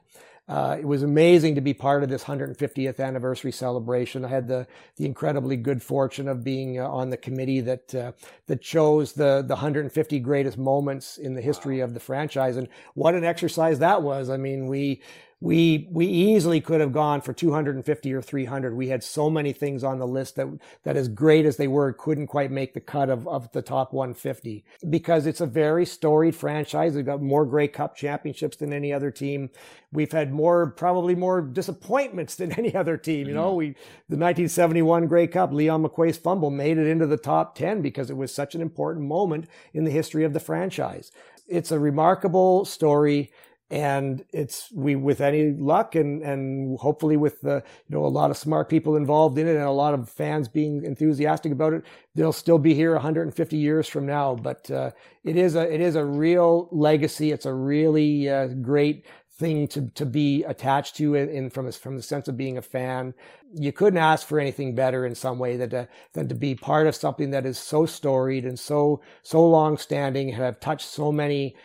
Uh, 0.50 0.78
it 0.80 0.86
was 0.86 1.04
amazing 1.04 1.56
to 1.56 1.62
be 1.62 1.76
part 1.76 2.04
of 2.04 2.10
this 2.10 2.26
150th 2.26 3.00
anniversary 3.00 3.54
celebration. 3.54 4.26
I 4.26 4.30
had 4.30 4.48
the 4.48 4.68
the 4.98 5.06
incredibly 5.06 5.58
good 5.58 5.84
fortune 5.84 6.28
of 6.28 6.44
being 6.44 6.80
uh, 6.80 6.90
on 6.90 7.12
the 7.12 7.18
committee 7.18 7.62
that 7.62 7.96
uh, 7.96 8.14
that 8.48 8.62
chose 8.62 9.14
the 9.14 9.44
the 9.48 9.56
150 9.56 10.20
greatest 10.20 10.58
moments 10.58 11.20
in 11.20 11.36
the 11.36 11.42
history 11.42 11.82
of 11.82 11.94
the 11.94 12.02
franchise, 12.02 12.58
and 12.58 12.68
what 12.96 13.16
an 13.16 13.26
exercise 13.26 13.80
that 13.80 14.04
was. 14.04 14.30
I 14.32 14.38
mean, 14.38 14.68
we 14.68 15.02
we 15.42 15.88
we 15.92 16.06
easily 16.06 16.60
could 16.60 16.82
have 16.82 16.92
gone 16.92 17.22
for 17.22 17.32
250 17.32 18.14
or 18.14 18.22
300 18.22 18.76
we 18.76 18.90
had 18.90 19.04
so 19.04 19.30
many 19.30 19.54
things 19.54 19.84
on 19.86 19.98
the 19.98 20.08
list 20.08 20.36
that 20.36 20.48
that 20.84 20.98
as 20.98 21.08
great 21.08 21.46
as 21.46 21.56
they 21.56 21.68
were 21.68 21.94
couldn't 21.94 22.28
quite 22.28 22.52
make 22.52 22.74
the 22.74 22.80
cut 22.82 23.10
of, 23.10 23.28
of 23.28 23.50
the 23.54 23.62
top 23.62 23.94
150 23.94 24.66
because 24.90 25.26
it's 25.26 25.42
a 25.42 25.46
very 25.46 25.86
storied 25.86 26.36
franchise. 26.36 26.96
We've 26.96 27.06
got 27.06 27.22
more 27.22 27.46
Grey 27.46 27.68
Cup 27.68 27.96
championships 27.96 28.58
than 28.58 28.74
any 28.74 28.92
other 28.92 29.12
team. 29.12 29.50
We've 29.92 30.12
had 30.12 30.34
more 30.34 30.72
probably 30.72 31.16
more 31.16 31.42
disappointments 31.42 32.36
than 32.36 32.52
any 32.58 32.76
other 32.76 32.98
team 32.98 33.28
you 33.28 33.34
know? 33.34 33.50
Mm-hmm. 33.50 33.58
we 33.58 33.66
the 34.10 34.18
1971 34.18 35.08
Grey 35.08 35.28
Cup 35.28 35.54
Leon 35.54 35.84
McQuay's 35.84 36.18
fumble 36.18 36.50
made 36.50 36.78
it 36.78 36.88
into 36.88 37.08
the 37.08 37.18
top 37.18 37.56
10 37.56 37.82
because 37.82 38.10
it 38.10 38.18
was 38.18 38.34
such 38.34 38.56
an 38.56 38.62
important 38.62 39.06
moment 39.06 39.48
in 39.74 39.86
the 39.86 39.92
history 39.92 40.26
of 40.26 40.34
the 40.34 40.40
franchise. 40.40 41.12
It's 41.48 41.72
a 41.72 41.80
remarkable 41.80 42.66
story 42.66 43.32
and 43.72 44.26
it's 44.34 44.72
we 44.74 44.96
with 44.96 45.22
any 45.22 45.52
luck 45.52 45.96
and 45.96 46.24
and 46.24 46.80
hopefully 46.80 47.18
with 47.18 47.42
the 47.42 47.64
you 47.88 47.96
know 47.96 48.06
a 48.06 48.08
lot 48.08 48.32
of 48.32 48.38
smart 48.38 48.68
people 48.70 48.96
involved 48.96 49.38
in 49.38 49.48
it 49.48 49.56
and 49.56 49.64
a 49.64 49.72
lot 49.72 49.94
of 49.94 50.10
fans 50.10 50.48
being 50.48 50.84
enthusiastic 50.84 51.52
about 51.52 51.74
it 51.74 51.84
they'll 52.20 52.34
still 52.34 52.60
be 52.60 52.74
here 52.74 52.94
150 52.94 53.58
years 53.58 53.88
from 53.88 54.06
now. 54.06 54.36
But 54.36 54.70
uh, 54.70 54.92
it 55.24 55.38
is 55.38 55.56
a 55.56 55.74
it 55.74 55.82
is 55.82 55.96
a 55.96 56.04
real 56.04 56.68
legacy. 56.72 57.32
It's 57.32 57.46
a 57.46 57.54
really 57.54 58.30
uh, 58.30 58.48
great 58.48 59.06
thing 59.38 59.68
to 59.70 59.88
to 59.92 60.06
be 60.06 60.44
attached 60.44 60.98
to 60.98 61.16
in, 61.16 61.30
in 61.30 61.50
from 61.50 61.72
from 61.72 61.96
the 61.96 62.04
sense 62.04 62.28
of 62.28 62.36
being 62.36 62.58
a 62.58 62.62
fan. 62.62 63.14
You 63.54 63.72
couldn't 63.72 64.00
ask 64.00 64.28
for 64.28 64.40
anything 64.40 64.76
better 64.76 65.06
in 65.06 65.16
some 65.16 65.40
way 65.40 65.56
than 65.58 65.70
to, 65.72 65.88
than 66.14 66.28
to 66.28 66.36
be 66.36 66.56
part 66.56 66.88
of 66.88 66.96
something 66.96 67.32
that 67.32 67.46
is 67.46 67.58
so 67.58 67.86
storied 67.86 68.46
and 68.46 68.60
so 68.60 69.02
so 69.24 69.48
long 69.48 69.78
standing 69.78 70.30
have 70.30 70.60
touched 70.60 70.88
so 70.88 71.12
many 71.12 71.56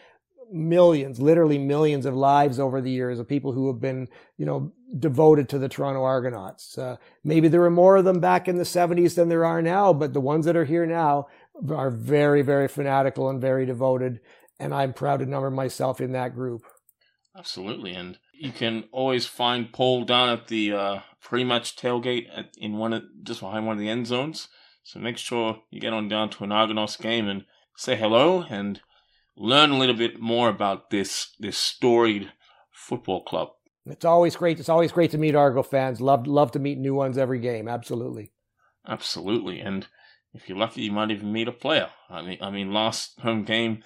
millions, 0.52 1.20
literally 1.20 1.58
millions 1.58 2.06
of 2.06 2.14
lives 2.14 2.58
over 2.58 2.80
the 2.80 2.90
years 2.90 3.18
of 3.18 3.28
people 3.28 3.52
who 3.52 3.66
have 3.68 3.80
been, 3.80 4.08
you 4.36 4.46
know, 4.46 4.72
devoted 4.98 5.48
to 5.48 5.58
the 5.58 5.68
Toronto 5.68 6.02
Argonauts. 6.02 6.78
Uh, 6.78 6.96
maybe 7.22 7.48
there 7.48 7.60
were 7.60 7.70
more 7.70 7.96
of 7.96 8.04
them 8.04 8.20
back 8.20 8.48
in 8.48 8.56
the 8.56 8.64
70s 8.64 9.14
than 9.14 9.28
there 9.28 9.44
are 9.44 9.62
now, 9.62 9.92
but 9.92 10.12
the 10.12 10.20
ones 10.20 10.46
that 10.46 10.56
are 10.56 10.64
here 10.64 10.86
now 10.86 11.26
are 11.70 11.90
very, 11.90 12.42
very 12.42 12.68
fanatical 12.68 13.28
and 13.28 13.40
very 13.40 13.66
devoted. 13.66 14.20
and 14.58 14.72
I'm 14.74 14.92
proud 14.92 15.18
to 15.20 15.26
number 15.26 15.50
myself 15.50 16.00
in 16.00 16.12
that 16.12 16.34
group. 16.34 16.62
Absolutely, 17.36 17.94
and 17.94 18.18
you 18.32 18.52
can 18.52 18.84
always 18.92 19.26
find 19.26 19.72
Paul 19.72 20.04
down 20.04 20.28
at 20.28 20.46
the 20.46 20.72
uh, 20.72 21.00
pre-match 21.20 21.76
tailgate 21.76 22.28
at, 22.34 22.54
in 22.58 22.78
one 22.78 22.92
of 22.92 23.02
just 23.22 23.40
behind 23.40 23.66
one 23.66 23.74
of 23.76 23.80
the 23.80 23.88
end 23.88 24.06
zones. 24.06 24.48
So 24.84 25.00
make 25.00 25.18
sure 25.18 25.62
you 25.70 25.80
get 25.80 25.92
on 25.92 26.08
down 26.08 26.30
to 26.30 26.44
an 26.44 26.52
Argonauts 26.52 26.96
game 26.96 27.28
and 27.28 27.44
say 27.76 27.96
hello 27.96 28.44
and 28.48 28.80
learn 29.36 29.70
a 29.70 29.78
little 29.78 29.96
bit 29.96 30.20
more 30.20 30.48
about 30.48 30.90
this 30.90 31.34
this 31.38 31.56
storied 31.56 32.32
football 32.70 33.22
club. 33.22 33.50
It's 33.86 34.04
always 34.04 34.36
great. 34.36 34.58
It's 34.58 34.68
always 34.68 34.92
great 34.92 35.10
to 35.10 35.18
meet 35.18 35.34
Argo 35.34 35.62
fans. 35.62 36.00
Love 36.00 36.26
love 36.26 36.52
to 36.52 36.58
meet 36.58 36.78
new 36.78 36.94
ones 36.94 37.18
every 37.18 37.40
game. 37.40 37.68
Absolutely. 37.68 38.32
Absolutely, 38.86 39.60
and 39.60 39.86
if 40.34 40.48
you're 40.48 40.58
lucky, 40.58 40.82
you 40.82 40.92
might 40.92 41.10
even 41.10 41.32
meet 41.32 41.48
a 41.48 41.52
player. 41.52 41.88
I 42.10 42.22
mean, 42.22 42.38
I 42.40 42.50
mean, 42.50 42.72
last 42.72 43.18
home 43.20 43.44
game, 43.44 43.82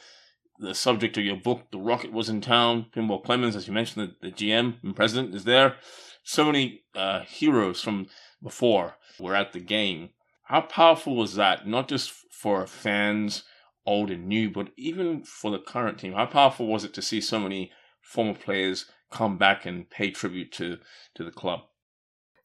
the 0.58 0.74
subject 0.74 1.16
of 1.16 1.24
your 1.24 1.36
book, 1.36 1.70
the 1.70 1.78
Rocket 1.78 2.12
was 2.12 2.28
in 2.28 2.40
town. 2.40 2.86
Pinball 2.94 3.22
Clemens, 3.22 3.54
as 3.54 3.68
you 3.68 3.72
mentioned, 3.72 4.16
the, 4.20 4.28
the 4.28 4.34
GM 4.34 4.82
and 4.82 4.96
president 4.96 5.34
is 5.34 5.44
there. 5.44 5.76
So 6.24 6.44
many 6.44 6.82
uh, 6.94 7.20
heroes 7.20 7.80
from 7.80 8.08
before 8.42 8.96
were 9.20 9.36
at 9.36 9.52
the 9.52 9.60
game. 9.60 10.10
How 10.44 10.62
powerful 10.62 11.14
was 11.14 11.34
that? 11.34 11.66
Not 11.66 11.88
just 11.88 12.10
for 12.10 12.66
fans, 12.66 13.44
old 13.86 14.10
and 14.10 14.26
new, 14.26 14.50
but 14.50 14.68
even 14.76 15.22
for 15.22 15.50
the 15.50 15.58
current 15.58 15.98
team. 15.98 16.12
How 16.12 16.26
powerful 16.26 16.66
was 16.66 16.84
it 16.84 16.94
to 16.94 17.02
see 17.02 17.20
so 17.20 17.38
many 17.40 17.72
former 18.02 18.34
players 18.34 18.86
come 19.10 19.38
back 19.38 19.66
and 19.66 19.88
pay 19.88 20.10
tribute 20.10 20.52
to 20.52 20.78
to 21.14 21.24
the 21.24 21.30
club? 21.30 21.60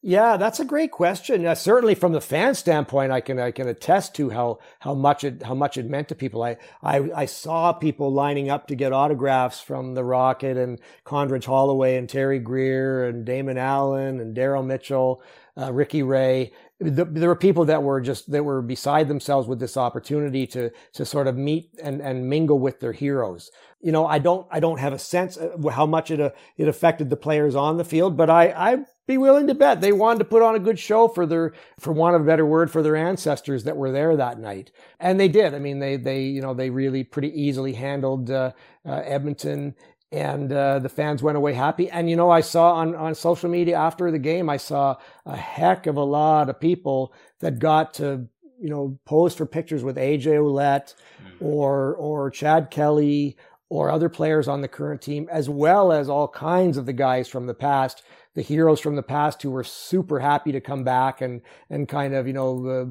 Yeah, 0.06 0.36
that's 0.36 0.60
a 0.60 0.66
great 0.66 0.92
question. 0.92 1.46
Uh, 1.46 1.56
certainly, 1.56 1.96
from 1.96 2.12
the 2.12 2.20
fan 2.20 2.56
standpoint, 2.56 3.14
I 3.14 3.22
can 3.22 3.40
I 3.40 3.52
can 3.52 3.70
attest 3.70 4.14
to 4.16 4.32
how 4.32 4.60
how 4.82 4.94
much 4.94 5.24
it 5.24 5.44
how 5.44 5.54
much 5.54 5.78
it 5.78 5.90
meant 5.90 6.10
to 6.10 6.16
people. 6.16 6.44
I 6.44 6.58
I, 6.82 7.10
I 7.16 7.26
saw 7.26 7.72
people 7.72 8.12
lining 8.12 8.50
up 8.50 8.68
to 8.68 8.76
get 8.76 8.92
autographs 8.92 9.62
from 9.62 9.94
the 9.94 10.04
Rocket 10.04 10.58
and 10.58 10.82
Condredge 11.06 11.46
Holloway 11.46 11.96
and 11.96 12.10
Terry 12.10 12.40
Greer 12.40 13.08
and 13.08 13.24
Damon 13.24 13.58
Allen 13.58 14.20
and 14.20 14.36
Daryl 14.36 14.66
Mitchell, 14.66 15.24
uh, 15.58 15.72
Ricky 15.72 16.04
Ray. 16.04 16.52
The, 16.84 17.06
there 17.06 17.30
were 17.30 17.36
people 17.36 17.66
that 17.66 17.84
were 17.84 18.02
just 18.02 18.32
that 18.32 18.44
were 18.44 18.62
beside 18.62 19.08
themselves 19.08 19.48
with 19.48 19.60
this 19.60 19.78
opportunity 19.78 20.46
to 20.48 20.72
to 20.94 21.06
sort 21.06 21.28
of 21.28 21.38
meet 21.38 21.70
and 21.82 22.02
and 22.02 22.30
mingle 22.30 22.60
with 22.60 22.80
their 22.80 22.94
heroes 22.94 23.52
you 23.84 23.92
know, 23.92 24.08
I 24.08 24.18
don't, 24.18 24.48
I 24.50 24.62
don't 24.62 24.80
have 24.80 24.94
a 24.94 24.98
sense 24.98 25.38
how 25.72 25.86
much 25.86 26.10
it, 26.10 26.22
uh, 26.22 26.30
it 26.58 26.70
affected 26.70 27.10
the 27.10 27.18
players 27.18 27.54
on 27.54 27.76
the 27.76 27.84
field, 27.84 28.16
but 28.16 28.30
I, 28.30 28.54
I'd 28.56 28.86
be 29.06 29.18
willing 29.18 29.46
to 29.48 29.54
bet 29.54 29.82
they 29.82 29.92
wanted 29.92 30.20
to 30.20 30.26
put 30.26 30.42
on 30.42 30.56
a 30.56 30.60
good 30.60 30.80
show 30.80 31.10
for 31.10 31.26
their, 31.26 31.52
for 31.78 31.92
want 31.92 32.16
of 32.16 32.22
a 32.22 32.26
better 32.26 32.46
word, 32.46 32.72
for 32.72 32.82
their 32.82 32.96
ancestors 32.96 33.66
that 33.66 33.76
were 33.76 33.92
there 33.92 34.16
that 34.16 34.40
night. 34.40 34.72
And 35.02 35.20
they 35.20 35.28
did. 35.28 35.54
I 35.54 35.60
mean, 35.60 35.80
they, 35.80 35.98
they, 35.98 36.24
you 36.24 36.42
know, 36.42 36.54
they 36.54 36.70
really 36.70 37.04
pretty 37.04 37.30
easily 37.40 37.74
handled, 37.74 38.32
uh, 38.32 38.54
uh, 38.86 39.02
Edmonton 39.04 39.76
and 40.14 40.54
uh, 40.54 40.78
the 40.80 40.90
fans 40.90 41.24
went 41.24 41.38
away 41.38 41.54
happy. 41.54 41.90
And 41.90 42.10
you 42.10 42.16
know, 42.16 42.30
I 42.30 42.42
saw 42.42 42.74
on 42.74 42.96
on 42.96 43.16
social 43.16 43.50
media 43.50 43.76
after 43.78 44.12
the 44.12 44.20
game, 44.20 44.50
I 44.50 44.58
saw 44.58 44.96
a 45.26 45.36
heck 45.36 45.88
of 45.88 45.98
a 45.98 46.04
lot 46.04 46.50
of 46.50 46.60
people 46.60 47.14
that 47.40 47.60
got 47.60 47.96
to 47.96 48.28
you 48.60 48.70
know 48.70 49.00
pose 49.06 49.36
for 49.36 49.46
pictures 49.46 49.84
with 49.84 49.98
AJ 49.98 50.26
Ouellette 50.26 50.94
mm. 51.22 51.42
or 51.42 51.96
or 51.96 52.30
Chad 52.30 52.70
Kelly 52.70 53.38
or 53.74 53.90
other 53.90 54.08
players 54.08 54.48
on 54.48 54.62
the 54.62 54.68
current 54.68 55.02
team, 55.02 55.28
as 55.32 55.50
well 55.50 55.92
as 55.92 56.08
all 56.08 56.28
kinds 56.28 56.78
of 56.78 56.86
the 56.86 56.94
guys 56.94 57.28
from 57.28 57.48
the 57.48 57.56
past, 57.56 58.04
the 58.36 58.42
heroes 58.44 58.80
from 58.80 58.96
the 58.96 59.02
past 59.02 59.42
who 59.42 59.50
were 59.50 59.64
super 59.64 60.20
happy 60.20 60.52
to 60.52 60.62
come 60.62 60.84
back 60.84 61.22
and, 61.22 61.42
and 61.72 61.88
kind 61.88 62.14
of, 62.14 62.28
you 62.28 62.34
know, 62.34 62.68
uh, 62.68 62.86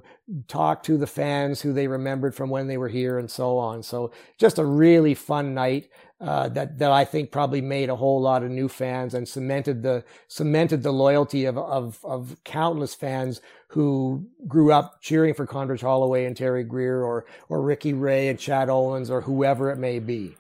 talk 0.49 0.83
to 0.83 0.99
the 0.99 1.07
fans 1.07 1.61
who 1.61 1.73
they 1.73 1.87
remembered 1.87 2.35
from 2.35 2.51
when 2.51 2.67
they 2.67 2.79
were 2.79 2.89
here 2.89 3.21
and 3.21 3.31
so 3.31 3.59
on. 3.59 3.81
So 3.81 4.11
just 4.39 4.59
a 4.59 4.65
really 4.65 5.15
fun 5.15 5.55
night. 5.55 5.89
Uh, 6.23 6.49
that 6.49 6.79
that 6.79 6.93
I 6.93 7.05
think 7.05 7.33
probably 7.33 7.61
made 7.61 7.89
a 7.89 7.97
whole 7.97 8.21
lot 8.21 8.45
of 8.45 8.51
new 8.51 8.69
fans 8.69 9.13
and 9.13 9.27
cemented 9.27 9.83
the 9.83 10.05
cemented 10.29 10.85
the 10.85 10.93
loyalty 10.93 11.47
of 11.47 11.59
of, 11.59 11.99
of 12.05 12.37
countless 12.45 12.95
fans 12.95 13.41
who 13.67 14.25
grew 14.47 14.71
up 14.71 15.01
cheering 15.01 15.35
for 15.35 15.47
Condredge 15.47 15.81
Holloway 15.81 16.25
and 16.25 16.37
Terry 16.37 16.63
Greer 16.63 17.03
or 17.03 17.25
or 17.49 17.61
Ricky 17.61 17.93
Ray 17.93 18.29
and 18.29 18.39
Chad 18.39 18.71
Owens 18.71 19.11
or 19.11 19.23
whoever 19.23 19.73
it 19.73 19.79
may 19.79 19.99
be. 19.99 20.37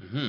Mm-hmm. 0.00 0.28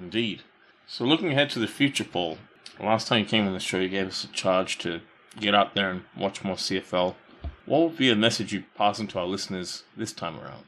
Indeed. 0.00 0.42
So 0.86 1.04
looking 1.04 1.32
ahead 1.32 1.50
to 1.50 1.58
the 1.58 1.66
future, 1.66 2.04
Paul, 2.04 2.38
last 2.78 3.08
time 3.08 3.20
you 3.20 3.26
came 3.26 3.48
on 3.48 3.52
the 3.52 3.58
show, 3.58 3.78
you 3.78 3.88
gave 3.88 4.06
us 4.06 4.22
a 4.22 4.28
charge 4.28 4.78
to 4.78 5.00
get 5.40 5.56
out 5.56 5.74
there 5.74 5.90
and 5.90 6.02
watch 6.16 6.44
more 6.44 6.54
CFL. 6.54 7.16
What 7.64 7.80
would 7.80 7.96
be 7.96 8.10
a 8.10 8.16
message 8.16 8.52
you 8.52 8.62
pass 8.76 9.00
on 9.00 9.08
to 9.08 9.18
our 9.18 9.26
listeners 9.26 9.82
this 9.96 10.12
time 10.12 10.38
around? 10.38 10.66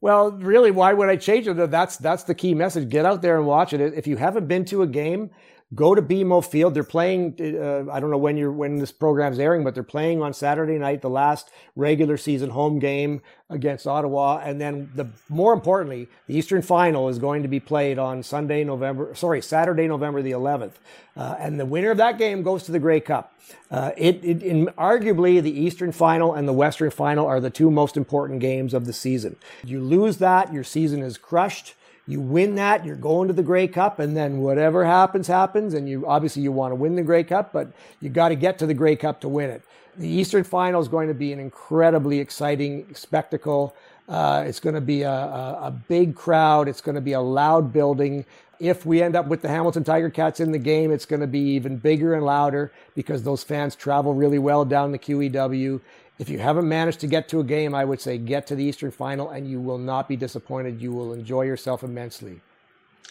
Well, 0.00 0.30
really, 0.32 0.70
why 0.70 0.92
would 0.92 1.08
I 1.08 1.16
change 1.16 1.48
it? 1.48 1.54
That's 1.70 1.96
that's 1.96 2.22
the 2.22 2.34
key 2.34 2.54
message. 2.54 2.88
Get 2.88 3.04
out 3.04 3.20
there 3.20 3.36
and 3.36 3.46
watch 3.46 3.72
it. 3.72 3.80
If 3.80 4.06
you 4.06 4.16
haven't 4.16 4.46
been 4.46 4.64
to 4.66 4.82
a 4.82 4.86
game, 4.86 5.30
go 5.74 5.94
to 5.94 6.02
BMO 6.02 6.44
Field. 6.44 6.74
They're 6.74 6.84
playing. 6.84 7.36
Uh, 7.40 7.90
I 7.90 8.00
don't 8.00 8.10
know 8.10 8.18
when 8.18 8.36
you're 8.36 8.52
when 8.52 8.78
this 8.78 8.92
program's 8.92 9.38
airing, 9.38 9.64
but 9.64 9.74
they're 9.74 9.82
playing 9.82 10.22
on 10.22 10.32
Saturday 10.32 10.78
night, 10.78 11.02
the 11.02 11.10
last 11.10 11.50
regular 11.76 12.16
season 12.16 12.50
home 12.50 12.78
game 12.78 13.20
against 13.50 13.86
Ottawa, 13.86 14.40
and 14.44 14.60
then 14.60 14.90
the 14.94 15.08
more 15.28 15.54
importantly, 15.54 16.08
the 16.26 16.36
Eastern 16.36 16.60
Final 16.60 17.08
is 17.08 17.18
going 17.18 17.42
to 17.42 17.48
be 17.48 17.60
played 17.60 17.98
on 17.98 18.22
Sunday, 18.22 18.62
November. 18.62 19.14
Sorry, 19.14 19.40
Saturday, 19.40 19.88
November 19.88 20.20
the 20.20 20.32
11th, 20.32 20.74
uh, 21.16 21.36
and 21.38 21.58
the 21.58 21.64
winner 21.64 21.90
of 21.90 21.96
that 21.96 22.18
game 22.18 22.42
goes 22.42 22.64
to 22.64 22.72
the 22.72 22.78
Grey 22.78 23.00
Cup. 23.00 23.34
Uh, 23.70 23.92
it, 23.96 24.22
it 24.22 24.42
in, 24.42 24.66
arguably 24.78 25.42
the 25.42 25.50
Eastern 25.50 25.92
Final 25.92 26.34
and 26.34 26.46
the 26.46 26.52
Western 26.52 26.90
Final 26.90 27.26
are 27.26 27.40
the 27.40 27.50
two 27.50 27.70
most 27.70 27.96
important 27.96 28.40
games 28.40 28.74
of 28.74 28.84
the 28.84 28.92
season. 28.92 29.36
You 29.64 29.80
lose 29.80 30.18
that, 30.18 30.52
your 30.52 30.64
season 30.64 31.02
is 31.02 31.16
crushed. 31.16 31.74
You 32.08 32.22
win 32.22 32.54
that, 32.54 32.86
you're 32.86 32.96
going 32.96 33.28
to 33.28 33.34
the 33.34 33.42
Grey 33.42 33.68
Cup, 33.68 33.98
and 33.98 34.16
then 34.16 34.38
whatever 34.38 34.82
happens, 34.82 35.26
happens. 35.26 35.74
And 35.74 35.86
you 35.86 36.06
obviously 36.06 36.40
you 36.40 36.50
want 36.50 36.72
to 36.72 36.74
win 36.74 36.96
the 36.96 37.02
Grey 37.02 37.22
Cup, 37.22 37.52
but 37.52 37.68
you 38.00 38.08
got 38.08 38.30
to 38.30 38.34
get 38.34 38.58
to 38.60 38.66
the 38.66 38.72
Grey 38.72 38.96
Cup 38.96 39.20
to 39.20 39.28
win 39.28 39.50
it. 39.50 39.62
The 39.98 40.08
Eastern 40.08 40.42
Final 40.42 40.80
is 40.80 40.88
going 40.88 41.08
to 41.08 41.14
be 41.14 41.34
an 41.34 41.38
incredibly 41.38 42.18
exciting 42.18 42.94
spectacle. 42.94 43.76
Uh, 44.08 44.44
it's 44.46 44.58
going 44.58 44.74
to 44.74 44.80
be 44.80 45.02
a, 45.02 45.10
a, 45.10 45.60
a 45.64 45.70
big 45.70 46.14
crowd. 46.14 46.66
It's 46.66 46.80
going 46.80 46.94
to 46.94 47.02
be 47.02 47.12
a 47.12 47.20
loud 47.20 47.74
building. 47.74 48.24
If 48.58 48.86
we 48.86 49.02
end 49.02 49.14
up 49.14 49.26
with 49.26 49.42
the 49.42 49.48
Hamilton 49.48 49.84
Tiger 49.84 50.08
Cats 50.08 50.40
in 50.40 50.50
the 50.50 50.58
game, 50.58 50.90
it's 50.90 51.04
going 51.04 51.20
to 51.20 51.26
be 51.26 51.40
even 51.40 51.76
bigger 51.76 52.14
and 52.14 52.24
louder 52.24 52.72
because 52.94 53.22
those 53.22 53.42
fans 53.42 53.76
travel 53.76 54.14
really 54.14 54.38
well 54.38 54.64
down 54.64 54.92
the 54.92 54.98
QEW. 54.98 55.80
If 56.18 56.28
you 56.28 56.38
haven't 56.38 56.68
managed 56.68 57.00
to 57.00 57.06
get 57.06 57.28
to 57.28 57.40
a 57.40 57.44
game, 57.44 57.74
I 57.74 57.84
would 57.84 58.00
say 58.00 58.18
get 58.18 58.46
to 58.48 58.56
the 58.56 58.64
Eastern 58.64 58.90
Final 58.90 59.30
and 59.30 59.48
you 59.48 59.60
will 59.60 59.78
not 59.78 60.08
be 60.08 60.16
disappointed. 60.16 60.82
You 60.82 60.92
will 60.92 61.12
enjoy 61.12 61.42
yourself 61.42 61.84
immensely. 61.84 62.40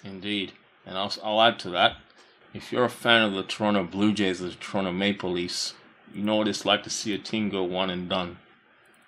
Indeed. 0.03 0.51
And 0.85 0.97
I'll, 0.97 1.13
I'll 1.23 1.41
add 1.41 1.59
to 1.59 1.69
that. 1.71 1.97
If 2.53 2.71
you're 2.71 2.85
a 2.85 2.89
fan 2.89 3.23
of 3.23 3.33
the 3.33 3.43
Toronto 3.43 3.83
Blue 3.83 4.13
Jays, 4.13 4.41
or 4.41 4.49
the 4.49 4.55
Toronto 4.55 4.91
Maple 4.91 5.31
Leafs, 5.31 5.73
you 6.13 6.23
know 6.23 6.37
what 6.37 6.47
it's 6.47 6.65
like 6.65 6.83
to 6.83 6.89
see 6.89 7.13
a 7.13 7.17
team 7.17 7.49
go 7.49 7.63
one 7.63 7.89
and 7.89 8.09
done. 8.09 8.37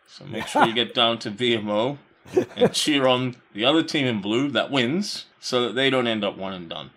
So 0.07 0.25
make 0.25 0.47
sure 0.47 0.65
you 0.65 0.73
get 0.73 0.93
down 0.93 1.19
to 1.19 1.31
BMO 1.31 1.97
and 2.55 2.73
cheer 2.73 3.07
on 3.07 3.35
the 3.53 3.65
other 3.65 3.83
team 3.83 4.05
in 4.05 4.21
blue 4.21 4.49
that 4.51 4.71
wins 4.71 5.25
so 5.39 5.61
that 5.63 5.75
they 5.75 5.89
don't 5.89 6.07
end 6.07 6.23
up 6.23 6.37
one 6.37 6.53
and 6.53 6.69
done. 6.69 6.91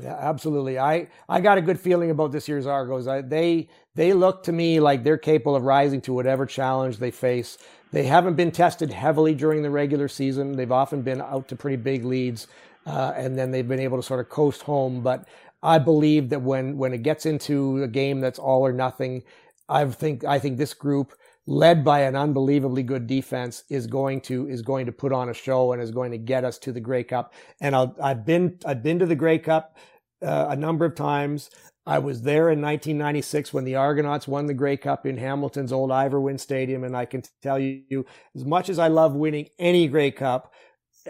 Yeah, 0.00 0.16
absolutely. 0.16 0.78
I, 0.78 1.08
I 1.28 1.40
got 1.40 1.58
a 1.58 1.60
good 1.60 1.80
feeling 1.80 2.10
about 2.10 2.32
this 2.32 2.48
year's 2.48 2.66
Argos. 2.66 3.08
I, 3.08 3.20
they 3.20 3.68
they 3.98 4.12
look 4.12 4.44
to 4.44 4.52
me 4.52 4.78
like 4.78 5.02
they're 5.02 5.18
capable 5.18 5.56
of 5.56 5.64
rising 5.64 6.00
to 6.02 6.12
whatever 6.12 6.46
challenge 6.46 6.98
they 6.98 7.10
face. 7.10 7.58
They 7.90 8.04
haven't 8.04 8.36
been 8.36 8.52
tested 8.52 8.92
heavily 8.92 9.34
during 9.34 9.62
the 9.62 9.70
regular 9.70 10.06
season. 10.06 10.52
They've 10.52 10.70
often 10.70 11.02
been 11.02 11.20
out 11.20 11.48
to 11.48 11.56
pretty 11.56 11.78
big 11.78 12.04
leads, 12.04 12.46
uh, 12.86 13.14
and 13.16 13.36
then 13.36 13.50
they've 13.50 13.66
been 13.66 13.80
able 13.80 13.96
to 13.98 14.02
sort 14.04 14.20
of 14.20 14.28
coast 14.28 14.62
home. 14.62 15.02
But 15.02 15.26
I 15.64 15.80
believe 15.80 16.28
that 16.28 16.42
when 16.42 16.78
when 16.78 16.92
it 16.94 17.02
gets 17.02 17.26
into 17.26 17.82
a 17.82 17.88
game 17.88 18.20
that's 18.20 18.38
all 18.38 18.64
or 18.64 18.72
nothing, 18.72 19.24
I 19.68 19.84
think 19.86 20.24
I 20.24 20.38
think 20.38 20.58
this 20.58 20.74
group 20.74 21.14
led 21.48 21.84
by 21.84 22.02
an 22.02 22.14
unbelievably 22.14 22.84
good 22.84 23.08
defense, 23.08 23.64
is 23.68 23.88
going 23.88 24.20
to 24.20 24.48
is 24.48 24.62
going 24.62 24.86
to 24.86 24.92
put 24.92 25.12
on 25.12 25.28
a 25.28 25.34
show 25.34 25.72
and 25.72 25.82
is 25.82 25.90
going 25.90 26.12
to 26.12 26.18
get 26.18 26.44
us 26.44 26.56
to 26.58 26.70
the 26.70 26.80
Grey 26.80 27.02
Cup. 27.02 27.34
And 27.60 27.74
i 27.74 27.88
have 28.00 28.24
been 28.24 28.60
I've 28.64 28.84
been 28.84 29.00
to 29.00 29.06
the 29.06 29.16
Grey 29.16 29.40
Cup 29.40 29.76
uh, 30.22 30.46
a 30.50 30.54
number 30.56 30.84
of 30.84 30.94
times. 30.94 31.50
I 31.88 32.00
was 32.00 32.20
there 32.20 32.50
in 32.50 32.60
1996 32.60 33.54
when 33.54 33.64
the 33.64 33.76
Argonauts 33.76 34.28
won 34.28 34.44
the 34.44 34.52
Grey 34.52 34.76
Cup 34.76 35.06
in 35.06 35.16
Hamilton's 35.16 35.72
old 35.72 35.90
Ivor 35.90 36.36
Stadium, 36.36 36.84
and 36.84 36.94
I 36.94 37.06
can 37.06 37.22
tell 37.40 37.58
you, 37.58 38.04
as 38.36 38.44
much 38.44 38.68
as 38.68 38.78
I 38.78 38.88
love 38.88 39.14
winning 39.14 39.48
any 39.58 39.88
Grey 39.88 40.10
Cup 40.10 40.52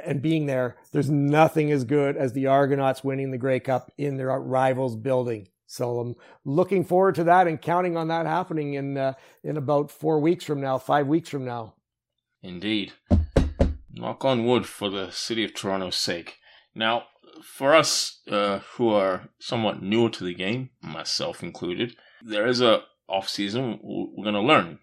and 0.05 0.23
being 0.23 0.47
there, 0.47 0.77
there's 0.93 1.11
nothing 1.11 1.73
as 1.73 1.83
good 1.83 2.17
as 2.17 2.33
the 2.33 2.47
Argonauts 2.47 3.03
winning 3.03 3.33
the 3.33 3.39
Grey 3.39 3.59
Cup 3.59 3.91
in 3.99 4.19
their 4.19 4.29
rivals' 4.39 4.95
building. 4.95 5.49
So 5.67 5.99
I'm 5.99 6.15
looking 6.45 6.85
forward 6.85 7.17
to 7.17 7.25
that 7.25 7.49
and 7.49 7.61
counting 7.61 7.97
on 7.97 8.07
that 8.07 8.27
happening 8.27 8.75
in 8.75 8.97
uh, 8.97 9.15
in 9.43 9.57
about 9.57 9.91
four 9.91 10.21
weeks 10.21 10.45
from 10.45 10.61
now, 10.61 10.79
five 10.79 11.09
weeks 11.09 11.29
from 11.29 11.45
now. 11.45 11.75
Indeed. 12.41 12.93
Knock 13.93 14.25
on 14.25 14.47
wood 14.47 14.65
for 14.65 14.89
the 14.89 15.11
city 15.11 15.43
of 15.45 15.55
Toronto's 15.55 15.97
sake. 15.97 16.37
Now, 16.73 17.07
for 17.43 17.75
us 17.75 18.21
uh, 18.31 18.61
who 18.75 18.91
are 18.91 19.29
somewhat 19.39 19.83
newer 19.83 20.11
to 20.11 20.25
the 20.25 20.35
game, 20.35 20.71
myself 20.83 21.43
included, 21.43 21.97
there 22.23 22.47
is 22.47 22.61
a 22.61 22.83
off 23.09 23.29
season 23.29 23.79
we're 23.83 24.25
going 24.25 24.35
to 24.35 24.41
learn. 24.41 24.79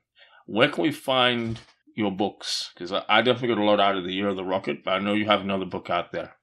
Where 0.45 0.69
can 0.69 0.83
we 0.83 0.91
find 0.91 1.59
your 1.95 2.11
books? 2.11 2.71
Because 2.73 2.91
I, 2.91 3.21
definitely 3.21 3.49
got 3.49 3.61
a 3.61 3.63
lot 3.63 3.79
out 3.79 3.97
of 3.97 4.03
the 4.03 4.13
Year 4.13 4.29
of 4.29 4.35
the 4.35 4.43
Rocket, 4.43 4.83
but 4.83 4.91
I 4.91 4.99
know 4.99 5.13
you 5.13 5.25
have 5.25 5.41
another 5.41 5.65
book 5.65 5.89
out 5.89 6.11
there. 6.11 6.35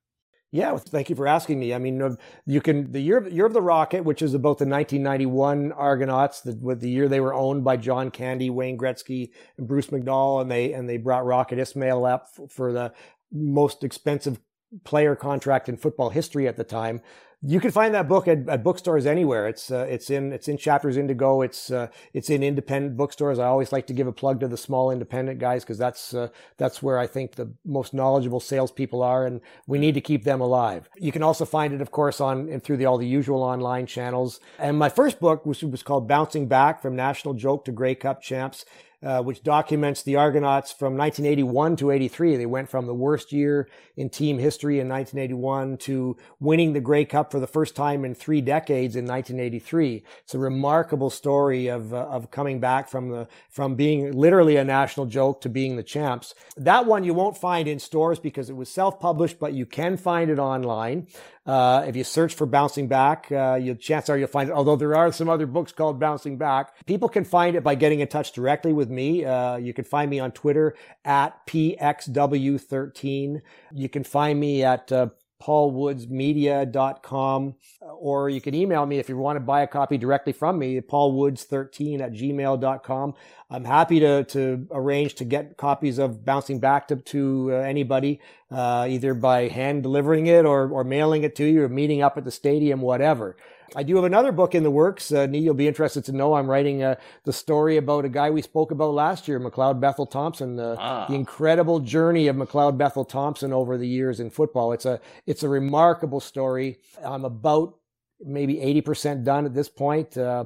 Yeah, 0.55 0.77
thank 0.77 1.09
you 1.09 1.17
for 1.17 1.27
asking 1.27 1.59
me. 1.59 1.73
I 1.73 1.79
mean, 1.79 2.19
you 2.45 2.61
can 2.61 2.93
the 2.93 3.01
year 3.01 3.27
year 3.27 3.47
of 3.47 3.55
the 3.55 3.63
rocket, 3.63 4.05
which 4.05 4.21
is 4.21 4.35
about 4.35 4.59
the 4.59 4.67
1991 4.67 5.73
Argonauts, 5.73 6.43
the, 6.43 6.55
with 6.61 6.81
the 6.81 6.91
year 6.91 7.09
they 7.09 7.21
were 7.21 7.33
owned 7.33 7.65
by 7.65 7.79
John 7.79 8.11
Candy, 8.11 8.51
Wayne 8.51 8.77
Gretzky, 8.77 9.31
and 9.57 9.67
Bruce 9.67 9.87
McNall, 9.87 10.43
and 10.43 10.51
they 10.51 10.75
and 10.75 10.87
they 10.87 10.99
brought 10.99 11.25
Rocket 11.25 11.59
Ismail 11.59 12.05
up 12.05 12.27
for 12.51 12.71
the 12.71 12.93
most 13.33 13.83
expensive 13.83 14.39
player 14.85 15.14
contract 15.14 15.68
in 15.68 15.77
football 15.77 16.11
history 16.11 16.49
at 16.49 16.57
the 16.57 16.64
time. 16.64 17.01
You 17.45 17.59
can 17.59 17.73
find 17.73 17.93
that 17.95 18.07
book 18.07 18.29
at, 18.29 18.49
at 18.49 18.62
bookstores 18.62 19.05
anywhere. 19.05 19.49
It's 19.49 19.68
uh, 19.73 19.85
it's 19.91 20.11
in 20.11 20.33
it's 20.33 20.47
in 20.47 20.57
Chapters 20.57 20.97
Indigo. 20.97 21.43
It's 21.43 21.73
uh, 21.73 21.89
it's 22.12 22.31
in 22.31 22.41
independent 22.45 22.97
bookstores. 22.97 23.41
I 23.41 23.47
always 23.47 23.73
like 23.73 23.89
to 23.89 23.93
give 23.93 24.07
a 24.07 24.12
plug 24.12 24.39
to 24.41 24.49
the 24.49 24.57
small 24.57 24.93
independent 24.93 25.41
guys 25.41 25.64
because 25.64 25.77
that's 25.77 26.14
uh, 26.14 26.29
that's 26.57 26.85
where 26.85 27.01
I 27.01 27.09
think 27.09 27.33
the 27.33 27.51
most 27.64 27.95
knowledgeable 27.95 28.39
salespeople 28.39 29.03
are, 29.03 29.27
and 29.27 29.41
we 29.66 29.81
need 29.81 29.95
to 29.95 30.01
keep 30.01 30.23
them 30.23 30.41
alive. 30.41 30.89
You 30.97 31.11
can 31.11 31.25
also 31.25 31.45
find 31.45 31.75
it, 31.75 31.81
of 31.81 31.91
course, 31.91 32.20
on 32.20 32.49
and 32.49 32.62
through 32.62 32.77
the, 32.77 32.87
all 32.87 32.97
the 32.97 33.09
usual 33.09 33.43
online 33.43 33.87
channels. 33.87 34.39
And 34.61 34.79
my 34.79 34.89
first 34.89 35.18
book, 35.18 35.45
which 35.45 35.64
was 35.64 35.83
called 35.83 36.07
Bouncing 36.07 36.47
Back 36.47 36.81
from 36.81 36.95
National 36.95 37.35
Joke 37.35 37.64
to 37.64 37.73
Grey 37.73 37.97
Cup 37.97 38.23
Champs, 38.23 38.64
uh, 39.03 39.22
which 39.22 39.42
documents 39.42 40.03
the 40.03 40.16
Argonauts 40.16 40.72
from 40.72 40.96
1981 40.96 41.76
to 41.76 41.90
83. 41.90 42.36
They 42.36 42.46
went 42.46 42.70
from 42.70 42.86
the 42.86 42.94
worst 42.94 43.32
year 43.32 43.68
in 43.96 44.09
team 44.09 44.38
history 44.38 44.78
in 44.78 44.88
1981 44.88 45.78
to 45.78 46.16
winning 46.40 46.72
the 46.72 46.80
Grey 46.80 47.05
Cup 47.05 47.30
for 47.30 47.40
the 47.40 47.46
first 47.46 47.74
time 47.74 48.05
in 48.05 48.14
three 48.14 48.40
decades 48.40 48.96
in 48.96 49.05
1983. 49.05 50.05
It's 50.22 50.34
a 50.34 50.38
remarkable 50.38 51.11
story 51.11 51.68
of 51.68 51.92
uh, 51.92 52.07
of 52.09 52.30
coming 52.30 52.61
back 52.61 52.88
from 52.88 53.09
the 53.09 53.28
from 53.50 53.74
being 53.74 54.12
literally 54.12 54.57
a 54.57 54.64
national 54.64 55.07
joke 55.07 55.40
to 55.42 55.48
being 55.48 55.76
the 55.76 55.82
champs. 55.82 56.34
That 56.57 56.86
one 56.86 57.05
you 57.05 57.14
won't 57.14 57.36
find 57.36 57.68
in 57.68 57.78
stores 57.78 58.18
because 58.18 58.50
it 58.50 58.57
was 58.57 58.68
self-published, 58.68 59.38
but 59.38 59.53
you 59.53 59.66
can 59.66 59.96
find 59.96 60.30
it 60.30 60.38
online. 60.38 61.09
Uh, 61.45 61.84
if 61.88 61.97
you 61.97 62.05
search 62.05 62.34
for 62.34 62.47
Bouncing 62.47 62.86
Back, 62.86 63.26
uh, 63.32 63.59
you, 63.61 63.74
chance 63.74 64.09
are 64.09 64.16
you'll 64.16 64.28
find 64.28 64.49
it. 64.49 64.53
Although 64.53 64.76
there 64.76 64.95
are 64.95 65.11
some 65.12 65.28
other 65.28 65.47
books 65.47 65.72
called 65.72 65.99
Bouncing 65.99 66.38
Back, 66.38 66.86
people 66.86 67.09
can 67.09 67.24
find 67.24 67.57
it 67.57 67.64
by 67.64 67.74
getting 67.74 67.99
in 68.01 68.07
touch 68.07 68.30
directly 68.32 68.72
with 68.72 68.88
me. 68.88 69.24
Uh, 69.24 69.57
you 69.57 69.74
can 69.74 69.84
find 69.84 70.09
me 70.09 70.20
on 70.20 70.30
Twitter 70.30 70.76
at 71.05 71.45
pxw13. 71.47 73.43
You 73.72 73.88
can 73.88 74.05
find 74.05 74.38
me 74.38 74.62
at 74.62 74.93
uh, 74.93 75.09
paulwoodsmedia.com, 75.43 77.55
or 77.80 78.30
you 78.30 78.40
can 78.40 78.55
email 78.55 78.86
me 78.86 78.99
if 78.99 79.09
you 79.09 79.16
want 79.16 79.36
to 79.36 79.40
buy 79.40 79.62
a 79.62 79.66
copy 79.66 79.99
directly 79.99 80.32
from 80.32 80.59
me, 80.59 80.80
paulwoods13 80.80 82.01
at 82.01 82.12
gmail.com. 82.12 83.14
I'm 83.51 83.64
happy 83.64 83.99
to, 84.01 84.24
to 84.24 84.66
arrange 84.70 85.14
to 85.16 85.24
get 85.24 85.57
copies 85.57 85.99
of 85.99 86.24
Bouncing 86.24 86.59
Back 86.59 86.88
to, 86.88 86.97
to 86.97 87.51
uh, 87.53 87.57
anybody, 87.57 88.20
uh, 88.51 88.86
either 88.88 89.14
by 89.14 89.49
hand 89.49 89.82
delivering 89.82 90.26
it 90.26 90.47
or, 90.47 90.70
or 90.70 90.84
mailing 90.84 91.24
it 91.24 91.36
to 91.36 91.45
you 91.45 91.64
or 91.64 91.68
meeting 91.68 92.03
up 92.03 92.16
at 92.16 92.24
the 92.24 92.30
stadium, 92.30 92.80
whatever. 92.80 93.36
I 93.75 93.83
do 93.83 93.97
have 93.97 94.05
another 94.05 94.33
book 94.33 94.55
in 94.55 94.62
the 94.62 94.70
works. 94.70 95.12
Uh, 95.12 95.27
Nii, 95.27 95.43
you'll 95.43 95.55
be 95.55 95.68
interested 95.68 96.05
to 96.05 96.12
know 96.12 96.35
I'm 96.35 96.49
writing 96.49 96.83
uh, 96.83 96.97
the 97.25 97.33
story 97.33 97.77
about 97.77 98.05
a 98.05 98.09
guy 98.09 98.31
we 98.31 98.43
spoke 98.43 98.70
about 98.70 98.93
last 98.93 99.29
year, 99.29 99.41
McLeod 99.41 99.81
Bethel 99.81 100.07
Thompson, 100.07 100.59
uh, 100.59 100.77
ah. 100.79 101.07
the 101.09 101.14
incredible 101.14 101.81
journey 101.81 102.29
of 102.29 102.37
McLeod 102.37 102.77
Bethel 102.77 103.05
Thompson 103.05 103.53
over 103.53 103.79
the 103.79 103.89
years 103.89 104.20
in 104.20 104.31
football. 104.31 104.73
It's 104.73 104.85
a 104.85 105.01
it's 105.27 105.43
a 105.43 105.49
remarkable 105.49 106.20
story. 106.20 106.79
I'm 107.03 107.25
about 107.25 107.79
maybe 108.25 108.57
80% 108.57 109.25
done 109.25 109.47
at 109.47 109.55
this 109.55 109.68
point. 109.68 110.16
Uh, 110.16 110.45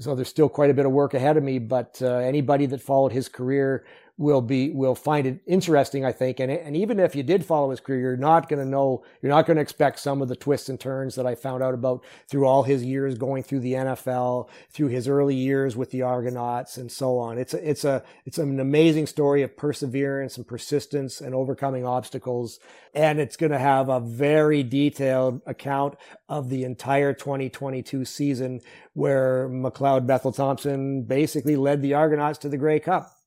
so 0.00 0.14
there's 0.14 0.28
still 0.28 0.48
quite 0.48 0.70
a 0.70 0.74
bit 0.74 0.86
of 0.86 0.92
work 0.92 1.14
ahead 1.14 1.36
of 1.36 1.42
me, 1.42 1.58
but 1.58 2.00
uh, 2.00 2.16
anybody 2.18 2.66
that 2.66 2.80
followed 2.80 3.12
his 3.12 3.28
career 3.28 3.84
will 4.18 4.42
be 4.42 4.70
will 4.70 4.96
find 4.96 5.26
it 5.28 5.40
interesting, 5.46 6.04
I 6.04 6.10
think. 6.10 6.40
And 6.40 6.50
and 6.50 6.76
even 6.76 6.98
if 6.98 7.14
you 7.14 7.22
did 7.22 7.44
follow 7.44 7.70
his 7.70 7.78
career, 7.78 8.00
you're 8.00 8.16
not 8.16 8.48
going 8.48 8.58
to 8.62 8.68
know, 8.68 9.04
you're 9.22 9.30
not 9.30 9.46
going 9.46 9.56
to 9.56 9.62
expect 9.62 10.00
some 10.00 10.20
of 10.20 10.28
the 10.28 10.34
twists 10.34 10.68
and 10.68 10.78
turns 10.78 11.14
that 11.14 11.26
I 11.26 11.36
found 11.36 11.62
out 11.62 11.72
about 11.72 12.04
through 12.28 12.44
all 12.44 12.64
his 12.64 12.84
years 12.84 13.16
going 13.16 13.44
through 13.44 13.60
the 13.60 13.74
NFL, 13.74 14.48
through 14.70 14.88
his 14.88 15.06
early 15.06 15.36
years 15.36 15.76
with 15.76 15.92
the 15.92 16.02
Argonauts, 16.02 16.76
and 16.76 16.90
so 16.90 17.16
on. 17.18 17.38
It's 17.38 17.54
a, 17.54 17.70
it's 17.70 17.84
a 17.84 18.02
it's 18.26 18.38
an 18.38 18.58
amazing 18.58 19.06
story 19.06 19.42
of 19.42 19.56
perseverance 19.56 20.36
and 20.36 20.46
persistence 20.46 21.20
and 21.20 21.32
overcoming 21.32 21.86
obstacles, 21.86 22.58
and 22.94 23.20
it's 23.20 23.36
going 23.36 23.52
to 23.52 23.58
have 23.58 23.88
a 23.88 24.00
very 24.00 24.64
detailed 24.64 25.42
account 25.46 25.94
of 26.28 26.50
the 26.50 26.64
entire 26.64 27.12
2022 27.12 28.04
season 28.04 28.60
where 28.94 29.48
McLeod 29.48 30.08
Bethel 30.08 30.32
Thompson 30.32 31.04
basically 31.04 31.54
led 31.54 31.82
the 31.82 31.94
Argonauts 31.94 32.38
to 32.38 32.48
the 32.48 32.58
Grey 32.58 32.80
Cup. 32.80 33.17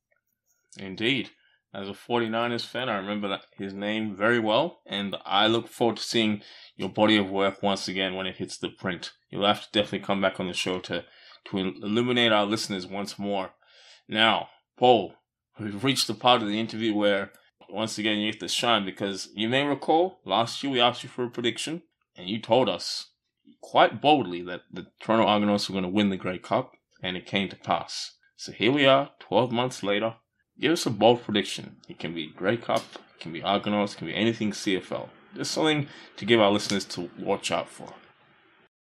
Indeed. 0.77 1.31
As 1.73 1.87
a 1.87 1.93
49ers 1.93 2.65
fan, 2.65 2.89
I 2.89 2.97
remember 2.97 3.39
his 3.57 3.73
name 3.73 4.15
very 4.15 4.39
well, 4.39 4.81
and 4.85 5.15
I 5.25 5.47
look 5.47 5.69
forward 5.69 5.97
to 5.97 6.03
seeing 6.03 6.41
your 6.75 6.89
body 6.89 7.15
of 7.15 7.29
work 7.29 7.63
once 7.63 7.87
again 7.87 8.15
when 8.15 8.27
it 8.27 8.35
hits 8.35 8.57
the 8.57 8.69
print. 8.69 9.13
You'll 9.29 9.45
have 9.45 9.63
to 9.63 9.71
definitely 9.71 10.05
come 10.05 10.19
back 10.19 10.39
on 10.39 10.47
the 10.47 10.53
show 10.53 10.79
to, 10.79 11.05
to 11.45 11.57
illuminate 11.57 12.33
our 12.33 12.45
listeners 12.45 12.85
once 12.85 13.17
more. 13.17 13.51
Now, 14.09 14.49
Paul, 14.77 15.13
we've 15.57 15.83
reached 15.83 16.07
the 16.07 16.13
part 16.13 16.41
of 16.41 16.49
the 16.49 16.59
interview 16.59 16.93
where 16.93 17.31
once 17.69 17.97
again 17.97 18.17
you 18.17 18.31
get 18.31 18.41
to 18.41 18.49
shine 18.49 18.83
because 18.83 19.29
you 19.33 19.47
may 19.47 19.63
recall 19.63 20.19
last 20.25 20.61
year 20.61 20.73
we 20.73 20.81
asked 20.81 21.03
you 21.03 21.09
for 21.09 21.23
a 21.23 21.29
prediction, 21.29 21.83
and 22.17 22.27
you 22.29 22.41
told 22.41 22.67
us 22.67 23.11
quite 23.61 24.01
boldly 24.01 24.41
that 24.41 24.63
the 24.71 24.87
Toronto 24.99 25.25
Argonauts 25.25 25.69
were 25.69 25.73
going 25.73 25.83
to 25.83 25.89
win 25.89 26.09
the 26.09 26.17
Grey 26.17 26.37
Cup, 26.37 26.73
and 27.01 27.15
it 27.15 27.25
came 27.25 27.47
to 27.47 27.55
pass. 27.55 28.15
So 28.35 28.51
here 28.51 28.71
we 28.71 28.85
are, 28.85 29.11
12 29.19 29.51
months 29.51 29.83
later, 29.83 30.15
Give 30.61 30.71
us 30.71 30.85
a 30.85 30.91
bold 30.91 31.23
prediction. 31.23 31.77
It 31.89 31.97
can 31.97 32.13
be 32.13 32.27
Grey 32.27 32.55
Cup, 32.55 32.83
it 32.93 33.19
can 33.19 33.33
be 33.33 33.41
Argonauts, 33.41 33.93
it 33.93 33.97
can 33.97 34.07
be 34.07 34.15
anything 34.15 34.51
CFL. 34.51 35.09
Just 35.35 35.51
something 35.51 35.87
to 36.17 36.25
give 36.25 36.39
our 36.39 36.51
listeners 36.51 36.85
to 36.85 37.09
watch 37.17 37.51
out 37.51 37.67
for. 37.67 37.93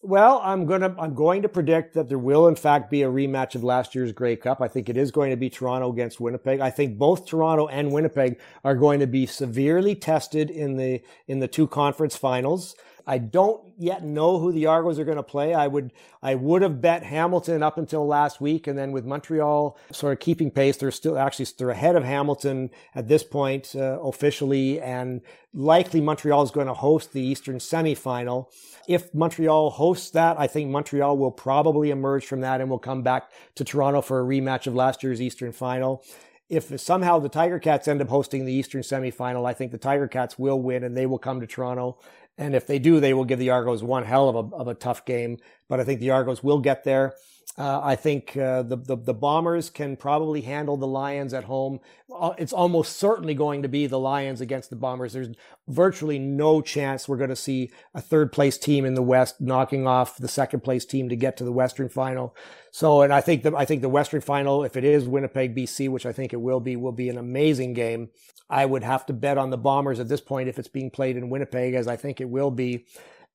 Well, 0.02 0.42
I'm 0.44 0.66
gonna 0.66 0.96
I'm 0.98 1.14
going 1.14 1.42
to 1.42 1.50
predict 1.50 1.94
that 1.94 2.10
there 2.10 2.20
will 2.20 2.48
in 2.48 2.56
fact 2.56 2.90
be 2.90 3.04
a 3.04 3.10
rematch 3.10 3.56
of 3.56 3.64
last 3.64 3.96
year's 3.96 4.12
Grey 4.12 4.36
Cup. 4.36 4.62
I 4.62 4.68
think 4.68 4.90
it 4.90 4.98
is 4.98 5.12
going 5.12 5.30
to 5.32 5.38
be 5.38 5.50
Toronto 5.50 5.92
against 5.92 6.20
Winnipeg. 6.20 6.60
I 6.60 6.70
think 6.70 6.98
both 6.98 7.26
Toronto 7.26 7.68
and 7.68 7.92
Winnipeg 7.92 8.40
are 8.64 8.76
going 8.76 9.00
to 9.00 9.08
be 9.08 9.26
severely 9.26 9.96
tested 9.96 10.50
in 10.50 10.76
the 10.76 11.02
in 11.28 11.40
the 11.40 11.50
two 11.50 11.68
conference 11.68 12.16
finals. 12.16 12.76
I 13.06 13.18
don't 13.18 13.62
yet 13.78 14.04
know 14.04 14.40
who 14.40 14.52
the 14.52 14.66
Argos 14.66 15.00
are 15.00 15.06
going 15.06 15.18
to 15.18 15.24
play. 15.24 15.54
I 15.54 15.68
would 15.68 15.92
I 16.22 16.36
would 16.36 16.62
have 16.62 16.82
bet 16.82 17.04
Hamilton 17.04 17.64
up 17.64 17.78
until 17.78 18.06
last 18.06 18.42
week, 18.42 18.68
and 18.68 18.78
then 18.78 18.92
with 18.92 19.06
Montreal 19.06 19.78
sort 19.92 20.14
of 20.14 20.20
keeping 20.20 20.52
pace, 20.52 20.78
they're 20.78 20.92
still 20.92 21.18
actually 21.18 21.48
they're 21.58 21.70
ahead 21.70 21.96
of 21.96 22.04
Hamilton 22.04 22.70
at 22.96 23.08
this 23.08 23.24
point 23.24 23.76
uh, 23.76 24.00
officially, 24.02 24.80
and 24.82 25.22
likely 25.54 26.02
Montreal 26.02 26.44
is 26.44 26.52
going 26.52 26.68
to 26.68 26.74
host 26.74 27.14
the 27.14 27.22
Eastern 27.22 27.58
semifinal. 27.58 28.48
If 28.88 29.14
Montreal 29.14 29.70
hosts 29.72 30.12
that, 30.12 30.40
I 30.40 30.48
think 30.48 30.70
Montreal 30.70 31.18
will 31.18 31.32
probably 31.32 31.92
emerge 31.92 32.26
from 32.26 32.42
that 32.42 32.62
and 32.62 32.70
will 32.70 32.80
come 32.80 33.04
back 33.04 33.30
to 33.56 33.64
Toronto 33.64 34.02
for 34.02 34.20
a 34.20 34.24
rematch 34.24 34.68
of 34.68 34.76
last 34.76 35.04
year's 35.04 35.22
Eastern 35.22 35.52
final 35.52 36.04
if 36.50 36.80
somehow 36.80 37.20
the 37.20 37.30
Tiger 37.30 37.60
Cats 37.60 37.88
end 37.88 38.02
up 38.02 38.10
hosting 38.10 38.44
the 38.44 38.54
Eastern 38.54 38.82
semifinal, 38.82 39.48
I 39.48 39.54
think 39.54 39.72
the 39.72 39.78
Tiger 39.78 40.08
Cats 40.08 40.40
will 40.40 40.60
win 40.60 40.84
and 40.84 40.98
they 40.98 41.06
will 41.06 41.20
come 41.20 41.40
to 41.40 41.48
Toronto. 41.48 42.00
And 42.40 42.56
if 42.56 42.66
they 42.66 42.80
do, 42.80 43.02
they 43.02 43.14
will 43.14 43.26
give 43.26 43.38
the 43.38 43.50
Argos 43.50 43.84
one 43.84 44.06
hell 44.06 44.30
of 44.30 44.36
a, 44.36 44.56
of 44.56 44.68
a 44.70 44.74
tough 44.74 45.04
game. 45.04 45.38
But 45.68 45.82
I 45.82 45.84
think 45.84 46.00
the 46.00 46.12
Argos 46.12 46.42
will 46.42 46.60
get 46.60 46.86
there. 46.86 47.14
Uh, 47.58 47.82
I 47.84 47.98
think 47.98 48.38
uh, 48.38 48.64
the, 48.64 48.78
the, 48.78 48.96
the 48.96 49.14
Bombers 49.14 49.70
can 49.70 49.98
probably 49.98 50.42
handle 50.42 50.78
the 50.78 50.88
Lions 50.88 51.34
at 51.34 51.44
home. 51.44 51.82
Uh, 52.14 52.32
it's 52.38 52.54
almost 52.54 52.96
certainly 52.96 53.34
going 53.34 53.64
to 53.64 53.68
be 53.68 53.86
the 53.86 54.00
Lions 54.00 54.40
against 54.40 54.70
the 54.70 54.78
Bombers. 54.78 55.12
There's 55.12 55.36
virtually 55.68 56.20
no 56.20 56.62
chance 56.62 57.10
we're 57.10 57.18
going 57.18 57.32
to 57.32 57.36
see 57.36 57.70
a 57.94 58.00
third 58.00 58.32
place 58.32 58.58
team 58.58 58.86
in 58.86 58.94
the 58.94 59.02
West 59.02 59.42
knocking 59.42 59.88
off 59.88 60.16
the 60.16 60.30
second 60.30 60.62
place 60.62 60.86
team 60.86 61.10
to 61.10 61.18
get 61.18 61.36
to 61.38 61.44
the 61.44 61.52
Western 61.52 61.90
Final. 61.90 62.34
So, 62.72 63.02
and 63.02 63.12
I 63.12 63.20
think 63.20 63.44
the 63.44 63.54
I 63.56 63.66
think 63.66 63.82
the 63.82 63.90
Western 63.90 64.22
Final, 64.22 64.64
if 64.64 64.78
it 64.78 64.86
is 64.86 65.06
Winnipeg 65.06 65.54
BC, 65.54 65.90
which 65.90 66.06
I 66.06 66.14
think 66.14 66.32
it 66.32 66.42
will 66.42 66.62
be, 66.62 66.78
will 66.78 66.94
be 66.94 67.10
an 67.10 67.18
amazing 67.18 67.74
game. 67.74 68.10
I 68.50 68.66
would 68.66 68.84
have 68.84 69.06
to 69.08 69.14
bet 69.14 69.38
on 69.38 69.50
the 69.50 69.58
Bombers 69.58 70.00
at 70.00 70.08
this 70.08 70.22
point 70.22 70.50
if 70.50 70.58
it's 70.58 70.68
being 70.70 70.90
played 70.92 71.18
in 71.18 71.30
Winnipeg, 71.30 71.74
as 71.74 71.88
I 71.88 71.98
think 71.98 72.22
it 72.22 72.30
will 72.30 72.52
be. 72.52 72.86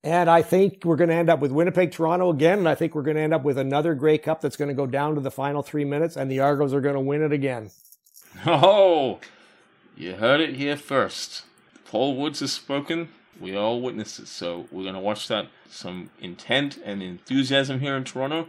And 0.05 0.29
I 0.29 0.43
think 0.43 0.85
we're 0.85 0.97
going 0.97 1.09
to 1.09 1.17
end 1.17 1.31
up 1.31 1.41
with 1.41 1.51
Winnipeg, 1.51 1.91
Toronto 1.91 2.29
again. 2.29 2.59
And 2.59 2.69
I 2.69 2.75
think 2.75 2.95
we're 2.95 3.03
going 3.03 3.17
to 3.17 3.23
end 3.23 3.33
up 3.33 3.43
with 3.43 3.57
another 3.57 3.95
Grey 3.95 4.19
Cup 4.19 4.43
that's 4.43 4.57
going 4.57 4.69
to 4.69 4.75
go 4.75 4.87
down 4.87 5.15
to 5.15 5.21
the 5.23 5.31
final 5.31 5.63
three 5.63 5.87
minutes, 5.87 6.15
and 6.15 6.31
the 6.31 6.41
Argos 6.41 6.75
are 6.75 6.83
going 6.83 6.95
to 6.95 7.01
win 7.01 7.23
it 7.23 7.33
again. 7.33 7.71
Oh, 8.47 9.21
you 9.97 10.15
heard 10.15 10.41
it 10.41 10.57
here 10.57 10.77
first. 10.77 11.45
Paul 11.87 12.17
Woods 12.17 12.41
has 12.41 12.53
spoken. 12.53 13.11
We 13.41 13.57
all 13.57 13.81
witnessed 13.81 14.19
it. 14.19 14.27
So 14.27 14.67
we're 14.73 14.83
going 14.83 14.95
to 14.95 15.01
watch 15.01 15.29
that. 15.29 15.47
Some 15.71 16.11
intent 16.21 16.77
and 16.85 17.01
enthusiasm 17.01 17.79
here 17.79 17.97
in 17.97 18.03
Toronto. 18.03 18.49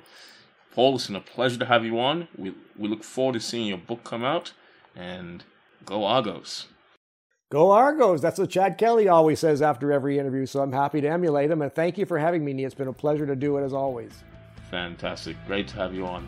Paul, 0.73 0.95
it's 0.95 1.05
been 1.05 1.15
a 1.15 1.21
pleasure 1.21 1.59
to 1.59 1.65
have 1.65 1.85
you 1.85 1.99
on. 1.99 2.27
We, 2.35 2.55
we 2.75 2.89
look 2.89 3.03
forward 3.03 3.33
to 3.33 3.39
seeing 3.39 3.67
your 3.67 3.77
book 3.77 4.03
come 4.03 4.23
out. 4.23 4.53
And 4.95 5.43
Go 5.85 6.03
Argos. 6.03 6.65
Go 7.55 7.71
Argos. 7.71 8.21
That's 8.21 8.37
what 8.37 8.49
Chad 8.49 8.77
Kelly 8.77 9.07
always 9.07 9.39
says 9.39 9.61
after 9.61 9.93
every 9.93 10.19
interview. 10.19 10.45
So 10.45 10.59
I'm 10.59 10.73
happy 10.73 10.99
to 10.99 11.07
emulate 11.07 11.49
him. 11.49 11.61
And 11.61 11.73
thank 11.73 11.97
you 11.97 12.05
for 12.05 12.19
having 12.19 12.43
me. 12.43 12.65
It's 12.65 12.75
been 12.75 12.89
a 12.89 12.93
pleasure 12.93 13.25
to 13.25 13.33
do 13.33 13.55
it 13.55 13.63
as 13.63 13.71
always. 13.71 14.11
Fantastic. 14.69 15.37
Great 15.47 15.69
to 15.69 15.75
have 15.75 15.93
you 15.93 16.05
on. 16.05 16.27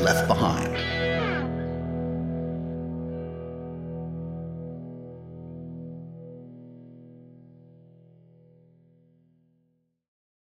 left 0.00 0.26
behind. 0.26 0.89